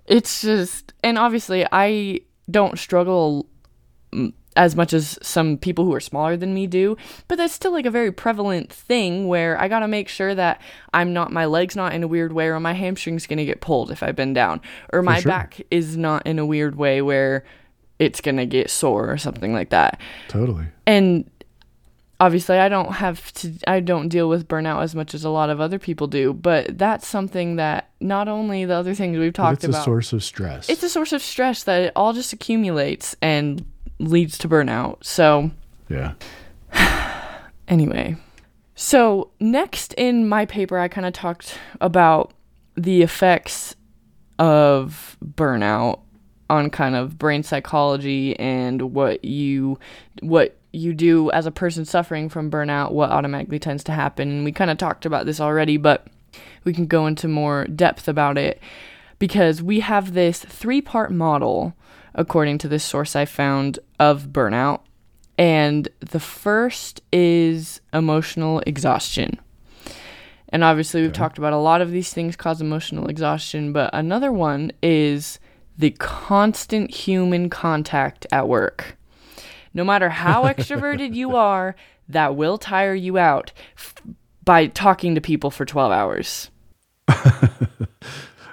It's 0.06 0.42
just, 0.42 0.94
and 1.04 1.18
obviously, 1.18 1.66
I 1.72 2.20
don't 2.52 2.78
struggle 2.78 3.48
as 4.58 4.74
much 4.76 4.94
as 4.94 5.20
some 5.22 5.58
people 5.58 5.84
who 5.84 5.94
are 5.94 6.00
smaller 6.00 6.38
than 6.38 6.54
me 6.54 6.66
do, 6.66 6.96
but 7.28 7.38
that's 7.38 7.54
still 7.54 7.74
like 7.74 7.86
a 7.86 7.92
very 7.92 8.12
prevalent 8.12 8.72
thing 8.72 9.28
where 9.28 9.60
I 9.60 9.68
gotta 9.68 9.88
make 9.88 10.08
sure 10.08 10.34
that 10.34 10.62
I'm 10.94 11.12
not, 11.12 11.32
my 11.32 11.46
leg's 11.46 11.76
not 11.76 11.94
in 11.94 12.04
a 12.04 12.08
weird 12.08 12.32
way, 12.32 12.48
or 12.48 12.60
my 12.62 12.72
hamstring's 12.74 13.28
gonna 13.28 13.44
get 13.46 13.60
pulled 13.60 13.92
if 13.92 14.02
I 14.04 14.12
bend 14.14 14.36
down, 14.36 14.62
or 14.94 15.02
my 15.02 15.20
sure. 15.20 15.30
back 15.30 15.60
is 15.72 15.98
not 15.98 16.26
in 16.26 16.40
a 16.40 16.46
weird 16.46 16.76
way 16.78 17.02
where 17.02 17.44
it's 18.00 18.22
gonna 18.22 18.46
get 18.46 18.70
sore 18.70 19.10
or 19.10 19.18
something 19.18 19.54
like 19.54 19.70
that. 19.70 20.00
Totally. 20.28 20.66
And 20.86 21.30
obviously, 22.20 22.58
I 22.58 22.70
don't 22.70 22.94
have 22.94 23.34
to, 23.34 23.54
I 23.68 23.80
don't 23.80 24.10
deal 24.10 24.30
with 24.30 24.48
burnout 24.48 24.84
as 24.84 24.96
much 24.96 25.14
as 25.14 25.24
a 25.24 25.30
lot 25.30 25.50
of 25.50 25.60
other 25.60 25.80
people 25.80 26.08
do, 26.08 26.34
but 26.34 26.78
that's 26.78 27.08
something 27.08 27.58
that 27.58 27.90
not 28.00 28.28
only 28.28 28.66
the 28.66 28.76
other 28.76 28.94
things 28.94 29.18
we've 29.18 29.34
talked 29.34 29.64
it's 29.64 29.66
a 29.66 29.70
about 29.70 29.86
source 29.86 30.14
of 30.14 30.24
stress. 30.24 30.70
it's 30.70 30.84
a 30.84 30.90
source 30.90 31.14
of 31.14 31.22
stress 31.22 31.64
that 31.64 31.82
it 31.82 31.92
all 31.96 32.14
just 32.14 32.34
accumulates 32.34 33.16
and 33.22 33.66
leads 34.00 34.38
to 34.40 34.50
burnout. 34.50 35.04
So, 35.04 35.52
yeah. 35.90 36.14
anyway. 37.68 38.18
So, 38.76 39.32
next 39.40 39.94
in 39.94 40.28
my 40.28 40.46
paper, 40.46 40.78
I 40.78 40.90
kind 40.90 41.08
of 41.08 41.14
talked 41.14 41.58
about 41.80 42.34
the 42.76 43.02
effects 43.04 43.76
of 44.38 45.18
burnout 45.24 46.02
on 46.50 46.70
kind 46.70 46.96
of 46.96 47.18
brain 47.18 47.44
psychology 47.44 48.38
and 48.40 48.94
what 48.94 49.24
you 49.26 49.80
what 50.22 50.58
you 50.72 50.94
do 50.94 51.32
as 51.32 51.46
a 51.46 51.52
person 51.52 51.86
suffering 51.86 52.30
from 52.30 52.52
burnout 52.52 52.92
what 52.92 53.10
automatically 53.10 53.60
tends 53.60 53.84
to 53.84 53.92
happen. 53.92 54.44
We 54.44 54.52
kind 54.52 54.72
of 54.72 54.78
talked 54.78 55.06
about 55.06 55.26
this 55.26 55.40
already 55.40 55.78
but 55.78 56.08
we 56.64 56.74
can 56.74 56.86
go 56.86 57.08
into 57.08 57.28
more 57.28 57.66
depth 57.66 58.08
about 58.08 58.38
it 58.38 58.62
because 59.20 59.64
we 59.64 59.80
have 59.80 60.14
this 60.14 60.40
three 60.40 60.82
part 60.82 61.12
model 61.12 61.74
according 62.14 62.58
to 62.58 62.68
this 62.68 62.84
source 62.84 63.16
i 63.16 63.26
found 63.26 63.80
of 64.00 64.28
burnout. 64.28 64.82
And 65.38 65.90
the 66.00 66.20
first 66.20 67.02
is 67.12 67.82
emotional 67.94 68.62
exhaustion. 68.66 69.40
And 70.50 70.64
obviously, 70.64 71.02
we've 71.02 71.12
talked 71.12 71.38
about 71.38 71.52
a 71.52 71.58
lot 71.58 71.82
of 71.82 71.92
these 71.92 72.14
things 72.14 72.36
cause 72.38 72.62
emotional 72.62 73.08
exhaustion, 73.08 73.74
but 73.74 73.90
another 73.94 74.32
one 74.32 74.72
is 74.82 75.40
the 75.78 75.92
constant 75.92 76.92
human 76.92 77.50
contact 77.50 78.26
at 78.32 78.48
work. 78.48 78.98
No 79.74 79.84
matter 79.84 80.10
how 80.10 80.44
extroverted 80.46 81.14
you 81.14 81.36
are, 81.36 81.76
that 82.08 82.36
will 82.36 82.58
tire 82.58 82.96
you 82.96 83.18
out 83.18 83.52
f- 83.78 83.96
by 84.44 84.68
talking 84.68 85.16
to 85.16 85.22
people 85.22 85.52
for 85.52 85.66
12 85.66 85.92
hours. 85.92 86.50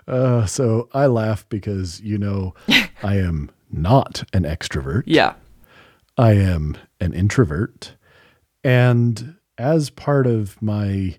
Uh, 0.06 0.44
so 0.46 0.88
I 0.92 1.06
laugh 1.06 1.48
because, 1.48 2.00
you 2.00 2.18
know, 2.18 2.54
I 3.02 3.16
am 3.16 3.50
not 3.70 4.24
an 4.32 4.42
extrovert. 4.42 5.04
Yeah. 5.06 5.34
I 6.18 6.32
am 6.32 6.76
an 7.00 7.14
introvert. 7.14 7.94
And 8.64 9.36
as 9.58 9.90
part 9.90 10.26
of 10.26 10.60
my 10.60 11.16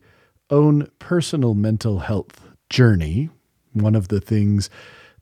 own 0.49 0.89
personal 0.99 1.54
mental 1.54 1.99
health 1.99 2.47
journey, 2.70 3.30
one 3.72 3.95
of 3.95 4.10
the 4.10 4.22
things 4.22 4.70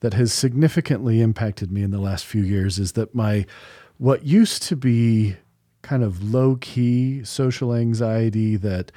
that 0.02 0.14
has 0.14 0.34
significantly 0.34 1.22
impacted 1.22 1.72
me 1.72 1.82
in 1.82 1.92
the 1.92 2.00
last 2.00 2.26
few 2.26 2.44
years 2.44 2.78
is 2.78 2.92
that 2.94 3.16
my 3.16 3.46
what 3.98 4.26
used 4.26 4.64
to 4.64 4.76
be 4.76 5.38
kind 5.82 6.04
of 6.04 6.24
low 6.24 6.58
key 6.58 7.24
social 7.24 7.74
anxiety 7.74 8.56
that 8.56 8.92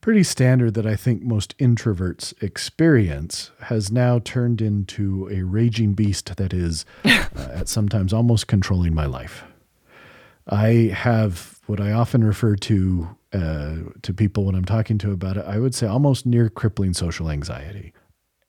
pretty 0.00 0.22
standard 0.22 0.74
that 0.74 0.86
I 0.86 0.96
think 0.96 1.22
most 1.22 1.56
introverts 1.58 2.34
experience 2.42 3.52
has 3.60 3.92
now 3.92 4.18
turned 4.18 4.60
into 4.60 5.28
a 5.30 5.42
raging 5.42 5.94
beast 5.94 6.36
that 6.36 6.52
is 6.52 6.84
uh, 7.04 7.26
at 7.36 7.68
sometimes 7.68 8.12
almost 8.12 8.48
controlling 8.48 8.94
my 8.94 9.06
life. 9.06 9.44
I 10.48 10.92
have 10.92 11.60
what 11.66 11.80
I 11.80 11.92
often 11.92 12.24
refer 12.24 12.56
to 12.56 13.16
uh, 13.32 13.76
to 14.02 14.12
people 14.12 14.44
when 14.44 14.54
I'm 14.54 14.64
talking 14.64 14.98
to 14.98 15.12
about 15.12 15.36
it. 15.38 15.44
I 15.46 15.58
would 15.58 15.74
say 15.74 15.86
almost 15.86 16.26
near 16.26 16.50
crippling 16.50 16.92
social 16.92 17.30
anxiety, 17.30 17.94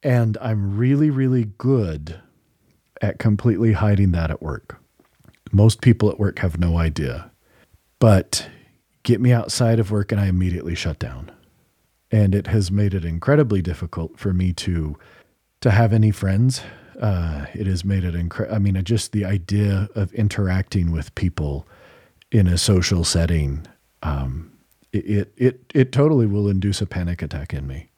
and 0.03 0.37
I'm 0.41 0.77
really, 0.77 1.09
really 1.09 1.45
good 1.57 2.19
at 3.01 3.19
completely 3.19 3.73
hiding 3.73 4.11
that 4.11 4.29
at 4.29 4.41
work. 4.41 4.79
Most 5.51 5.81
people 5.81 6.09
at 6.09 6.19
work 6.19 6.39
have 6.39 6.59
no 6.59 6.77
idea, 6.77 7.31
but 7.99 8.49
get 9.03 9.21
me 9.21 9.31
outside 9.31 9.79
of 9.79 9.91
work 9.91 10.11
and 10.11 10.19
I 10.19 10.27
immediately 10.27 10.75
shut 10.75 10.99
down, 10.99 11.31
and 12.11 12.35
it 12.35 12.47
has 12.47 12.71
made 12.71 12.93
it 12.93 13.05
incredibly 13.05 13.61
difficult 13.61 14.17
for 14.19 14.33
me 14.33 14.53
to 14.53 14.97
to 15.61 15.71
have 15.71 15.93
any 15.93 16.11
friends. 16.11 16.61
Uh, 16.99 17.45
it 17.53 17.67
has 17.67 17.83
made 17.85 18.03
it 18.03 18.15
incredible. 18.15 18.55
I 18.55 18.59
mean, 18.59 18.81
just 18.83 19.11
the 19.11 19.25
idea 19.25 19.89
of 19.95 20.13
interacting 20.13 20.91
with 20.91 21.13
people 21.15 21.67
in 22.31 22.47
a 22.47 22.57
social 22.57 23.03
setting, 23.03 23.65
um, 24.01 24.51
it, 24.91 25.05
it 25.05 25.33
it 25.37 25.71
it 25.73 25.91
totally 25.91 26.25
will 26.25 26.49
induce 26.49 26.81
a 26.81 26.85
panic 26.85 27.21
attack 27.21 27.53
in 27.53 27.67
me. 27.67 27.89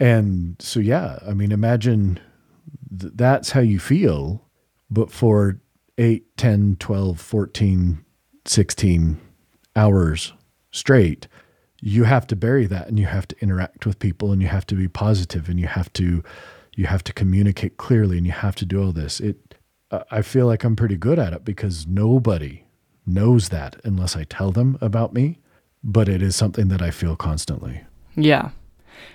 And 0.00 0.56
so, 0.60 0.80
yeah, 0.80 1.18
I 1.28 1.34
mean, 1.34 1.52
imagine 1.52 2.18
th- 2.98 3.12
that's 3.14 3.50
how 3.50 3.60
you 3.60 3.78
feel, 3.78 4.42
but 4.90 5.10
for 5.12 5.60
8, 5.98 6.36
10, 6.36 6.76
12, 6.80 7.20
14, 7.20 8.04
16 8.46 9.20
hours 9.76 10.32
straight, 10.70 11.28
you 11.82 12.04
have 12.04 12.26
to 12.28 12.36
bury 12.36 12.66
that 12.66 12.88
and 12.88 12.98
you 12.98 13.06
have 13.06 13.28
to 13.28 13.36
interact 13.40 13.86
with 13.86 13.98
people 13.98 14.32
and 14.32 14.40
you 14.42 14.48
have 14.48 14.66
to 14.66 14.74
be 14.74 14.88
positive 14.88 15.48
and 15.48 15.60
you 15.60 15.66
have 15.66 15.92
to 15.94 16.22
you 16.76 16.86
have 16.86 17.02
to 17.04 17.12
communicate 17.12 17.76
clearly 17.76 18.16
and 18.16 18.24
you 18.26 18.32
have 18.32 18.54
to 18.56 18.64
do 18.64 18.82
all 18.82 18.92
this. 18.92 19.20
It 19.20 19.54
I- 19.90 20.04
I 20.10 20.22
feel 20.22 20.46
like 20.46 20.64
I'm 20.64 20.76
pretty 20.76 20.96
good 20.96 21.18
at 21.18 21.32
it 21.32 21.44
because 21.44 21.86
nobody 21.86 22.64
knows 23.06 23.48
that 23.50 23.76
unless 23.84 24.16
I 24.16 24.24
tell 24.24 24.52
them 24.52 24.78
about 24.80 25.12
me, 25.12 25.38
but 25.84 26.08
it 26.08 26.22
is 26.22 26.36
something 26.36 26.68
that 26.68 26.80
I 26.80 26.90
feel 26.90 27.16
constantly. 27.16 27.82
Yeah. 28.16 28.50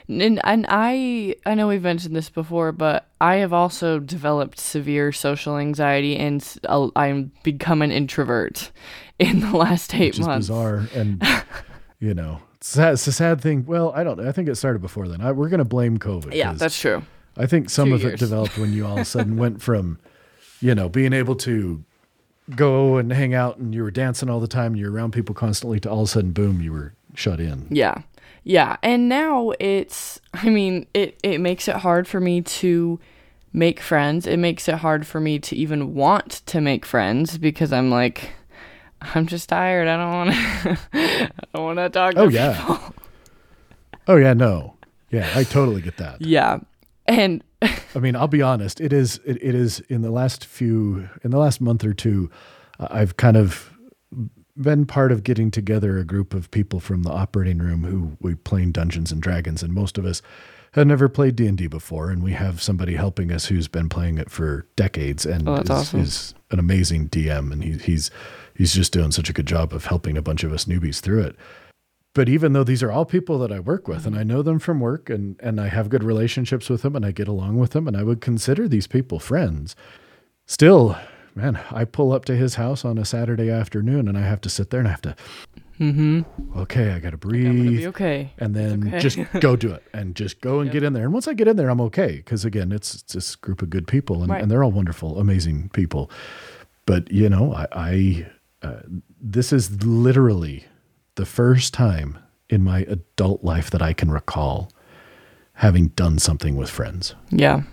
And, 0.08 0.40
and 0.44 0.66
I 0.70 1.36
I 1.46 1.56
know 1.56 1.68
we've 1.68 1.82
mentioned 1.82 2.16
this 2.16 2.30
before, 2.30 2.72
but 2.72 3.08
I 3.20 3.36
have 3.36 3.54
also 3.54 4.00
developed 4.00 4.60
severe 4.60 5.12
social 5.12 5.58
anxiety, 5.58 6.18
and 6.18 6.46
I'm 6.96 7.32
become 7.44 7.82
an 7.82 7.92
introvert 7.92 8.72
in 9.20 9.40
the 9.40 9.56
last 9.56 9.96
eight 9.96 10.18
which 10.18 10.26
months. 10.28 10.48
bizarre 10.48 10.88
and 10.94 11.24
you 12.00 12.14
know 12.14 12.42
it's, 12.56 12.78
it's 12.78 13.08
a 13.08 13.12
sad 13.14 13.40
thing 13.40 13.66
well 13.66 13.94
i 13.96 14.04
don't 14.04 14.20
i 14.20 14.32
think 14.34 14.50
it 14.50 14.56
started 14.56 14.82
before 14.82 15.08
then 15.08 15.22
I, 15.22 15.32
we're 15.32 15.48
going 15.48 15.60
to 15.60 15.64
blame 15.66 15.98
covid 15.98 16.34
Yeah, 16.34 16.52
that's 16.52 16.78
true. 16.78 17.04
I 17.38 17.46
think 17.46 17.70
some 17.70 17.90
Two 17.90 17.96
of 17.96 18.06
it 18.06 18.20
developed 18.20 18.58
when 18.58 18.74
you 18.74 18.86
all 18.86 18.94
of 18.94 19.00
a 19.00 19.06
sudden 19.06 19.38
went 19.44 19.62
from, 19.62 20.00
you 20.62 20.74
know, 20.76 20.88
being 20.90 21.14
able 21.14 21.36
to 21.36 21.84
go 22.56 22.98
and 22.98 23.12
hang 23.12 23.34
out 23.34 23.58
and 23.58 23.74
you 23.74 23.84
were 23.84 23.92
dancing 23.92 24.30
all 24.30 24.40
the 24.40 24.48
time, 24.48 24.74
and 24.74 24.80
you're 24.80 24.92
around 24.92 25.12
people 25.12 25.36
constantly, 25.36 25.80
to 25.82 25.90
all 25.90 26.02
of 26.04 26.08
a 26.08 26.12
sudden, 26.12 26.32
boom, 26.32 26.62
you 26.62 26.72
were 26.72 26.94
shut 27.14 27.40
in. 27.40 27.68
Yeah. 27.70 28.02
Yeah. 28.44 28.78
And 28.84 29.10
now 29.10 29.54
it's 29.60 30.20
I 30.34 30.50
mean, 30.50 30.88
it, 30.94 31.18
it 31.24 31.40
makes 31.40 31.68
it 31.68 31.78
hard 31.78 32.08
for 32.08 32.20
me 32.20 32.42
to 32.42 33.00
make 33.54 33.80
friends. 33.80 34.28
It 34.28 34.38
makes 34.38 34.68
it 34.68 34.76
hard 34.76 35.08
for 35.08 35.20
me 35.20 35.40
to 35.40 35.56
even 35.56 35.94
want 35.96 36.42
to 36.48 36.62
make 36.62 36.86
friends 36.86 37.38
because 37.38 37.72
I'm 37.74 37.90
like 37.90 38.32
I'm 39.02 39.28
just 39.28 39.50
tired. 39.50 39.88
I 39.88 39.98
don't 39.98 40.14
want 40.14 40.32
to 40.34 40.80
I 40.94 41.30
don't 41.54 41.64
want 41.66 41.78
to 41.80 41.90
talk 41.90 42.14
Oh, 42.18 42.28
yeah. 42.30 42.58
people. 42.58 42.80
Oh 44.08 44.18
yeah, 44.18 44.34
no, 44.34 44.76
yeah, 45.10 45.28
I 45.34 45.44
totally 45.44 45.82
get 45.82 45.98
that. 45.98 46.22
Yeah. 46.22 46.60
And 47.08 47.44
I 47.64 48.00
mean, 48.00 48.16
I'll 48.16 48.28
be 48.28 48.44
honest. 48.44 48.80
It 48.80 48.94
is. 48.94 49.20
It, 49.26 49.38
it 49.42 49.56
is 49.56 49.80
in 49.90 50.04
the 50.04 50.12
last 50.12 50.46
few, 50.46 51.10
in 51.24 51.32
the 51.32 51.40
last 51.40 51.60
month 51.60 51.84
or 51.84 51.92
two, 51.94 52.30
I've 52.80 53.18
kind 53.18 53.36
of 53.36 53.72
been 54.58 54.86
part 54.86 55.12
of 55.12 55.24
getting 55.24 55.51
together 55.51 55.97
a 55.97 56.06
group 56.06 56.34
of 56.34 56.49
people 56.51 56.80
from 56.80 57.03
the 57.03 57.10
operating 57.12 57.58
room 57.60 57.84
who 57.84 58.18
we 58.22 58.36
playing 58.36 58.72
Dungeons 58.72 59.12
and 59.12 59.22
Dragons, 59.22 59.62
and 59.64 59.74
most 59.74 59.97
of 59.97 60.06
us 60.06 60.22
had 60.74 60.88
never 60.88 61.08
played 61.08 61.36
D 61.36 61.47
and 61.47 61.58
D 61.58 61.68
before, 61.68 62.10
and 62.10 62.22
we 62.24 62.32
have 62.34 62.62
somebody 62.62 62.95
helping 62.95 63.32
us 63.32 63.45
who's 63.45 63.68
been 63.68 63.89
playing 63.89 64.18
it 64.18 64.30
for 64.30 64.68
decades 64.76 65.26
and 65.26 65.47
Oh, 65.47 65.56
is, 65.56 65.70
awesome. 65.70 65.99
is 66.01 66.34
an 66.51 66.60
amazing 66.60 67.10
DM, 67.10 67.51
and 67.51 67.64
he, 67.64 67.74
he's 67.78 68.12
he's 68.56 68.74
just 68.74 68.91
doing 68.93 69.12
such 69.12 69.30
a 69.30 69.34
good 69.34 69.45
job 69.47 69.74
of 69.74 69.86
helping 69.86 70.18
a 70.18 70.22
bunch 70.22 70.43
of 70.43 70.51
us 70.53 70.66
newbies 70.66 70.99
through 71.01 71.22
it 71.24 71.36
but 72.14 72.30
even 72.30 72.53
though 72.53 72.64
these 72.64 72.82
are 72.82 72.89
all 72.89 73.03
people 73.03 73.38
that 73.39 73.51
I 73.51 73.60
work 73.60 73.89
with 73.89 74.06
and 74.06 74.18
I 74.18 74.24
know 74.24 74.41
them 74.41 74.58
from 74.58 74.80
work 74.80 75.10
and, 75.10 75.36
and 75.41 75.60
I 75.60 75.68
have 75.68 75.89
good 75.89 76.01
relationships 76.01 76.70
with 76.70 76.82
them 76.82 76.95
and 76.95 77.06
I 77.06 77.12
get 77.12 77.28
along 77.28 77.58
with 77.58 77.72
them 77.72 77.89
and 77.89 77.97
I 77.97 78.03
would 78.03 78.22
consider 78.22 78.70
these 78.70 78.88
people 78.88 79.20
friends, 79.20 79.76
still, 80.45 80.97
man, 81.36 81.60
I 81.72 81.86
pull 81.86 82.12
up 82.14 82.26
to 82.26 82.36
his 82.36 82.56
house 82.56 82.86
on 82.86 82.98
a 82.98 83.06
Saturday 83.06 83.50
afternoon 83.50 84.08
and 84.08 84.18
I 84.18 84.22
have 84.22 84.42
to 84.42 84.50
sit 84.50 84.70
there 84.70 84.80
and 84.80 84.88
I 84.88 84.92
have 84.92 85.02
to, 85.02 85.16
okay, 86.58 86.92
I 86.92 87.00
got 87.00 87.10
to 87.12 87.16
I'm 87.16 87.18
gonna 87.18 87.18
breathe 87.18 87.78
be 87.80 87.88
okay. 87.88 88.32
and 88.38 88.56
then 88.56 88.88
okay. 88.88 89.00
just 89.00 89.18
go 89.42 89.56
do 89.56 89.72
it 89.74 89.84
and 89.94 90.16
just 90.22 90.42
go 90.42 90.60
and 90.62 90.72
get 90.72 90.84
in 90.84 90.94
there. 90.94 91.04
And 91.04 91.14
once 91.14 91.28
I 91.28 91.34
get 91.34 91.48
in 91.48 91.58
there, 91.58 91.70
I'm 91.70 91.82
okay. 91.82 92.22
Cause 92.22 92.46
again, 92.46 92.72
it's, 92.72 92.96
it's 92.96 93.14
this 93.14 93.36
group 93.36 93.62
of 93.62 93.70
good 93.70 93.88
people 93.88 94.22
and, 94.22 94.30
Right. 94.32 94.42
and 94.42 94.50
they're 94.50 94.64
all 94.64 94.72
wonderful, 94.72 95.20
amazing 95.20 95.70
people. 95.70 96.10
But 96.86 97.12
you 97.12 97.30
know, 97.30 97.54
I, 97.54 97.68
I 97.74 98.28
uh, 98.62 98.82
this 99.20 99.52
is 99.52 99.84
literally 99.84 100.66
the 101.16 101.26
first 101.26 101.74
time 101.74 102.18
in 102.50 102.64
my 102.64 102.80
adult 102.88 103.44
life 103.44 103.70
that 103.72 103.82
I 103.82 103.94
can 103.94 104.10
recall 104.12 104.72
having 105.54 105.88
done 105.90 106.20
something 106.20 106.56
with 106.56 106.70
friends 106.70 107.16
Yeah. 107.32 107.64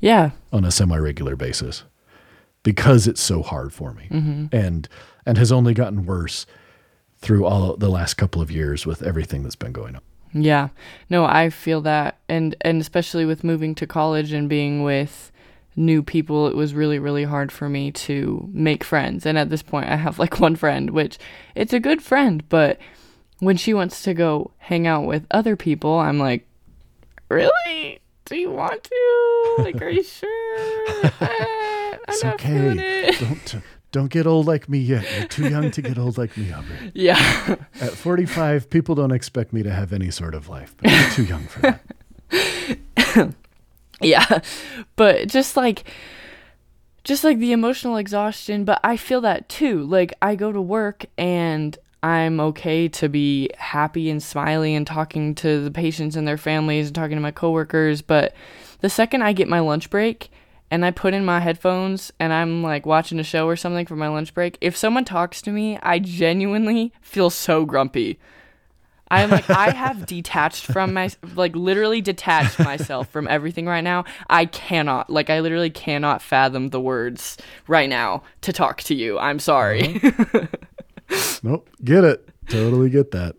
Yeah. 0.00 0.30
on 0.52 0.64
a 0.64 0.70
semi-regular 0.70 1.36
basis 1.36 1.84
because 2.62 3.06
it's 3.06 3.20
so 3.20 3.42
hard 3.42 3.72
for 3.72 3.92
me 3.94 4.08
Mm-hmm. 4.10 4.46
and 4.52 4.88
and 5.26 5.38
has 5.38 5.52
only 5.52 5.74
gotten 5.74 6.06
worse 6.06 6.46
through 7.18 7.44
all 7.44 7.76
the 7.76 7.90
last 7.90 8.14
couple 8.14 8.40
of 8.40 8.50
years 8.50 8.86
with 8.86 9.02
everything 9.02 9.42
that's 9.42 9.56
been 9.56 9.72
going 9.72 9.94
on. 9.96 10.02
Yeah. 10.32 10.68
No, 11.10 11.24
I 11.24 11.50
feel 11.50 11.80
that 11.82 12.18
and 12.28 12.54
and 12.62 12.80
especially 12.80 13.24
with 13.26 13.44
moving 13.44 13.74
to 13.76 13.86
college 13.86 14.32
and 14.32 14.48
being 14.48 14.82
with 14.82 15.30
new 15.76 16.02
people, 16.02 16.46
it 16.48 16.56
was 16.56 16.72
really 16.74 16.98
really 16.98 17.24
hard 17.24 17.50
for 17.52 17.68
me 17.68 17.90
to 17.92 18.48
make 18.52 18.82
friends. 18.84 19.26
And 19.26 19.36
at 19.38 19.50
this 19.50 19.62
point 19.62 19.88
I 19.88 19.96
have 19.96 20.18
like 20.18 20.40
one 20.46 20.56
friend, 20.56 20.90
which 20.90 21.18
it's 21.54 21.72
a 21.72 21.80
good 21.80 22.02
friend, 22.02 22.42
but 22.48 22.78
when 23.40 23.56
she 23.56 23.72
wants 23.74 24.02
to 24.02 24.12
go 24.14 24.50
hang 24.58 24.86
out 24.86 25.06
with 25.06 25.26
other 25.30 25.56
people, 25.56 25.98
I'm 25.98 26.18
like, 26.18 26.46
"Really? 27.30 28.00
Do 28.26 28.36
you 28.36 28.50
want 28.50 28.84
to? 28.84 29.54
Like 29.58 29.80
are 29.82 29.88
you 29.88 30.02
sure?" 30.18 30.28
I'm 32.10 32.14
It's 32.14 32.24
okay. 32.24 33.10
don't 33.20 33.62
don't 33.92 34.10
get 34.10 34.26
old 34.26 34.46
like 34.46 34.68
me 34.68 34.78
yet. 34.78 35.04
You're 35.16 35.28
too 35.28 35.48
young 35.48 35.70
to 35.72 35.82
get 35.82 35.98
old 35.98 36.16
like 36.16 36.36
me, 36.36 36.52
Aubrey. 36.52 36.92
Yeah. 36.94 37.56
At 37.80 37.90
45, 37.92 38.70
people 38.70 38.94
don't 38.94 39.10
expect 39.10 39.52
me 39.52 39.62
to 39.64 39.70
have 39.70 39.92
any 39.92 40.10
sort 40.10 40.34
of 40.34 40.48
life, 40.48 40.74
but 40.78 40.90
you're 40.90 41.10
too 41.10 41.24
young 41.24 41.44
for 41.46 41.60
that. 41.60 43.34
Yeah. 44.00 44.40
But 44.96 45.28
just 45.28 45.56
like 45.56 45.84
just 47.04 47.24
like 47.24 47.38
the 47.38 47.52
emotional 47.52 47.96
exhaustion, 47.96 48.64
but 48.64 48.80
I 48.84 48.96
feel 48.96 49.20
that 49.22 49.48
too. 49.48 49.84
Like 49.84 50.14
I 50.22 50.36
go 50.36 50.52
to 50.52 50.60
work 50.60 51.06
and 51.16 51.76
I'm 52.02 52.40
okay 52.40 52.88
to 52.88 53.08
be 53.08 53.50
happy 53.58 54.10
and 54.10 54.22
smiley 54.22 54.74
and 54.74 54.86
talking 54.86 55.34
to 55.36 55.62
the 55.62 55.70
patients 55.70 56.16
and 56.16 56.26
their 56.26 56.38
families 56.38 56.86
and 56.86 56.94
talking 56.94 57.16
to 57.16 57.22
my 57.22 57.30
coworkers, 57.30 58.00
but 58.00 58.34
the 58.80 58.88
second 58.88 59.22
I 59.22 59.32
get 59.32 59.48
my 59.48 59.60
lunch 59.60 59.90
break 59.90 60.30
and 60.70 60.84
I 60.84 60.90
put 60.90 61.14
in 61.14 61.24
my 61.24 61.40
headphones 61.40 62.12
and 62.20 62.32
I'm 62.32 62.62
like 62.62 62.86
watching 62.86 63.18
a 63.18 63.24
show 63.24 63.46
or 63.46 63.56
something 63.56 63.86
for 63.86 63.96
my 63.96 64.08
lunch 64.08 64.32
break, 64.34 64.56
if 64.60 64.76
someone 64.76 65.04
talks 65.04 65.42
to 65.42 65.50
me, 65.50 65.78
I 65.82 65.98
genuinely 65.98 66.92
feel 67.00 67.30
so 67.30 67.64
grumpy. 67.64 68.18
I'm 69.12 69.28
like 69.30 69.50
I 69.50 69.70
have 69.74 70.06
detached 70.06 70.66
from 70.66 70.92
my 70.94 71.10
like 71.34 71.56
literally 71.56 72.00
detached 72.00 72.60
myself 72.60 73.08
from 73.08 73.26
everything 73.26 73.66
right 73.66 73.82
now. 73.82 74.04
I 74.28 74.46
cannot 74.46 75.10
like 75.10 75.28
I 75.30 75.40
literally 75.40 75.70
cannot 75.70 76.22
fathom 76.22 76.68
the 76.68 76.80
words 76.80 77.36
right 77.66 77.88
now 77.88 78.22
to 78.42 78.52
talk 78.52 78.82
to 78.82 78.94
you. 78.94 79.18
I'm 79.18 79.40
sorry. 79.40 80.00
Nope, 81.42 81.68
get 81.84 82.04
it. 82.04 82.28
Totally 82.48 82.88
get 82.90 83.10
that. 83.10 83.34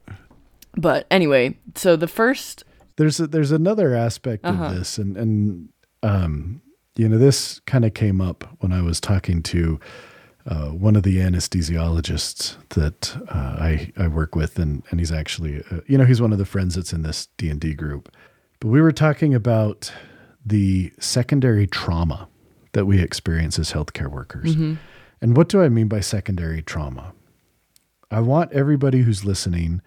but 0.75 1.07
anyway, 1.09 1.57
so 1.75 1.95
the 1.95 2.07
first 2.07 2.63
There's 2.97 3.19
a, 3.21 3.27
there's 3.27 3.51
another 3.51 3.95
aspect 3.95 4.43
Uh-huh. 4.45 4.65
of 4.65 4.75
this, 4.75 4.97
and 4.97 5.15
and 5.17 5.69
um, 6.03 6.61
you 6.95 7.07
know, 7.07 7.17
this 7.17 7.59
kind 7.61 7.85
of 7.85 7.93
came 7.93 8.21
up 8.21 8.43
when 8.59 8.71
I 8.71 8.81
was 8.81 8.99
talking 8.99 9.41
to 9.43 9.79
uh, 10.45 10.69
one 10.69 10.95
of 10.95 11.03
the 11.03 11.17
anesthesiologists 11.17 12.57
that 12.69 13.15
uh, 13.29 13.57
I 13.59 13.91
I 13.97 14.07
work 14.07 14.35
with, 14.35 14.57
and 14.57 14.83
and 14.89 14.99
he's 14.99 15.11
actually 15.11 15.63
uh, 15.71 15.81
you 15.87 15.97
know 15.97 16.05
he's 16.05 16.21
one 16.21 16.33
of 16.33 16.39
the 16.39 16.45
friends 16.45 16.75
that's 16.75 16.93
in 16.93 17.03
this 17.03 17.27
D 17.37 17.49
and 17.49 17.59
D 17.59 17.73
group. 17.73 18.13
But 18.59 18.69
we 18.69 18.81
were 18.81 18.91
talking 18.91 19.33
about 19.33 19.91
the 20.45 20.91
secondary 20.99 21.67
trauma 21.67 22.27
that 22.73 22.85
we 22.85 23.01
experience 23.01 23.59
as 23.59 23.71
healthcare 23.71 24.09
workers. 24.09 24.55
And 25.21 25.37
what 25.37 25.49
do 25.49 25.61
I 25.61 25.69
mean 25.69 25.87
by 25.87 25.99
secondary 25.99 26.61
trauma? 26.61 27.13
I 28.09 28.21
want 28.21 28.51
everybody 28.51 29.01
who's 29.01 29.23
listening 29.23 29.81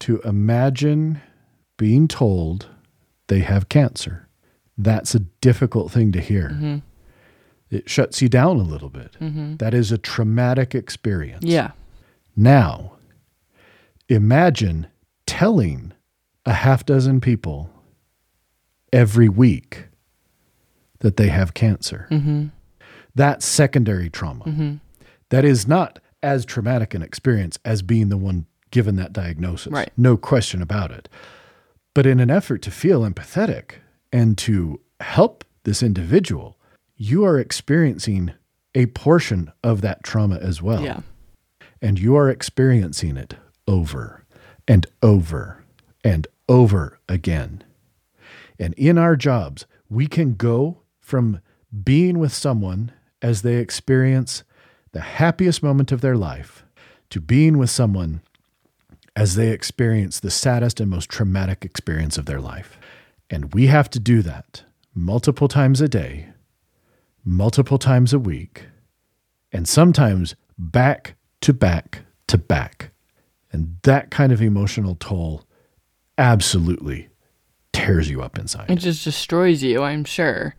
to 0.00 0.20
imagine 0.20 1.20
being 1.76 2.06
told 2.06 2.68
they 3.28 3.40
have 3.40 3.68
cancer. 3.68 4.27
That's 4.78 5.14
a 5.14 5.18
difficult 5.18 5.90
thing 5.90 6.12
to 6.12 6.20
hear. 6.20 6.50
Mm-hmm. 6.50 6.76
It 7.70 7.90
shuts 7.90 8.22
you 8.22 8.28
down 8.28 8.56
a 8.56 8.62
little 8.62 8.88
bit. 8.88 9.16
Mm-hmm. 9.20 9.56
That 9.56 9.74
is 9.74 9.92
a 9.92 9.98
traumatic 9.98 10.74
experience. 10.74 11.44
yeah. 11.44 11.72
Now, 12.36 12.92
imagine 14.08 14.86
telling 15.26 15.92
a 16.46 16.52
half 16.52 16.86
dozen 16.86 17.20
people 17.20 17.68
every 18.92 19.28
week 19.28 19.88
that 21.00 21.16
they 21.16 21.28
have 21.28 21.52
cancer. 21.54 22.06
Mm-hmm. 22.10 22.46
That's 23.14 23.44
secondary 23.44 24.08
trauma. 24.08 24.78
That 25.30 25.44
is 25.44 25.66
not 25.66 25.98
as 26.22 26.44
traumatic 26.44 26.94
an 26.94 27.02
experience 27.02 27.58
as 27.64 27.82
being 27.82 28.08
the 28.08 28.16
one 28.16 28.46
given 28.70 28.96
that 28.96 29.12
diagnosis. 29.12 29.72
Right. 29.72 29.90
No 29.96 30.16
question 30.16 30.62
about 30.62 30.90
it. 30.90 31.08
But 31.94 32.06
in 32.06 32.20
an 32.20 32.30
effort 32.30 32.62
to 32.62 32.70
feel 32.70 33.00
empathetic 33.02 33.72
and 34.12 34.36
to 34.38 34.80
help 35.00 35.44
this 35.64 35.82
individual, 35.82 36.56
you 36.96 37.24
are 37.24 37.38
experiencing 37.38 38.32
a 38.74 38.86
portion 38.86 39.52
of 39.62 39.80
that 39.80 40.02
trauma 40.02 40.36
as 40.36 40.60
well 40.62 40.82
Yeah. 40.82 41.00
and 41.80 41.98
you 41.98 42.16
are 42.16 42.28
experiencing 42.28 43.16
it 43.16 43.34
over 43.66 44.24
and 44.66 44.86
over 45.02 45.64
and 46.04 46.26
over 46.48 46.98
again. 47.08 47.62
And 48.58 48.74
in 48.74 48.98
our 48.98 49.16
jobs, 49.16 49.66
we 49.88 50.06
can 50.06 50.34
go 50.34 50.82
from 51.00 51.40
being 51.84 52.18
with 52.18 52.32
someone 52.32 52.92
as 53.22 53.42
they 53.42 53.56
experience 53.56 54.42
the 54.92 55.00
happiest 55.00 55.62
moment 55.62 55.92
of 55.92 56.00
their 56.00 56.16
life 56.16 56.64
to 57.10 57.20
being 57.20 57.58
with 57.58 57.70
someone 57.70 58.20
as 59.16 59.34
they 59.34 59.48
experience 59.50 60.20
the 60.20 60.30
saddest 60.30 60.80
and 60.80 60.90
most 60.90 61.08
traumatic 61.08 61.64
experience 61.64 62.16
of 62.18 62.26
their 62.26 62.40
life. 62.40 62.78
And 63.30 63.52
we 63.52 63.66
have 63.66 63.90
to 63.90 64.00
do 64.00 64.22
that 64.22 64.62
multiple 64.94 65.48
times 65.48 65.80
a 65.80 65.88
day, 65.88 66.28
multiple 67.24 67.78
times 67.78 68.12
a 68.12 68.18
week, 68.18 68.66
and 69.52 69.68
sometimes 69.68 70.34
back 70.58 71.14
to 71.42 71.52
back 71.52 72.00
to 72.28 72.38
back. 72.38 72.90
And 73.52 73.78
that 73.82 74.10
kind 74.10 74.32
of 74.32 74.42
emotional 74.42 74.94
toll 74.94 75.44
absolutely 76.16 77.08
tears 77.72 78.10
you 78.10 78.22
up 78.22 78.38
inside. 78.38 78.70
It 78.70 78.76
just 78.76 79.04
destroys 79.04 79.62
you, 79.62 79.82
I'm 79.82 80.04
sure. 80.04 80.54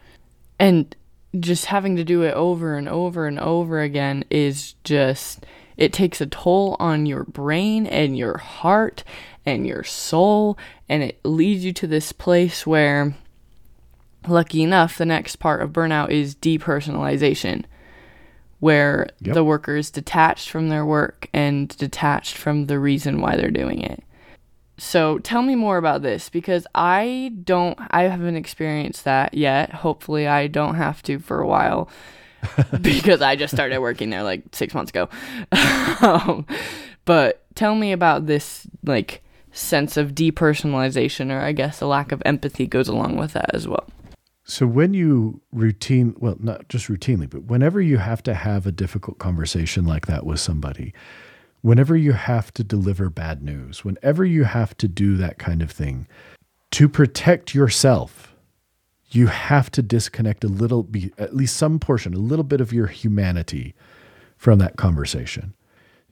And 0.58 0.96
just 1.40 1.66
having 1.66 1.96
to 1.98 2.04
do 2.04 2.24
it 2.24 2.34
over 2.34 2.76
and 2.76 2.90
over 2.90 3.28
and 3.28 3.40
over 3.40 3.82
again 3.82 4.24
is 4.30 4.74
just 4.84 5.46
it 5.80 5.94
takes 5.94 6.20
a 6.20 6.26
toll 6.28 6.76
on 6.80 7.06
your 7.06 7.24
brain 7.24 7.88
and 7.88 8.18
your 8.18 8.38
heart 8.38 9.04
and 9.46 9.66
your 9.66 9.84
soul 9.84 10.58
and 10.90 11.02
it 11.02 11.20
leads 11.24 11.64
you 11.64 11.72
to 11.74 11.88
this 11.88 12.12
place 12.12 12.68
where 12.68 13.16
lucky 14.28 14.62
enough, 14.62 14.98
the 14.98 15.06
next 15.06 15.38
part 15.38 15.62
of 15.62 15.72
burnout 15.72 16.10
is 16.10 16.36
depersonalization, 16.36 17.64
where 18.60 19.08
Yep. 19.22 19.34
the 19.34 19.44
worker 19.44 19.78
is 19.78 19.90
detached 19.90 20.50
from 20.50 20.68
their 20.68 20.86
work 20.86 21.30
and 21.34 21.70
detached 21.78 22.36
from 22.36 22.66
the 22.66 22.78
reason 22.78 23.22
why 23.22 23.38
they're 23.38 23.50
doing 23.50 23.82
it. 23.82 24.04
So 24.78 25.20
tell 25.20 25.42
me 25.42 25.56
more 25.56 25.78
about 25.78 26.02
this 26.02 26.30
because 26.30 26.68
I 26.76 27.34
don't, 27.44 27.80
I 27.92 28.04
haven't 28.04 28.36
experienced 28.36 29.06
that 29.06 29.34
yet. 29.34 29.74
Hopefully, 29.74 30.28
I 30.28 30.48
don't 30.48 30.76
have 30.76 31.02
to 31.04 31.20
for 31.20 31.40
a 31.42 31.48
while 31.48 31.90
because 32.82 33.22
I 33.22 33.36
just 33.36 33.54
started 33.54 33.80
working 33.80 34.10
there 34.10 34.24
like 34.24 34.44
six 34.52 34.74
months 34.74 34.92
ago. 34.92 35.10
um, 36.02 36.46
but 37.06 37.44
tell 37.56 37.76
me 37.76 37.92
about 37.92 38.28
this, 38.28 38.68
like, 38.84 39.22
sense 39.52 39.98
of 39.98 40.14
depersonalization, 40.14 41.32
or 41.32 41.40
I 41.42 41.52
guess 41.52 41.82
a 41.82 41.88
lack 41.88 42.12
of 42.12 42.22
empathy 42.26 42.68
goes 42.68 42.88
along 42.88 43.18
with 43.18 43.34
that 43.34 43.54
as 43.54 43.68
well. 43.68 43.88
So 44.44 44.66
when 44.66 44.94
you 44.96 45.42
routine, 45.52 46.16
well, 46.18 46.36
not 46.40 46.70
just 46.70 46.88
routinely, 46.88 47.30
but 47.30 47.44
whenever 47.44 47.80
you 47.80 47.98
have 47.98 48.24
to 48.24 48.34
have 48.34 48.66
a 48.66 48.72
difficult 48.72 49.20
conversation 49.20 49.86
like 49.86 50.08
that 50.08 50.26
with 50.26 50.40
somebody, 50.40 50.94
whenever 51.62 51.96
you 51.96 52.14
have 52.14 52.52
to 52.54 52.64
deliver 52.64 53.10
bad 53.10 53.44
news, 53.44 53.86
whenever 53.86 54.26
you 54.26 54.46
have 54.46 54.76
to 54.78 54.88
do 54.88 55.18
that 55.18 55.38
kind 55.38 55.62
of 55.62 55.70
thing, 55.70 56.08
to 56.72 56.90
protect 56.90 57.54
yourself, 57.54 58.36
you 59.12 59.28
have 59.28 59.72
to 59.72 59.82
disconnect 59.82 60.44
a 60.44 60.48
little, 60.48 60.84
be 60.84 61.12
at 61.18 61.36
least 61.36 61.58
some 61.58 61.80
portion, 61.80 62.14
a 62.14 62.20
little 62.20 62.44
bit 62.44 62.62
of 62.62 62.72
your 62.72 62.88
humanity 62.88 63.74
from 64.38 64.60
that 64.60 64.78
conversation. 64.78 65.54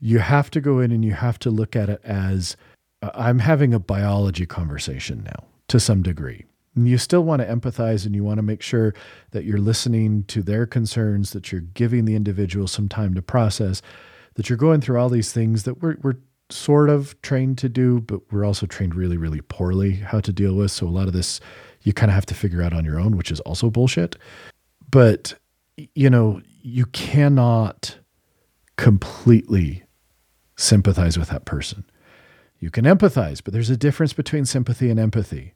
You 0.00 0.18
have 0.18 0.50
to 0.50 0.60
go 0.60 0.80
in 0.80 0.92
and 0.92 1.04
you 1.04 1.12
have 1.12 1.38
to 1.40 1.50
look 1.50 1.76
at 1.76 1.88
it 1.88 2.00
as 2.04 2.56
uh, 3.02 3.10
I'm 3.14 3.40
having 3.40 3.72
a 3.72 3.78
biology 3.78 4.46
conversation 4.46 5.22
now 5.24 5.44
to 5.68 5.80
some 5.80 6.02
degree. 6.02 6.44
And 6.74 6.88
you 6.88 6.98
still 6.98 7.22
want 7.22 7.42
to 7.42 7.48
empathize 7.48 8.06
and 8.06 8.14
you 8.14 8.22
want 8.22 8.38
to 8.38 8.42
make 8.42 8.62
sure 8.62 8.94
that 9.32 9.44
you're 9.44 9.58
listening 9.58 10.24
to 10.24 10.42
their 10.42 10.66
concerns, 10.66 11.32
that 11.32 11.50
you're 11.50 11.60
giving 11.60 12.04
the 12.04 12.14
individual 12.14 12.68
some 12.68 12.88
time 12.88 13.14
to 13.14 13.22
process, 13.22 13.82
that 14.34 14.48
you're 14.48 14.58
going 14.58 14.80
through 14.80 14.98
all 14.98 15.08
these 15.08 15.32
things 15.32 15.64
that 15.64 15.82
we're, 15.82 15.96
we're 16.02 16.16
sort 16.50 16.88
of 16.88 17.20
trained 17.22 17.58
to 17.58 17.68
do, 17.68 18.00
but 18.00 18.20
we're 18.30 18.44
also 18.44 18.66
trained 18.66 18.94
really, 18.94 19.16
really 19.16 19.40
poorly 19.40 19.94
how 19.94 20.20
to 20.20 20.32
deal 20.32 20.54
with. 20.54 20.70
So 20.70 20.86
a 20.86 20.88
lot 20.88 21.08
of 21.08 21.12
this 21.12 21.40
you 21.88 21.94
kind 21.94 22.10
of 22.10 22.14
have 22.14 22.26
to 22.26 22.34
figure 22.34 22.62
out 22.62 22.74
on 22.74 22.84
your 22.84 23.00
own, 23.00 23.16
which 23.16 23.32
is 23.32 23.40
also 23.40 23.70
bullshit. 23.70 24.14
But, 24.90 25.32
you 25.94 26.10
know, 26.10 26.42
you 26.60 26.84
cannot 26.86 27.96
completely 28.76 29.84
sympathize 30.54 31.16
with 31.18 31.30
that 31.30 31.46
person. 31.46 31.84
You 32.60 32.70
can 32.70 32.84
empathize, 32.84 33.42
but 33.42 33.54
there's 33.54 33.70
a 33.70 33.76
difference 33.76 34.12
between 34.12 34.44
sympathy 34.44 34.90
and 34.90 35.00
empathy. 35.00 35.54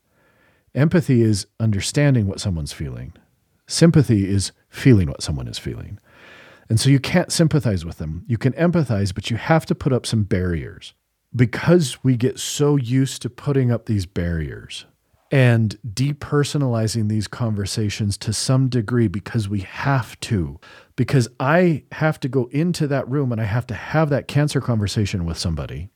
Empathy 0.75 1.21
is 1.21 1.47
understanding 1.61 2.27
what 2.27 2.41
someone's 2.41 2.73
feeling. 2.73 3.13
Sympathy 3.67 4.27
is 4.27 4.53
feeling 4.71 5.09
what 5.09 5.23
someone 5.23 5.49
is 5.49 5.59
feeling. 5.59 5.99
And 6.71 6.81
so 6.81 6.89
you 6.89 6.99
can't 6.99 7.31
sympathize 7.31 7.85
with 7.85 7.99
them. 7.99 8.25
You 8.27 8.39
can 8.39 8.55
empathize, 8.55 9.15
but 9.15 9.31
you 9.31 9.37
have 9.37 9.67
to 9.67 9.75
put 9.75 9.93
up 9.93 10.07
some 10.07 10.23
barriers. 10.23 10.95
Because 11.37 12.03
we 12.03 12.17
get 12.17 12.39
so 12.39 12.77
used 12.77 13.21
to 13.21 13.29
putting 13.29 13.71
up 13.71 13.85
these 13.85 14.07
barriers 14.07 14.87
and 15.33 15.79
depersonalizing 15.89 17.09
these 17.09 17.27
conversations 17.27 18.19
to 18.19 18.35
some 18.35 18.69
degree 18.69 19.09
because 19.09 19.49
we 19.49 19.61
have 19.61 20.21
to, 20.21 20.61
because 20.95 21.27
I 21.41 21.85
have 21.93 22.21
to 22.21 22.29
go 22.29 22.51
into 22.53 22.87
that 22.89 23.09
room 23.09 23.33
and 23.33 23.41
I 23.41 23.45
have 23.45 23.67
to 23.69 23.75
have 23.75 24.11
that 24.11 24.29
cancer 24.29 24.61
conversation 24.61 25.25
with 25.25 25.39
somebody. 25.39 25.89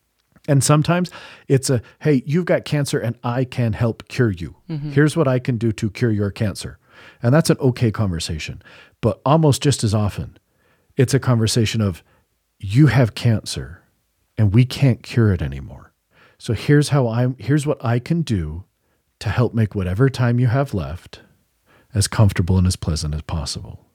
And 0.49 0.65
sometimes 0.65 1.11
it's 1.49 1.69
a, 1.69 1.83
hey, 2.01 2.23
you've 2.25 2.47
got 2.47 2.65
cancer 2.65 2.99
and 2.99 3.19
I 3.23 3.45
can 3.45 3.75
help 3.75 4.09
cure 4.09 4.31
you. 4.31 4.57
Mm-hmm. 4.71 4.93
Here's 4.93 5.17
what 5.17 5.29
I 5.29 5.39
can 5.39 5.59
do 5.59 5.71
to 5.71 5.91
cure 5.91 6.11
your 6.11 6.31
cancer. 6.31 6.79
And 7.23 7.35
that's 7.35 7.51
an 7.51 7.59
okay 7.59 7.91
conversation. 7.91 8.63
But 9.03 9.21
almost 9.27 9.63
just 9.63 9.85
as 9.85 9.95
often, 9.95 10.39
it's 10.97 11.13
a 11.13 11.21
conversation 11.21 11.83
of, 11.83 12.03
you 12.59 12.87
have 12.87 13.15
cancer 13.15 13.83
and 14.39 14.55
we 14.55 14.65
can't 14.65 15.03
cure 15.03 15.31
it 15.35 15.43
anymore. 15.43 15.93
So 16.39 16.55
here's 16.55 16.89
how 16.89 17.09
I'm, 17.09 17.37
here's 17.39 17.67
what 17.67 17.85
I 17.85 17.99
can 17.99 18.23
do 18.23 18.65
to 19.21 19.29
help 19.29 19.55
make 19.55 19.75
whatever 19.75 20.09
time 20.09 20.39
you 20.39 20.47
have 20.47 20.75
left 20.75 21.21
as 21.95 22.07
comfortable 22.07 22.59
and 22.59 22.67
as 22.67 22.77
pleasant 22.77 23.15
as 23.15 23.23
possible. 23.23 23.87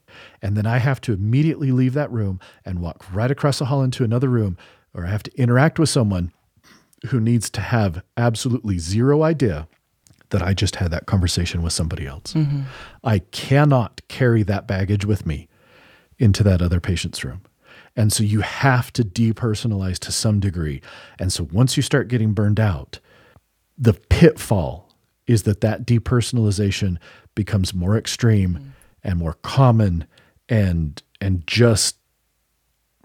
And 0.42 0.58
then 0.58 0.66
I 0.66 0.80
have 0.80 1.00
to 1.02 1.14
immediately 1.14 1.72
leave 1.72 1.94
that 1.94 2.12
room 2.12 2.40
and 2.66 2.80
walk 2.80 3.06
right 3.14 3.32
across 3.32 3.60
the 3.60 3.66
hall 3.66 3.84
into 3.84 4.04
another 4.04 4.28
room, 4.30 4.58
or 4.94 5.06
I 5.06 5.10
have 5.10 5.24
to 5.24 5.40
interact 5.40 5.80
with 5.80 5.90
someone 5.90 6.32
who 7.08 7.20
needs 7.20 7.50
to 7.52 7.62
have 7.62 8.04
absolutely 8.18 8.78
zero 8.78 9.24
idea 9.24 9.68
that 10.30 10.42
I 10.42 10.54
just 10.54 10.78
had 10.78 10.92
that 10.92 11.06
conversation 11.06 11.62
with 11.62 11.74
somebody 11.74 12.06
else. 12.06 12.34
Mm-hmm. 12.34 12.62
I 13.04 13.20
cannot 13.20 14.02
carry 14.08 14.44
that 14.44 14.68
baggage 14.68 15.06
with 15.06 15.26
me 15.26 15.48
into 16.18 16.44
that 16.44 16.62
other 16.62 16.80
patient's 16.80 17.24
room. 17.24 17.42
And 17.96 18.14
so 18.14 18.24
you 18.24 18.42
have 18.42 18.94
to 18.94 19.04
depersonalize 19.04 20.00
to 20.00 20.12
some 20.12 20.40
degree. 20.40 20.82
And 21.20 21.34
so 21.34 21.48
once 21.52 21.76
you 21.76 21.84
start 21.84 22.08
getting 22.08 22.34
burned 22.34 22.60
out, 22.60 23.00
the 23.78 23.94
pitfall 23.94 24.91
is 25.32 25.44
that 25.44 25.62
that 25.62 25.86
depersonalization 25.86 26.98
becomes 27.36 27.74
more 27.74 27.98
extreme 27.98 28.56
mm. 28.56 28.68
and 29.04 29.18
more 29.18 29.34
common 29.42 30.06
and 30.50 31.02
and 31.22 31.48
just 31.48 31.98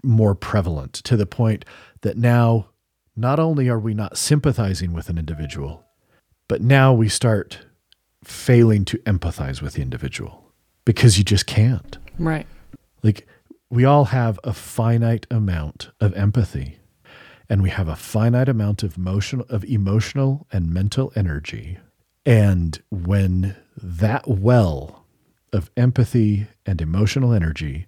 more 0.03 0.35
prevalent 0.35 0.93
to 0.93 1.15
the 1.15 1.25
point 1.25 1.63
that 2.01 2.17
now 2.17 2.67
not 3.15 3.39
only 3.39 3.67
are 3.69 3.79
we 3.79 3.93
not 3.93 4.17
sympathizing 4.17 4.93
with 4.93 5.09
an 5.09 5.17
individual 5.17 5.85
but 6.47 6.61
now 6.61 6.93
we 6.93 7.09
start 7.09 7.59
failing 8.23 8.83
to 8.85 8.97
empathize 8.99 9.61
with 9.61 9.73
the 9.73 9.81
individual 9.81 10.51
because 10.85 11.17
you 11.17 11.23
just 11.23 11.47
can't 11.47 11.97
Right. 12.19 12.45
like 13.03 13.25
we 13.69 13.85
all 13.85 14.05
have 14.05 14.39
a 14.43 14.53
finite 14.53 15.25
amount 15.31 15.91
of 15.99 16.13
empathy 16.13 16.77
and 17.49 17.61
we 17.61 17.69
have 17.69 17.87
a 17.87 17.95
finite 17.95 18.49
amount 18.49 18.83
of 18.83 18.97
emotional 18.97 19.45
of 19.49 19.63
emotional 19.65 20.47
and 20.51 20.73
mental 20.73 21.11
energy 21.15 21.77
and 22.27 22.79
when 22.91 23.55
that 23.81 24.27
well 24.27 25.05
of 25.51 25.71
empathy 25.75 26.47
and 26.65 26.81
emotional 26.81 27.33
energy 27.33 27.87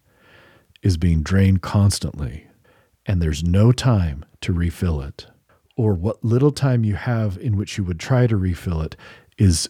is 0.82 0.98
being 0.98 1.22
drained 1.22 1.62
constantly 1.62 2.48
and 3.06 3.22
there's 3.22 3.44
no 3.44 3.72
time 3.72 4.26
to 4.42 4.54
refill 4.54 5.02
it 5.02 5.28
or 5.76 5.94
what 5.94 6.24
little 6.24 6.52
time 6.52 6.84
you 6.84 6.96
have 6.96 7.38
in 7.38 7.56
which 7.56 7.78
you 7.78 7.84
would 7.84 8.00
try 8.00 8.26
to 8.26 8.38
refill 8.38 8.82
it 8.82 8.96
is 9.38 9.70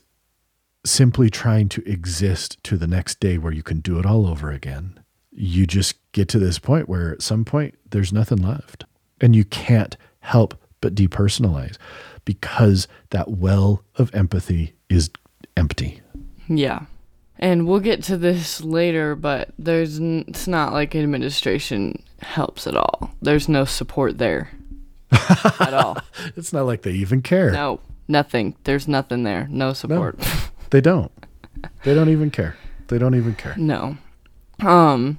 simply 0.86 1.30
trying 1.30 1.67
to 1.67 1.84
exist 1.89 2.63
to 2.63 2.78
the 2.78 2.88
next 2.88 3.20
day 3.20 3.38
where 3.38 3.51
you 3.51 3.63
can 3.63 3.80
do 3.80 3.99
it 3.99 4.05
all 4.05 4.26
over 4.26 4.51
again 4.51 4.99
you 5.32 5.65
just 5.65 5.95
get 6.11 6.28
to 6.28 6.39
this 6.39 6.59
point 6.59 6.89
where 6.89 7.11
at 7.11 7.22
some 7.22 7.45
point 7.45 7.76
there's 7.89 8.11
nothing 8.11 8.39
left. 8.39 8.84
And 9.22 9.36
you 9.36 9.45
can't 9.45 9.95
help 10.20 10.59
but 10.82 10.95
depersonalize 10.95 11.78
because 12.30 12.88
that 13.09 13.27
well 13.32 13.84
of 13.95 14.13
empathy 14.13 14.73
is 14.88 15.09
empty 15.57 15.99
Yeah. 16.47 16.86
And 17.39 17.65
we'll 17.67 17.80
get 17.80 18.03
to 18.03 18.17
this 18.17 18.61
later, 18.61 19.15
but 19.15 19.49
there's 19.57 19.97
n- 19.99 20.25
it's 20.27 20.47
not 20.47 20.73
like 20.73 20.93
administration 20.95 22.03
helps 22.21 22.67
at 22.67 22.75
all. 22.75 23.11
There's 23.21 23.49
no 23.49 23.65
support 23.65 24.19
there 24.19 24.51
at 25.11 25.73
all. 25.73 25.97
it's 26.36 26.53
not 26.53 26.65
like 26.67 26.84
they 26.84 26.91
even 26.91 27.21
care 27.23 27.49
No, 27.51 27.80
nothing. 28.07 28.55
There's 28.65 28.88
nothing 28.88 29.23
there. 29.23 29.47
No 29.49 29.73
support. 29.73 30.19
they 30.69 30.82
don't 30.82 31.11
they 31.84 31.95
don't 31.95 32.09
even 32.09 32.30
care 32.30 32.55
they 32.89 32.99
don't 32.99 33.15
even 33.15 33.34
care 33.34 33.55
No. 33.57 33.97
Um 34.59 35.17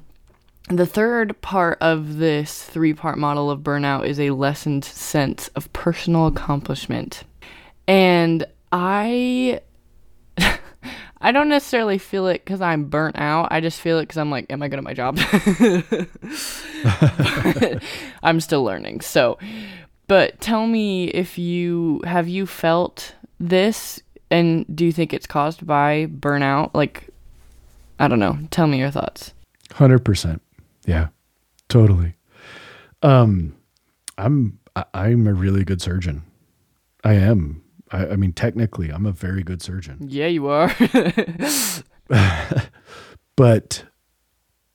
the 0.70 0.86
third 0.86 1.40
part 1.40 1.78
of 1.80 2.18
this 2.18 2.62
three-part 2.62 3.18
model 3.18 3.50
of 3.50 3.60
burnout 3.60 4.06
is 4.06 4.20
a 4.20 4.30
lessened 4.30 4.84
sense 4.84 5.48
of 5.48 5.72
personal 5.72 6.28
accomplishment. 6.28 7.24
And 7.88 8.46
I 8.70 9.60
I 11.22 11.32
don't 11.32 11.48
necessarily 11.48 11.98
feel 11.98 12.28
it 12.28 12.46
cuz 12.46 12.60
I'm 12.60 12.84
burnt 12.84 13.18
out. 13.18 13.48
I 13.50 13.60
just 13.60 13.80
feel 13.80 13.98
it 13.98 14.08
cuz 14.08 14.16
I'm 14.16 14.30
like 14.30 14.46
am 14.48 14.62
I 14.62 14.68
good 14.68 14.78
at 14.78 14.84
my 14.84 14.94
job? 14.94 15.18
I'm 18.22 18.40
still 18.40 18.62
learning. 18.62 19.00
So, 19.00 19.38
but 20.06 20.40
tell 20.40 20.68
me 20.68 21.08
if 21.08 21.36
you 21.36 22.00
have 22.04 22.28
you 22.28 22.46
felt 22.46 23.16
this 23.40 24.00
and 24.30 24.64
do 24.74 24.84
you 24.84 24.92
think 24.92 25.12
it's 25.12 25.26
caused 25.26 25.66
by 25.66 26.06
burnout? 26.06 26.70
Like 26.74 27.08
I 27.98 28.06
don't 28.06 28.20
know. 28.20 28.38
Tell 28.52 28.68
me 28.68 28.78
your 28.78 28.92
thoughts. 28.92 29.34
Hundred 29.72 30.04
percent. 30.04 30.40
Yeah, 30.90 31.08
totally. 31.68 32.16
Um, 33.02 33.56
I'm 34.18 34.58
I, 34.76 34.84
I'm 34.92 35.26
a 35.26 35.34
really 35.34 35.64
good 35.64 35.80
surgeon. 35.80 36.22
I 37.02 37.14
am. 37.14 37.62
I, 37.90 38.08
I 38.08 38.16
mean, 38.16 38.32
technically, 38.32 38.90
I'm 38.90 39.06
a 39.06 39.12
very 39.12 39.42
good 39.42 39.62
surgeon. 39.62 40.06
Yeah, 40.08 40.26
you 40.26 40.48
are. 40.48 40.74
But 43.40 43.84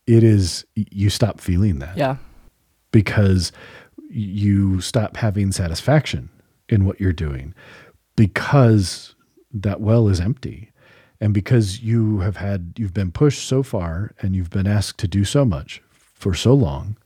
it 0.07 0.23
is 0.23 0.65
you 0.73 1.11
stop 1.11 1.39
feeling 1.39 1.77
that 1.77 1.95
yeah. 1.95 2.15
because 2.91 3.51
you 4.09 4.81
stop 4.81 5.17
having 5.17 5.51
satisfaction 5.51 6.31
in 6.67 6.83
what 6.83 6.99
you're 6.99 7.13
doing 7.13 7.53
because 8.15 9.13
that 9.53 9.81
well 9.81 10.07
is 10.07 10.19
empty. 10.19 10.71
And 11.21 11.31
because 11.31 11.81
you 11.81 12.21
have 12.21 12.37
had, 12.37 12.73
you've 12.77 12.91
been 12.91 13.11
pushed 13.11 13.47
so 13.47 13.61
far 13.61 14.15
and 14.19 14.35
you've 14.35 14.49
been 14.49 14.65
asked 14.65 14.97
to 15.01 15.07
do 15.07 15.25
so 15.25 15.45
much 15.45 15.79
for 16.15 16.33
so 16.33 16.53
long 16.53 16.97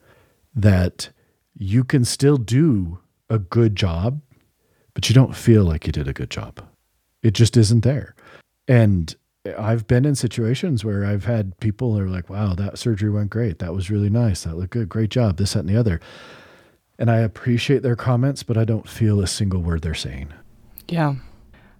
that 0.55 1.10
you 1.57 1.84
can 1.84 2.05
still 2.05 2.38
do 2.38 2.99
a 3.30 3.38
good 3.38 3.76
job, 3.76 4.22
but 4.93 5.10
you 5.10 5.14
don't 5.14 5.36
feel 5.36 5.64
like 5.64 5.86
you 5.86 5.91
did 5.91 6.07
a 6.07 6.14
good 6.14 6.30
job. 6.30 6.62
It 7.22 7.34
just 7.34 7.57
isn't 7.57 7.84
there. 7.84 8.16
And 8.68 9.14
I've 9.57 9.88
been 9.88 10.05
in 10.05 10.16
situations 10.16 10.86
where 10.86 11.05
I've 11.05 11.26
had 11.26 11.57
people 11.60 11.93
who 11.93 12.03
are 12.03 12.10
like, 12.10 12.30
wow, 12.30 12.53
that 12.55 12.78
surgery 12.78 13.10
went 13.10 13.30
great. 13.30 13.60
That 13.60 13.74
was 13.74 13.89
really 13.89 14.10
nice. 14.10 14.43
That 14.43 14.57
looked 14.57 14.72
good. 14.72 14.89
Great 14.89 15.10
job. 15.10 15.38
This, 15.38 15.53
that, 15.53 15.60
and 15.60 15.70
the 15.70 15.78
other. 15.78 15.99
And 16.97 17.10
I 17.10 17.18
appreciate 17.18 17.82
their 17.82 17.95
comments, 17.95 18.43
but 18.43 18.57
I 18.57 18.66
don't 18.66 18.88
feel 18.88 19.22
a 19.22 19.28
single 19.28 19.62
word 19.62 19.82
they're 19.82 19.93
saying. 19.93 20.34
Yeah. 20.88 21.16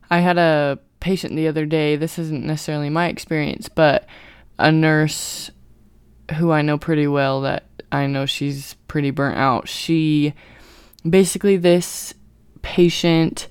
I 0.10 0.20
had 0.20 0.38
a 0.38 0.80
patient 1.00 1.36
the 1.36 1.48
other 1.48 1.66
day. 1.66 1.96
This 1.96 2.18
isn't 2.18 2.46
necessarily 2.46 2.90
my 2.90 3.08
experience, 3.08 3.70
but 3.70 4.06
a 4.58 4.72
nurse 4.72 5.52
who 6.36 6.52
I 6.52 6.62
know 6.62 6.78
pretty 6.78 7.08
well 7.08 7.42
that 7.42 7.64
I 7.92 8.08
know 8.08 8.26
she's 8.26 8.76
pretty 8.88 9.12
burnt 9.12 9.38
out. 9.38 9.68
She 9.68 10.34
basically, 11.08 11.58
this 11.58 12.14
patient 12.62 13.48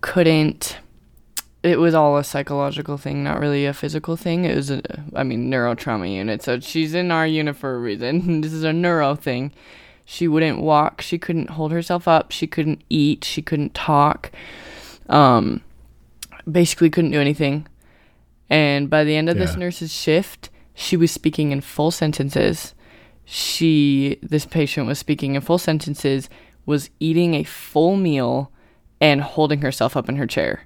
couldn't 0.00 0.78
it 1.64 1.78
was 1.80 1.94
all 1.94 2.18
a 2.18 2.24
psychological 2.24 2.98
thing, 2.98 3.24
not 3.24 3.40
really 3.40 3.64
a 3.64 3.72
physical 3.72 4.18
thing. 4.18 4.44
It 4.44 4.54
was 4.54 4.70
a, 4.70 4.82
I 5.16 5.22
mean, 5.22 5.50
neurotrauma 5.50 6.12
unit. 6.12 6.42
So 6.42 6.60
she's 6.60 6.92
in 6.92 7.10
our 7.10 7.26
unit 7.26 7.56
for 7.56 7.74
a 7.74 7.78
reason. 7.78 8.40
this 8.42 8.52
is 8.52 8.64
a 8.64 8.72
neuro 8.72 9.14
thing. 9.14 9.50
She 10.04 10.28
wouldn't 10.28 10.60
walk. 10.60 11.00
She 11.00 11.16
couldn't 11.18 11.50
hold 11.50 11.72
herself 11.72 12.06
up. 12.06 12.32
She 12.32 12.46
couldn't 12.46 12.84
eat. 12.90 13.24
She 13.24 13.40
couldn't 13.40 13.72
talk. 13.72 14.30
Um, 15.08 15.62
basically 16.50 16.90
couldn't 16.90 17.12
do 17.12 17.20
anything. 17.20 17.66
And 18.50 18.90
by 18.90 19.02
the 19.02 19.16
end 19.16 19.30
of 19.30 19.38
yeah. 19.38 19.46
this 19.46 19.56
nurse's 19.56 19.90
shift, 19.90 20.50
she 20.74 20.96
was 20.96 21.10
speaking 21.10 21.52
in 21.52 21.60
full 21.60 21.90
sentences. 21.90 22.74
She, 23.24 24.18
this 24.22 24.44
patient 24.44 24.86
was 24.86 24.98
speaking 24.98 25.34
in 25.34 25.40
full 25.40 25.58
sentences, 25.58 26.28
was 26.66 26.90
eating 27.00 27.34
a 27.34 27.44
full 27.44 27.96
meal 27.96 28.50
and 29.00 29.20
holding 29.20 29.62
herself 29.62 29.96
up 29.96 30.08
in 30.08 30.16
her 30.16 30.26
chair. 30.26 30.64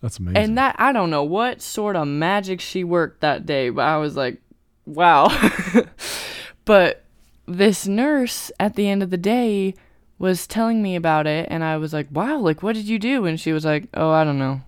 That's 0.00 0.18
amazing. 0.18 0.36
And 0.36 0.58
that 0.58 0.74
I 0.78 0.92
don't 0.92 1.10
know 1.10 1.22
what 1.22 1.62
sort 1.62 1.94
of 1.94 2.08
magic 2.08 2.60
she 2.60 2.82
worked 2.82 3.20
that 3.20 3.46
day, 3.46 3.70
but 3.70 3.82
I 3.82 3.98
was 3.98 4.16
like, 4.16 4.40
wow. 4.84 5.28
but 6.64 7.04
this 7.46 7.86
nurse 7.86 8.50
at 8.58 8.74
the 8.74 8.88
end 8.88 9.02
of 9.02 9.10
the 9.10 9.16
day 9.16 9.74
was 10.18 10.46
telling 10.46 10.82
me 10.82 10.94
about 10.96 11.26
it 11.26 11.48
and 11.50 11.64
I 11.64 11.76
was 11.76 11.92
like, 11.92 12.06
"Wow, 12.10 12.38
like 12.38 12.62
what 12.62 12.74
did 12.76 12.84
you 12.88 12.98
do?" 12.98 13.26
And 13.26 13.40
she 13.40 13.52
was 13.52 13.64
like, 13.64 13.88
"Oh, 13.94 14.10
I 14.10 14.22
don't 14.22 14.38
know." 14.38 14.60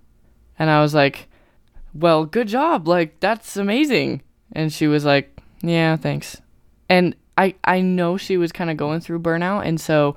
And 0.59 0.69
I 0.69 0.83
was 0.83 0.95
like, 0.95 1.29
"Well, 1.95 2.25
good 2.25 2.49
job. 2.49 2.89
Like 2.89 3.21
that's 3.21 3.57
amazing." 3.57 4.23
And 4.55 4.73
she 4.73 4.87
was 4.87 5.05
like, 5.05 5.37
"Yeah, 5.63 5.97
thanks." 5.97 6.41
And 6.89 7.15
I 7.37 7.55
I 7.65 7.81
know 7.81 8.17
she 8.17 8.37
was 8.37 8.53
kind 8.53 8.71
of 8.71 8.77
going 8.77 9.01
through 9.01 9.21
burnout 9.21 9.67
and 9.67 9.81
so 9.81 10.15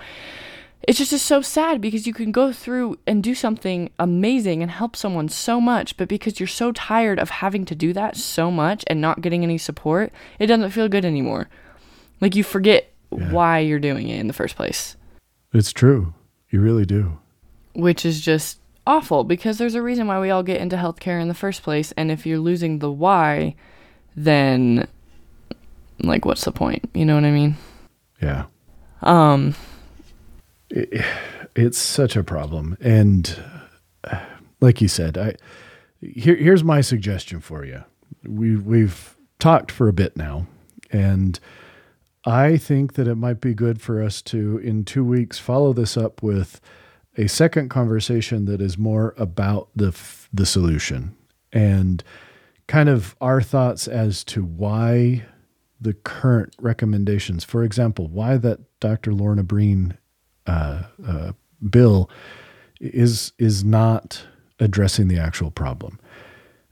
it's 0.84 0.98
just, 0.98 1.12
just 1.12 1.26
so 1.26 1.42
sad 1.42 1.82
because 1.82 2.08
you 2.08 2.14
can 2.14 2.32
go 2.32 2.54
through 2.54 2.98
and 3.06 3.24
do 3.24 3.36
something 3.36 3.90
amazing 4.00 4.62
and 4.62 4.72
help 4.72 4.96
someone 4.96 5.28
so 5.28 5.60
much, 5.60 5.98
but 5.98 6.08
because 6.08 6.40
you're 6.40 6.48
so 6.48 6.72
tired 6.72 7.20
of 7.20 7.30
having 7.30 7.66
to 7.66 7.76
do 7.76 7.92
that 7.94 8.16
so 8.16 8.50
much 8.50 8.86
and 8.88 9.02
not 9.02 9.22
getting 9.22 9.44
any 9.44 9.58
support, 9.58 10.14
it 10.40 10.48
doesn't 10.48 10.70
feel 10.70 10.88
good 10.88 11.04
anymore. 11.04 11.50
Like 12.22 12.36
you 12.36 12.44
forget 12.44 12.94
yeah. 13.12 13.32
why 13.32 13.60
you're 13.60 13.80
doing 13.80 14.08
it 14.08 14.20
in 14.20 14.28
the 14.28 14.34
first 14.34 14.56
place. 14.56 14.96
It's 15.54 15.74
true. 15.74 16.14
You 16.52 16.62
really 16.62 16.86
do. 16.86 17.20
Which 17.74 18.06
is 18.06 18.22
just 18.22 18.60
awful 18.86 19.24
because 19.26 19.58
there's 19.58 19.76
a 19.76 19.82
reason 19.82 20.08
why 20.08 20.20
we 20.20 20.30
all 20.30 20.44
get 20.44 20.62
into 20.62 20.78
healthcare 20.78 21.22
in 21.22 21.28
the 21.28 21.34
first 21.34 21.64
place. 21.64 21.92
And 21.98 22.12
if 22.12 22.26
you're 22.26 22.40
losing 22.40 22.80
the 22.80 22.92
why, 22.92 23.56
then 24.18 24.88
like 26.00 26.26
what's 26.26 26.44
the 26.44 26.52
point? 26.52 26.90
You 26.94 27.06
know 27.06 27.16
what 27.16 27.24
I 27.24 27.32
mean? 27.32 27.56
Yeah. 28.22 28.46
Um 29.02 29.56
it, 30.70 31.06
it's 31.56 31.78
such 31.78 32.16
a 32.16 32.24
problem. 32.24 32.78
And 32.82 33.40
like 34.60 34.82
you 34.82 34.88
said, 34.88 35.18
I 35.18 35.36
here, 36.02 36.36
here's 36.36 36.64
my 36.64 36.82
suggestion 36.82 37.40
for 37.40 37.64
you. 37.64 37.84
We 38.28 38.58
we've 38.58 39.16
talked 39.40 39.72
for 39.72 39.88
a 39.88 39.94
bit 39.94 40.18
now, 40.18 40.48
and 40.92 41.40
I 42.26 42.58
think 42.58 42.94
that 42.94 43.08
it 43.08 43.16
might 43.16 43.40
be 43.40 43.54
good 43.54 43.82
for 43.82 44.02
us 44.02 44.22
to 44.24 44.58
in 44.60 44.84
two 44.84 45.04
weeks 45.04 45.40
follow 45.40 45.74
this 45.74 45.96
up 45.96 46.22
with 46.22 46.60
a 47.18 47.28
second 47.28 47.70
conversation 47.70 48.46
that 48.46 48.62
is 48.62 48.78
more 48.78 49.16
about 49.18 49.70
the 49.76 49.98
the 50.34 50.46
solution 50.46 51.16
and 51.52 52.04
kind 52.68 52.90
of 52.90 53.16
our 53.22 53.42
thoughts 53.42 53.88
as 53.88 54.24
to 54.26 54.44
why 54.44 55.26
the 55.80 55.94
current 55.94 56.56
recommendations, 56.60 57.44
for 57.44 57.64
example, 57.64 58.08
why 58.08 58.38
that 58.38 58.60
Dr. 58.80 59.14
Lorna 59.14 59.44
Breen 59.44 59.98
uh, 60.46 60.84
uh, 61.06 61.32
bill 61.70 62.10
is 62.80 63.34
is 63.38 63.64
not 63.64 64.26
addressing 64.60 65.08
the 65.08 65.18
actual 65.18 65.52
problem. 65.52 66.00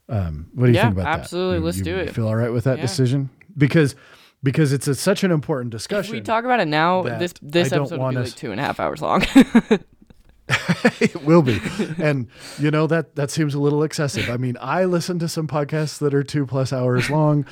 Um, 0.08 0.50
what 0.54 0.68
do 0.68 0.72
you 0.72 0.76
yeah, 0.76 0.84
think 0.84 1.00
about 1.00 1.08
absolutely. 1.08 1.60
that? 1.60 1.66
Absolutely, 1.66 1.66
let's 1.66 1.78
you 1.78 1.84
do 1.84 1.98
it. 1.98 2.16
Feel 2.16 2.28
all 2.28 2.36
right 2.36 2.52
with 2.52 2.64
that 2.66 2.78
yeah. 2.78 2.84
decision? 2.84 3.30
Because 3.58 3.96
because 4.44 4.74
it's 4.74 4.88
a, 4.88 4.94
such 4.94 5.24
an 5.24 5.32
important 5.32 5.72
discussion. 5.72 6.14
If 6.14 6.20
we 6.20 6.22
talk 6.22 6.46
about 6.46 6.60
it 6.60 6.68
now, 6.68 7.02
this 7.04 7.34
this 7.42 7.72
episode 7.72 8.00
will 8.00 8.10
be 8.10 8.18
like 8.18 8.36
two 8.36 8.52
and 8.52 8.60
a 8.60 8.64
half 8.64 8.80
hours 8.80 9.02
long. 9.02 9.24
it 11.00 11.24
will 11.24 11.42
be, 11.42 11.60
and 11.98 12.28
you 12.60 12.70
know 12.70 12.86
that 12.88 13.16
that 13.16 13.32
seems 13.32 13.56
a 13.56 13.60
little 13.60 13.84
excessive. 13.84 14.30
I 14.30 14.38
mean, 14.38 14.58
I 14.62 14.86
listen 14.86 15.18
to 15.20 15.28
some 15.28 15.48
podcasts 15.48 15.98
that 16.00 16.14
are 16.14 16.24
two 16.24 16.46
plus 16.46 16.72
hours 16.72 17.10
long, 17.10 17.46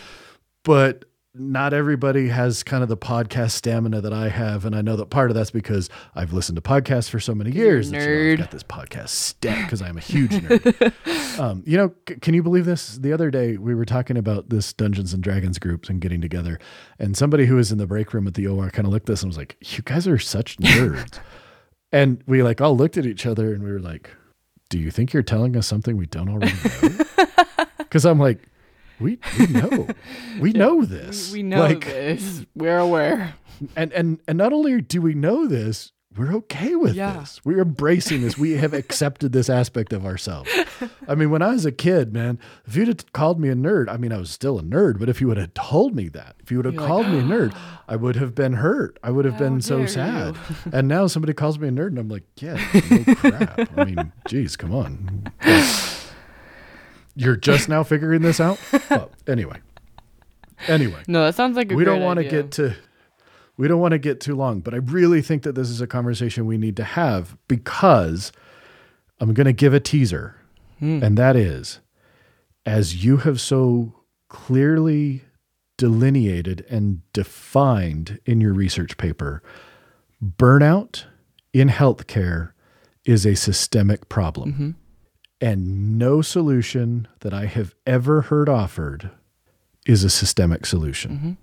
but 0.63 1.05
not 1.35 1.73
everybody 1.73 2.27
has 2.27 2.61
kind 2.61 2.83
of 2.83 2.89
the 2.89 2.97
podcast 2.97 3.51
stamina 3.51 4.01
that 4.01 4.13
I 4.13 4.29
have, 4.29 4.65
and 4.65 4.75
I 4.75 4.81
know 4.81 4.95
that 4.95 5.07
part 5.07 5.31
of 5.31 5.35
that's 5.35 5.49
because 5.49 5.89
I've 6.13 6.31
listened 6.31 6.57
to 6.57 6.61
podcasts 6.61 7.09
for 7.09 7.19
so 7.19 7.33
many 7.33 7.49
years. 7.51 7.91
Nerd, 7.91 8.33
I've 8.33 8.39
got 8.39 8.51
this 8.51 8.63
podcast 8.63 9.09
stamp 9.09 9.65
because 9.65 9.81
I'm 9.81 9.97
a 9.97 10.01
huge 10.01 10.29
nerd. 10.31 11.39
um, 11.39 11.63
you 11.65 11.75
know, 11.75 11.91
c- 12.07 12.15
can 12.15 12.35
you 12.35 12.43
believe 12.43 12.65
this? 12.65 12.97
The 12.97 13.11
other 13.13 13.31
day 13.31 13.57
we 13.57 13.73
were 13.73 13.85
talking 13.85 14.15
about 14.17 14.49
this 14.49 14.73
Dungeons 14.73 15.11
and 15.11 15.23
Dragons 15.23 15.57
groups 15.57 15.89
and 15.89 15.99
getting 15.99 16.21
together, 16.21 16.59
and 16.99 17.17
somebody 17.17 17.47
who 17.47 17.55
was 17.55 17.71
in 17.71 17.79
the 17.79 17.87
break 17.87 18.13
room 18.13 18.27
at 18.27 18.35
the 18.35 18.45
OR 18.45 18.69
kind 18.69 18.85
of 18.85 18.93
looked 18.93 19.09
at 19.09 19.13
us 19.13 19.23
and 19.23 19.29
was 19.31 19.37
like, 19.37 19.57
"You 19.61 19.81
guys 19.83 20.07
are 20.07 20.19
such 20.19 20.57
nerds," 20.59 21.19
and 21.93 22.21
we 22.27 22.43
like 22.43 22.59
all 22.59 22.75
looked 22.75 22.97
at 22.97 23.05
each 23.05 23.25
other 23.25 23.53
and 23.53 23.63
we 23.63 23.71
were 23.71 23.79
like, 23.79 24.09
"Do 24.69 24.79
you 24.79 24.91
think 24.91 25.13
you're 25.13 25.23
telling 25.23 25.55
us 25.55 25.67
something 25.67 25.95
we 25.95 26.07
don't 26.07 26.29
already 26.29 26.53
know?" 26.81 27.05
Because 27.77 28.05
I'm 28.05 28.19
like 28.19 28.39
we 28.99 29.19
we 29.37 29.47
know 29.47 29.87
we 30.39 30.51
yeah, 30.51 30.57
know 30.57 30.83
this. 30.83 31.31
We, 31.31 31.39
we 31.39 31.43
know 31.43 31.59
like, 31.59 31.85
this. 31.85 32.45
We're 32.55 32.79
aware. 32.79 33.35
And 33.75 33.93
and 33.93 34.19
and 34.27 34.37
not 34.37 34.51
only 34.51 34.81
do 34.81 35.01
we 35.01 35.13
know 35.13 35.47
this, 35.47 35.91
we're 36.15 36.33
okay 36.35 36.75
with 36.75 36.95
yeah. 36.95 37.19
this. 37.19 37.41
We're 37.43 37.61
embracing 37.61 38.21
this. 38.21 38.37
We 38.37 38.51
have 38.53 38.73
accepted 38.73 39.31
this 39.31 39.49
aspect 39.49 39.93
of 39.93 40.05
ourselves. 40.05 40.49
I 41.07 41.15
mean, 41.15 41.31
when 41.31 41.41
I 41.41 41.51
was 41.51 41.65
a 41.65 41.71
kid, 41.71 42.13
man, 42.13 42.39
if 42.65 42.75
you'd 42.75 42.87
have 42.87 43.11
called 43.13 43.39
me 43.39 43.49
a 43.49 43.55
nerd, 43.55 43.89
I 43.89 43.97
mean, 43.97 44.11
I 44.11 44.17
was 44.17 44.29
still 44.29 44.59
a 44.59 44.61
nerd, 44.61 44.99
but 44.99 45.09
if 45.09 45.21
you 45.21 45.27
would 45.27 45.37
have 45.37 45.53
told 45.53 45.95
me 45.95 46.09
that, 46.09 46.35
if 46.39 46.51
you 46.51 46.57
would 46.57 46.65
have 46.65 46.75
You're 46.75 46.87
called 46.87 47.07
like, 47.07 47.13
me 47.13 47.19
a 47.19 47.23
ah. 47.23 47.27
nerd, 47.27 47.57
I 47.87 47.95
would 47.95 48.15
have 48.15 48.35
been 48.35 48.53
hurt. 48.53 48.99
I 49.01 49.09
would 49.09 49.25
have 49.25 49.37
been 49.37 49.61
so 49.61 49.85
sad. 49.85 50.37
and 50.71 50.87
now 50.87 51.07
somebody 51.07 51.33
calls 51.33 51.57
me 51.57 51.67
a 51.67 51.71
nerd, 51.71 51.87
and 51.87 51.99
I'm 51.99 52.09
like, 52.09 52.23
yeah, 52.37 52.63
no 52.89 53.15
crap. 53.15 53.77
I 53.77 53.85
mean, 53.85 54.11
geez, 54.27 54.55
come 54.55 54.73
on. 54.73 55.31
You're 57.15 57.37
just 57.37 57.69
now 57.69 57.83
figuring 57.83 58.21
this 58.21 58.39
out? 58.39 58.59
well, 58.89 59.11
anyway. 59.27 59.59
Anyway. 60.67 61.01
No, 61.07 61.25
that 61.25 61.35
sounds 61.35 61.55
like 61.57 61.67
a 61.67 61.69
great 61.69 61.77
We 61.77 61.85
don't 61.85 62.01
want 62.01 62.17
to 62.17 62.23
get 62.23 62.51
to 62.53 62.75
we 63.57 63.67
don't 63.67 63.79
want 63.79 63.91
to 63.91 63.99
get 63.99 64.19
too 64.19 64.35
long, 64.35 64.61
but 64.61 64.73
I 64.73 64.77
really 64.77 65.21
think 65.21 65.43
that 65.43 65.53
this 65.53 65.69
is 65.69 65.81
a 65.81 65.87
conversation 65.87 66.45
we 66.45 66.57
need 66.57 66.75
to 66.77 66.83
have 66.83 67.37
because 67.47 68.31
I'm 69.19 69.33
going 69.33 69.45
to 69.45 69.53
give 69.53 69.73
a 69.73 69.79
teaser. 69.79 70.35
Mm. 70.81 71.03
And 71.03 71.17
that 71.17 71.35
is 71.35 71.79
as 72.65 73.03
you 73.03 73.17
have 73.17 73.39
so 73.39 73.93
clearly 74.29 75.21
delineated 75.77 76.65
and 76.69 77.01
defined 77.13 78.19
in 78.25 78.41
your 78.41 78.53
research 78.53 78.97
paper, 78.97 79.43
burnout 80.23 81.03
in 81.51 81.69
healthcare 81.69 82.51
is 83.05 83.25
a 83.25 83.35
systemic 83.35 84.09
problem. 84.09 84.53
Mm-hmm. 84.53 84.69
And 85.41 85.99
no 85.99 86.21
solution 86.21 87.07
that 87.19 87.33
I 87.33 87.47
have 87.47 87.75
ever 87.85 88.21
heard 88.21 88.47
offered 88.47 89.11
is 89.85 90.03
a 90.03 90.09
systemic 90.09 90.65
solution. 90.65 91.11
Mm-hmm. 91.11 91.27
And 91.27 91.37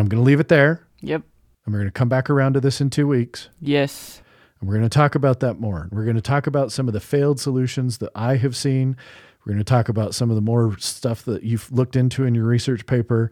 I'm 0.00 0.08
going 0.08 0.22
to 0.22 0.26
leave 0.26 0.40
it 0.40 0.48
there. 0.48 0.86
Yep. 1.00 1.22
And 1.64 1.72
we're 1.72 1.80
going 1.80 1.88
to 1.88 1.98
come 1.98 2.08
back 2.08 2.28
around 2.28 2.54
to 2.54 2.60
this 2.60 2.80
in 2.80 2.90
two 2.90 3.08
weeks. 3.08 3.48
Yes. 3.60 4.22
And 4.60 4.68
we're 4.68 4.76
going 4.76 4.88
to 4.88 4.94
talk 4.94 5.14
about 5.14 5.40
that 5.40 5.60
more. 5.60 5.88
We're 5.90 6.04
going 6.04 6.16
to 6.16 6.22
talk 6.22 6.46
about 6.46 6.72
some 6.72 6.88
of 6.88 6.94
the 6.94 7.00
failed 7.00 7.40
solutions 7.40 7.98
that 7.98 8.10
I 8.14 8.36
have 8.36 8.56
seen. 8.56 8.96
We're 9.44 9.52
going 9.52 9.64
to 9.64 9.70
talk 9.70 9.88
about 9.88 10.14
some 10.14 10.30
of 10.30 10.36
the 10.36 10.42
more 10.42 10.76
stuff 10.78 11.24
that 11.24 11.42
you've 11.42 11.70
looked 11.70 11.96
into 11.96 12.24
in 12.24 12.34
your 12.34 12.46
research 12.46 12.86
paper 12.86 13.30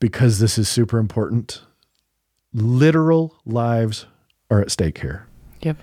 because 0.00 0.38
this 0.38 0.58
is 0.58 0.68
super 0.68 0.98
important. 0.98 1.62
Literal 2.52 3.36
lives 3.44 4.06
are 4.50 4.60
at 4.60 4.70
stake 4.70 4.98
here. 4.98 5.26
Yep. 5.62 5.78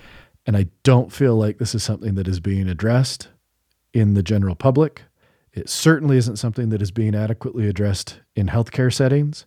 And 0.46 0.58
I 0.58 0.68
don't 0.84 1.12
feel 1.12 1.36
like 1.36 1.58
this 1.58 1.76
is 1.76 1.84
something 1.84 2.16
that 2.16 2.28
is 2.28 2.40
being 2.40 2.68
addressed 2.68 3.30
in 3.94 4.14
the 4.14 4.24
general 4.24 4.56
public. 4.56 5.04
It 5.54 5.70
certainly 5.70 6.18
isn't 6.18 6.38
something 6.38 6.70
that 6.70 6.82
is 6.82 6.92
being 6.92 7.16
adequately 7.16 7.68
addressed 7.68 8.20
in 8.36 8.48
healthcare 8.48 8.94
settings. 8.94 9.46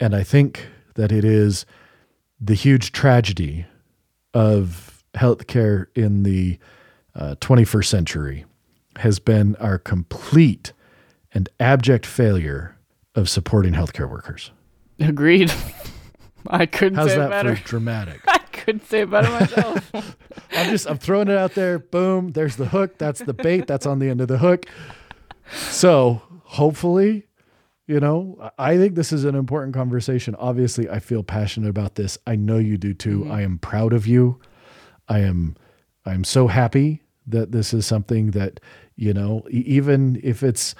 And 0.00 0.14
I 0.14 0.22
think 0.24 0.66
that 0.94 1.12
it 1.12 1.24
is 1.24 1.66
the 2.40 2.54
huge 2.54 2.92
tragedy 2.92 3.66
of 4.34 5.04
healthcare 5.14 5.86
in 5.94 6.22
the 6.22 6.58
uh, 7.14 7.34
21st 7.40 7.86
century 7.86 8.44
has 8.98 9.18
been 9.18 9.56
our 9.56 9.78
complete 9.78 10.72
and 11.34 11.48
abject 11.60 12.04
failure 12.06 12.76
of 13.14 13.28
supporting 13.28 13.72
healthcare 13.74 14.08
workers. 14.10 14.50
Agreed. 14.98 15.52
I 16.48 16.66
couldn't 16.66 16.96
How's 16.96 17.10
say 17.10 17.14
it 17.14 17.18
that 17.18 17.30
better. 17.30 17.56
for 17.56 17.62
dramatic? 17.64 18.20
I 18.28 18.38
couldn't 18.38 18.86
say 18.88 19.02
it 19.02 19.10
better 19.10 19.30
myself. 19.30 19.92
I'm 20.52 20.70
just 20.70 20.88
I'm 20.88 20.98
throwing 20.98 21.28
it 21.28 21.36
out 21.36 21.54
there. 21.54 21.78
Boom, 21.78 22.32
there's 22.32 22.56
the 22.56 22.66
hook. 22.66 22.98
That's 22.98 23.20
the 23.20 23.34
bait. 23.34 23.66
That's 23.66 23.86
on 23.86 23.98
the 23.98 24.08
end 24.08 24.20
of 24.20 24.28
the 24.28 24.38
hook. 24.38 24.66
So 25.52 26.22
hopefully, 26.44 27.26
you 27.92 28.00
know, 28.00 28.50
I 28.58 28.78
think 28.78 28.94
this 28.94 29.12
is 29.12 29.24
an 29.24 29.34
important 29.34 29.74
conversation. 29.74 30.34
Obviously, 30.36 30.88
I 30.88 30.98
feel 30.98 31.22
passionate 31.22 31.68
about 31.68 31.96
this. 31.96 32.16
I 32.26 32.36
know 32.36 32.56
you 32.56 32.78
do 32.78 32.94
too. 32.94 33.20
Mm-hmm. 33.20 33.32
I 33.32 33.42
am 33.42 33.58
proud 33.58 33.92
of 33.92 34.06
you. 34.06 34.40
I 35.08 35.20
am 35.20 35.56
I'm 36.06 36.24
so 36.24 36.46
happy 36.48 37.02
that 37.26 37.52
this 37.52 37.72
is 37.74 37.86
something 37.86 38.32
that, 38.32 38.60
you 38.96 39.12
know, 39.12 39.42
even 39.50 40.18
if 40.24 40.42
it's 40.42 40.74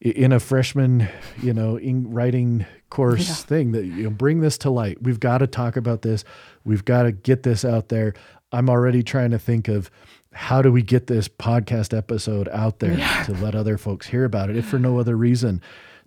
in 0.00 0.32
a 0.32 0.40
freshman, 0.40 1.08
you 1.42 1.52
know, 1.52 1.76
in 1.76 2.08
writing 2.10 2.64
course 2.88 3.28
Yeah. 3.28 3.34
thing 3.34 3.72
that 3.72 3.84
you 3.84 4.04
know, 4.04 4.10
bring 4.10 4.40
this 4.40 4.56
to 4.58 4.70
light. 4.70 5.02
We've 5.02 5.20
got 5.20 5.38
to 5.38 5.46
talk 5.46 5.76
about 5.76 6.02
this. 6.02 6.24
We've 6.64 6.84
got 6.84 7.02
to 7.02 7.12
get 7.12 7.42
this 7.42 7.64
out 7.64 7.88
there. 7.88 8.14
I'm 8.52 8.70
already 8.70 9.02
trying 9.02 9.32
to 9.32 9.38
think 9.38 9.68
of 9.68 9.90
how 10.32 10.62
do 10.62 10.70
we 10.70 10.82
get 10.82 11.08
this 11.08 11.26
podcast 11.28 11.96
episode 11.96 12.48
out 12.50 12.78
there 12.78 12.96
to 13.24 13.32
let 13.42 13.54
other 13.54 13.76
folks 13.76 14.06
hear 14.06 14.24
about 14.24 14.50
it, 14.50 14.56
if 14.56 14.66
for 14.66 14.78
no 14.78 14.98
other 15.00 15.16
reason 15.16 15.60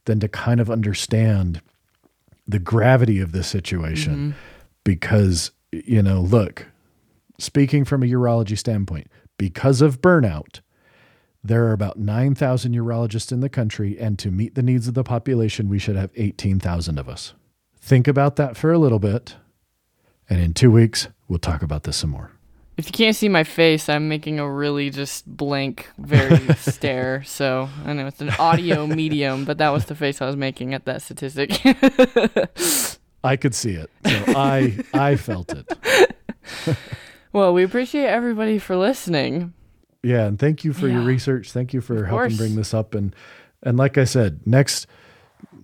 than 0.06 0.20
to 0.20 0.28
kind 0.28 0.60
of 0.60 0.70
understand 0.70 1.62
the 2.48 2.60
gravity 2.60 3.20
of 3.20 3.32
this 3.32 3.48
situation. 3.48 4.14
Mm-hmm. 4.14 4.32
Because, 4.84 5.52
you 5.72 6.02
know, 6.02 6.22
look, 6.22 6.68
speaking 7.38 7.86
from 7.86 8.04
a 8.04 8.08
urology 8.08 8.58
standpoint, 8.58 9.08
because 9.38 9.82
of 9.82 10.02
burnout, 10.02 10.62
there 11.44 11.66
are 11.66 11.74
about 11.74 11.98
9,000 11.98 12.74
urologists 12.74 13.32
in 13.32 13.40
the 13.40 13.50
country, 13.50 13.98
and 14.00 14.18
to 14.20 14.30
meet 14.30 14.56
the 14.56 14.64
needs 14.64 14.88
of 14.88 14.94
the 14.94 15.04
population, 15.04 15.70
we 15.70 15.80
should 15.80 15.96
have 15.96 16.12
18,000 16.16 17.00
of 17.00 17.10
us. 17.10 17.34
Think 17.80 18.08
about 18.08 18.36
that 18.36 18.56
for 18.56 18.72
a 18.72 18.78
little 18.78 19.00
bit, 19.00 19.36
and 20.30 20.40
in 20.40 20.54
two 20.54 20.72
weeks, 20.72 21.08
we'll 21.28 21.40
talk 21.40 21.64
about 21.64 21.84
this 21.84 21.98
some 21.98 22.12
more. 22.12 22.32
If 22.82 22.88
you 22.88 22.94
can't 22.94 23.16
see 23.16 23.30
my 23.30 23.44
face, 23.44 23.90
I'm 23.90 24.10
making 24.10 24.40
a 24.40 24.50
really 24.50 24.90
just 24.90 25.28
blank, 25.28 25.88
very 26.00 26.52
stare. 26.56 27.24
So 27.26 27.70
I 27.86 27.94
know 27.94 28.08
it's 28.08 28.22
an 28.22 28.32
audio 28.40 28.88
medium, 29.02 29.46
but 29.46 29.60
that 29.60 29.70
was 29.70 29.86
the 29.86 29.94
face 29.94 30.20
I 30.20 30.26
was 30.26 30.36
making 30.36 30.74
at 30.74 30.86
that 30.86 31.04
statistic. 31.04 31.62
I 33.24 33.36
could 33.36 33.54
see 33.54 33.74
it, 33.74 33.92
so 34.04 34.24
I 34.36 34.80
I 34.96 35.16
felt 35.16 35.54
it. 35.54 36.08
well, 37.32 37.54
we 37.54 37.64
appreciate 37.64 38.08
everybody 38.08 38.58
for 38.58 38.76
listening. 38.76 39.54
Yeah, 40.02 40.26
and 40.26 40.40
thank 40.40 40.64
you 40.64 40.74
for 40.74 40.88
your 40.88 41.02
research. 41.02 41.52
Thank 41.52 41.76
you 41.76 41.82
for 41.82 42.06
helping 42.06 42.36
bring 42.36 42.56
this 42.56 42.74
up. 42.74 42.96
And 42.96 43.16
and 43.62 43.78
like 43.78 44.00
I 44.00 44.06
said, 44.06 44.40
next 44.48 44.88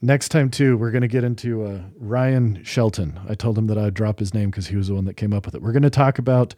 next 0.03 0.30
time 0.30 0.51
too, 0.51 0.78
we're 0.78 0.91
going 0.91 1.01
to 1.01 1.07
get 1.07 1.24
into 1.24 1.63
uh, 1.63 1.80
Ryan 1.97 2.63
Shelton. 2.63 3.20
I 3.28 3.34
told 3.34 3.57
him 3.57 3.65
that 3.68 3.78
I'd 3.80 3.95
drop 3.95 4.20
his 4.20 4.36
name 4.36 4.51
because 4.51 4.68
he 4.68 4.76
was 4.76 4.89
the 4.89 4.93
one 4.93 5.05
that 5.05 5.15
came 5.15 5.34
up 5.34 5.47
with 5.47 5.55
it. 5.55 5.63
We're 5.63 5.72
going 5.72 5.82
to 5.82 5.89
talk 5.89 6.20
about 6.20 6.53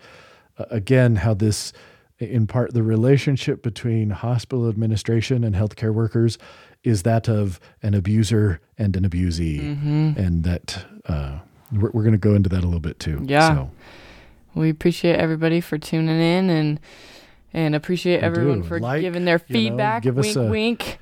again 0.70 1.18
how 1.18 1.34
this, 1.34 1.74
in 2.20 2.47
part, 2.47 2.74
the 2.74 2.84
relationship 2.84 3.62
between 3.64 4.10
hospital 4.12 4.68
administration 4.70 5.43
and 5.43 5.55
healthcare 5.55 5.93
workers 5.93 6.38
is 6.84 7.03
that 7.03 7.28
of 7.28 7.60
an 7.84 7.93
abuser 7.93 8.62
and 8.78 8.95
an 8.95 9.03
abusee, 9.03 9.60
Mm-hmm. 9.62 10.12
and 10.20 10.43
that 10.43 10.86
uh, 11.07 11.39
we're, 11.72 11.91
we're 11.91 12.03
going 12.03 12.14
to 12.14 12.18
go 12.18 12.36
into 12.36 12.49
that 12.49 12.64
a 12.64 12.66
little 12.66 12.80
bit 12.80 12.99
too. 12.99 13.22
Yeah. 13.26 13.53
So, 13.55 13.72
We 14.55 14.70
appreciate 14.70 15.16
everybody 15.18 15.62
for 15.62 15.78
tuning 15.78 16.20
in 16.22 16.49
and 16.49 16.80
and 17.53 17.74
appreciate 17.76 18.22
everyone 18.24 18.62
do. 18.62 18.68
for 18.68 18.80
Like, 18.80 19.01
giving 19.01 19.26
their 19.26 19.41
you 19.47 19.53
know, 19.55 19.60
feedback. 19.70 20.03
give 20.03 20.18
us 20.20 20.36
wink, 20.36 20.38
a- 20.38 20.49
wink. 20.49 20.99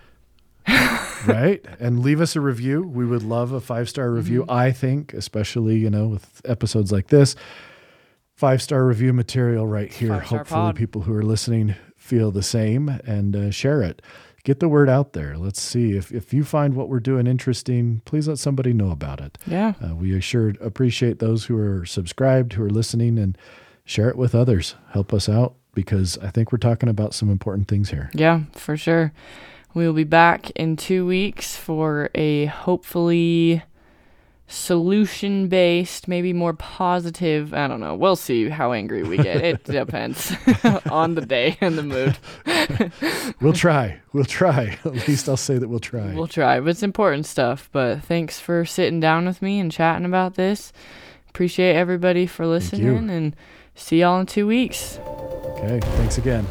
right 1.28 1.66
and 1.80 2.00
leave 2.02 2.22
us 2.22 2.36
a 2.36 2.42
review 2.42 2.82
we 2.84 3.06
would 3.06 3.24
love 3.24 3.52
a 3.52 3.60
five 3.62 3.88
star 3.90 4.12
review 4.12 4.42
Mm-hmm. 4.42 4.52
i 4.52 4.72
think 4.72 5.14
especially 5.14 5.78
you 5.78 5.90
know 5.90 6.08
with 6.08 6.42
episodes 6.46 6.92
like 6.92 7.08
this 7.08 7.36
five 8.38 8.62
star 8.62 8.86
review 8.86 9.12
material 9.12 9.68
right 9.68 9.92
here. 9.92 10.10
Five-star 10.10 10.38
hopefully 10.40 10.62
pod. 10.62 10.76
people 10.76 11.02
who 11.02 11.14
are 11.14 11.24
listening 11.24 11.76
feel 11.98 12.32
the 12.32 12.44
same 12.44 12.88
and 12.88 13.36
uh, 13.36 13.52
share 13.52 13.82
it. 13.82 14.02
Get 14.44 14.62
the 14.62 14.70
word 14.70 14.88
out 14.88 15.12
there. 15.12 15.38
Let's 15.38 15.60
see. 15.60 15.98
If, 15.98 16.14
if 16.14 16.34
you 16.34 16.46
find 16.46 16.74
what 16.76 16.88
we're 16.88 17.02
doing 17.02 17.28
interesting 17.28 18.02
please 18.06 18.30
let 18.30 18.38
somebody 18.40 18.72
know 18.72 18.92
about 18.92 19.20
it. 19.20 19.38
Yeah. 19.46 19.74
uh, 19.84 19.96
we 19.96 20.22
sure 20.22 20.54
appreciate 20.62 21.20
those 21.20 21.46
who 21.46 21.58
are 21.58 21.86
subscribed 21.86 22.54
who 22.54 22.64
are 22.64 22.70
listening 22.70 23.18
and 23.18 23.38
share 23.84 24.08
it 24.08 24.16
with 24.16 24.34
others. 24.34 24.76
Help 24.92 25.14
us 25.14 25.28
out 25.28 25.56
because 25.74 26.18
i 26.24 26.32
think 26.32 26.52
we're 26.52 26.58
talking 26.58 26.90
about 26.90 27.14
some 27.14 27.30
important 27.30 27.68
things 27.68 27.90
here. 27.90 28.10
Yeah, 28.14 28.44
for 28.54 28.78
sure. 28.78 29.12
We 29.74 29.86
will 29.86 29.94
be 29.94 30.06
back 30.06 30.50
in 30.52 30.76
two 30.76 31.06
weeks 31.06 31.56
for 31.56 32.10
a 32.16 32.46
hopefully 32.46 33.64
solution 34.48 35.48
based, 35.50 36.08
maybe 36.08 36.32
more 36.32 36.54
positive. 36.54 37.54
I 37.54 37.68
don't 37.68 37.80
know. 37.80 37.96
We'll 37.96 38.16
see 38.16 38.50
how 38.50 38.72
angry 38.72 39.04
we 39.04 39.18
get. 39.18 39.44
It 39.44 39.64
depends 39.66 40.34
on 40.90 41.16
the 41.16 41.26
day 41.26 41.58
and 41.62 41.78
the 41.78 41.84
mood. 41.84 42.18
we'll 43.42 43.54
try 43.54 44.00
we'll 44.14 44.26
try 44.26 44.78
at 44.84 45.08
least 45.08 45.30
i'll 45.30 45.38
say 45.38 45.58
that 45.58 45.68
we'll 45.68 45.80
try 45.80 46.14
We'll 46.14 46.28
try, 46.28 46.60
but 46.60 46.70
it's 46.70 46.84
important 46.84 47.26
stuff. 47.26 47.70
But 47.72 48.04
thanks 48.04 48.40
for 48.40 48.66
sitting 48.66 49.00
down 49.00 49.26
with 49.26 49.42
me 49.42 49.60
and 49.60 49.72
chatting 49.72 50.06
about 50.06 50.36
this. 50.36 50.72
Appreciate 51.30 51.76
everybody 51.76 52.26
for 52.26 52.48
listening 52.48 53.10
and 53.10 53.36
see 53.76 54.00
y'all 54.00 54.20
in 54.20 54.26
two 54.26 54.48
weeks. 54.48 54.98
Okay, 55.58 55.80
thanks 55.98 56.18
again. 56.18 56.48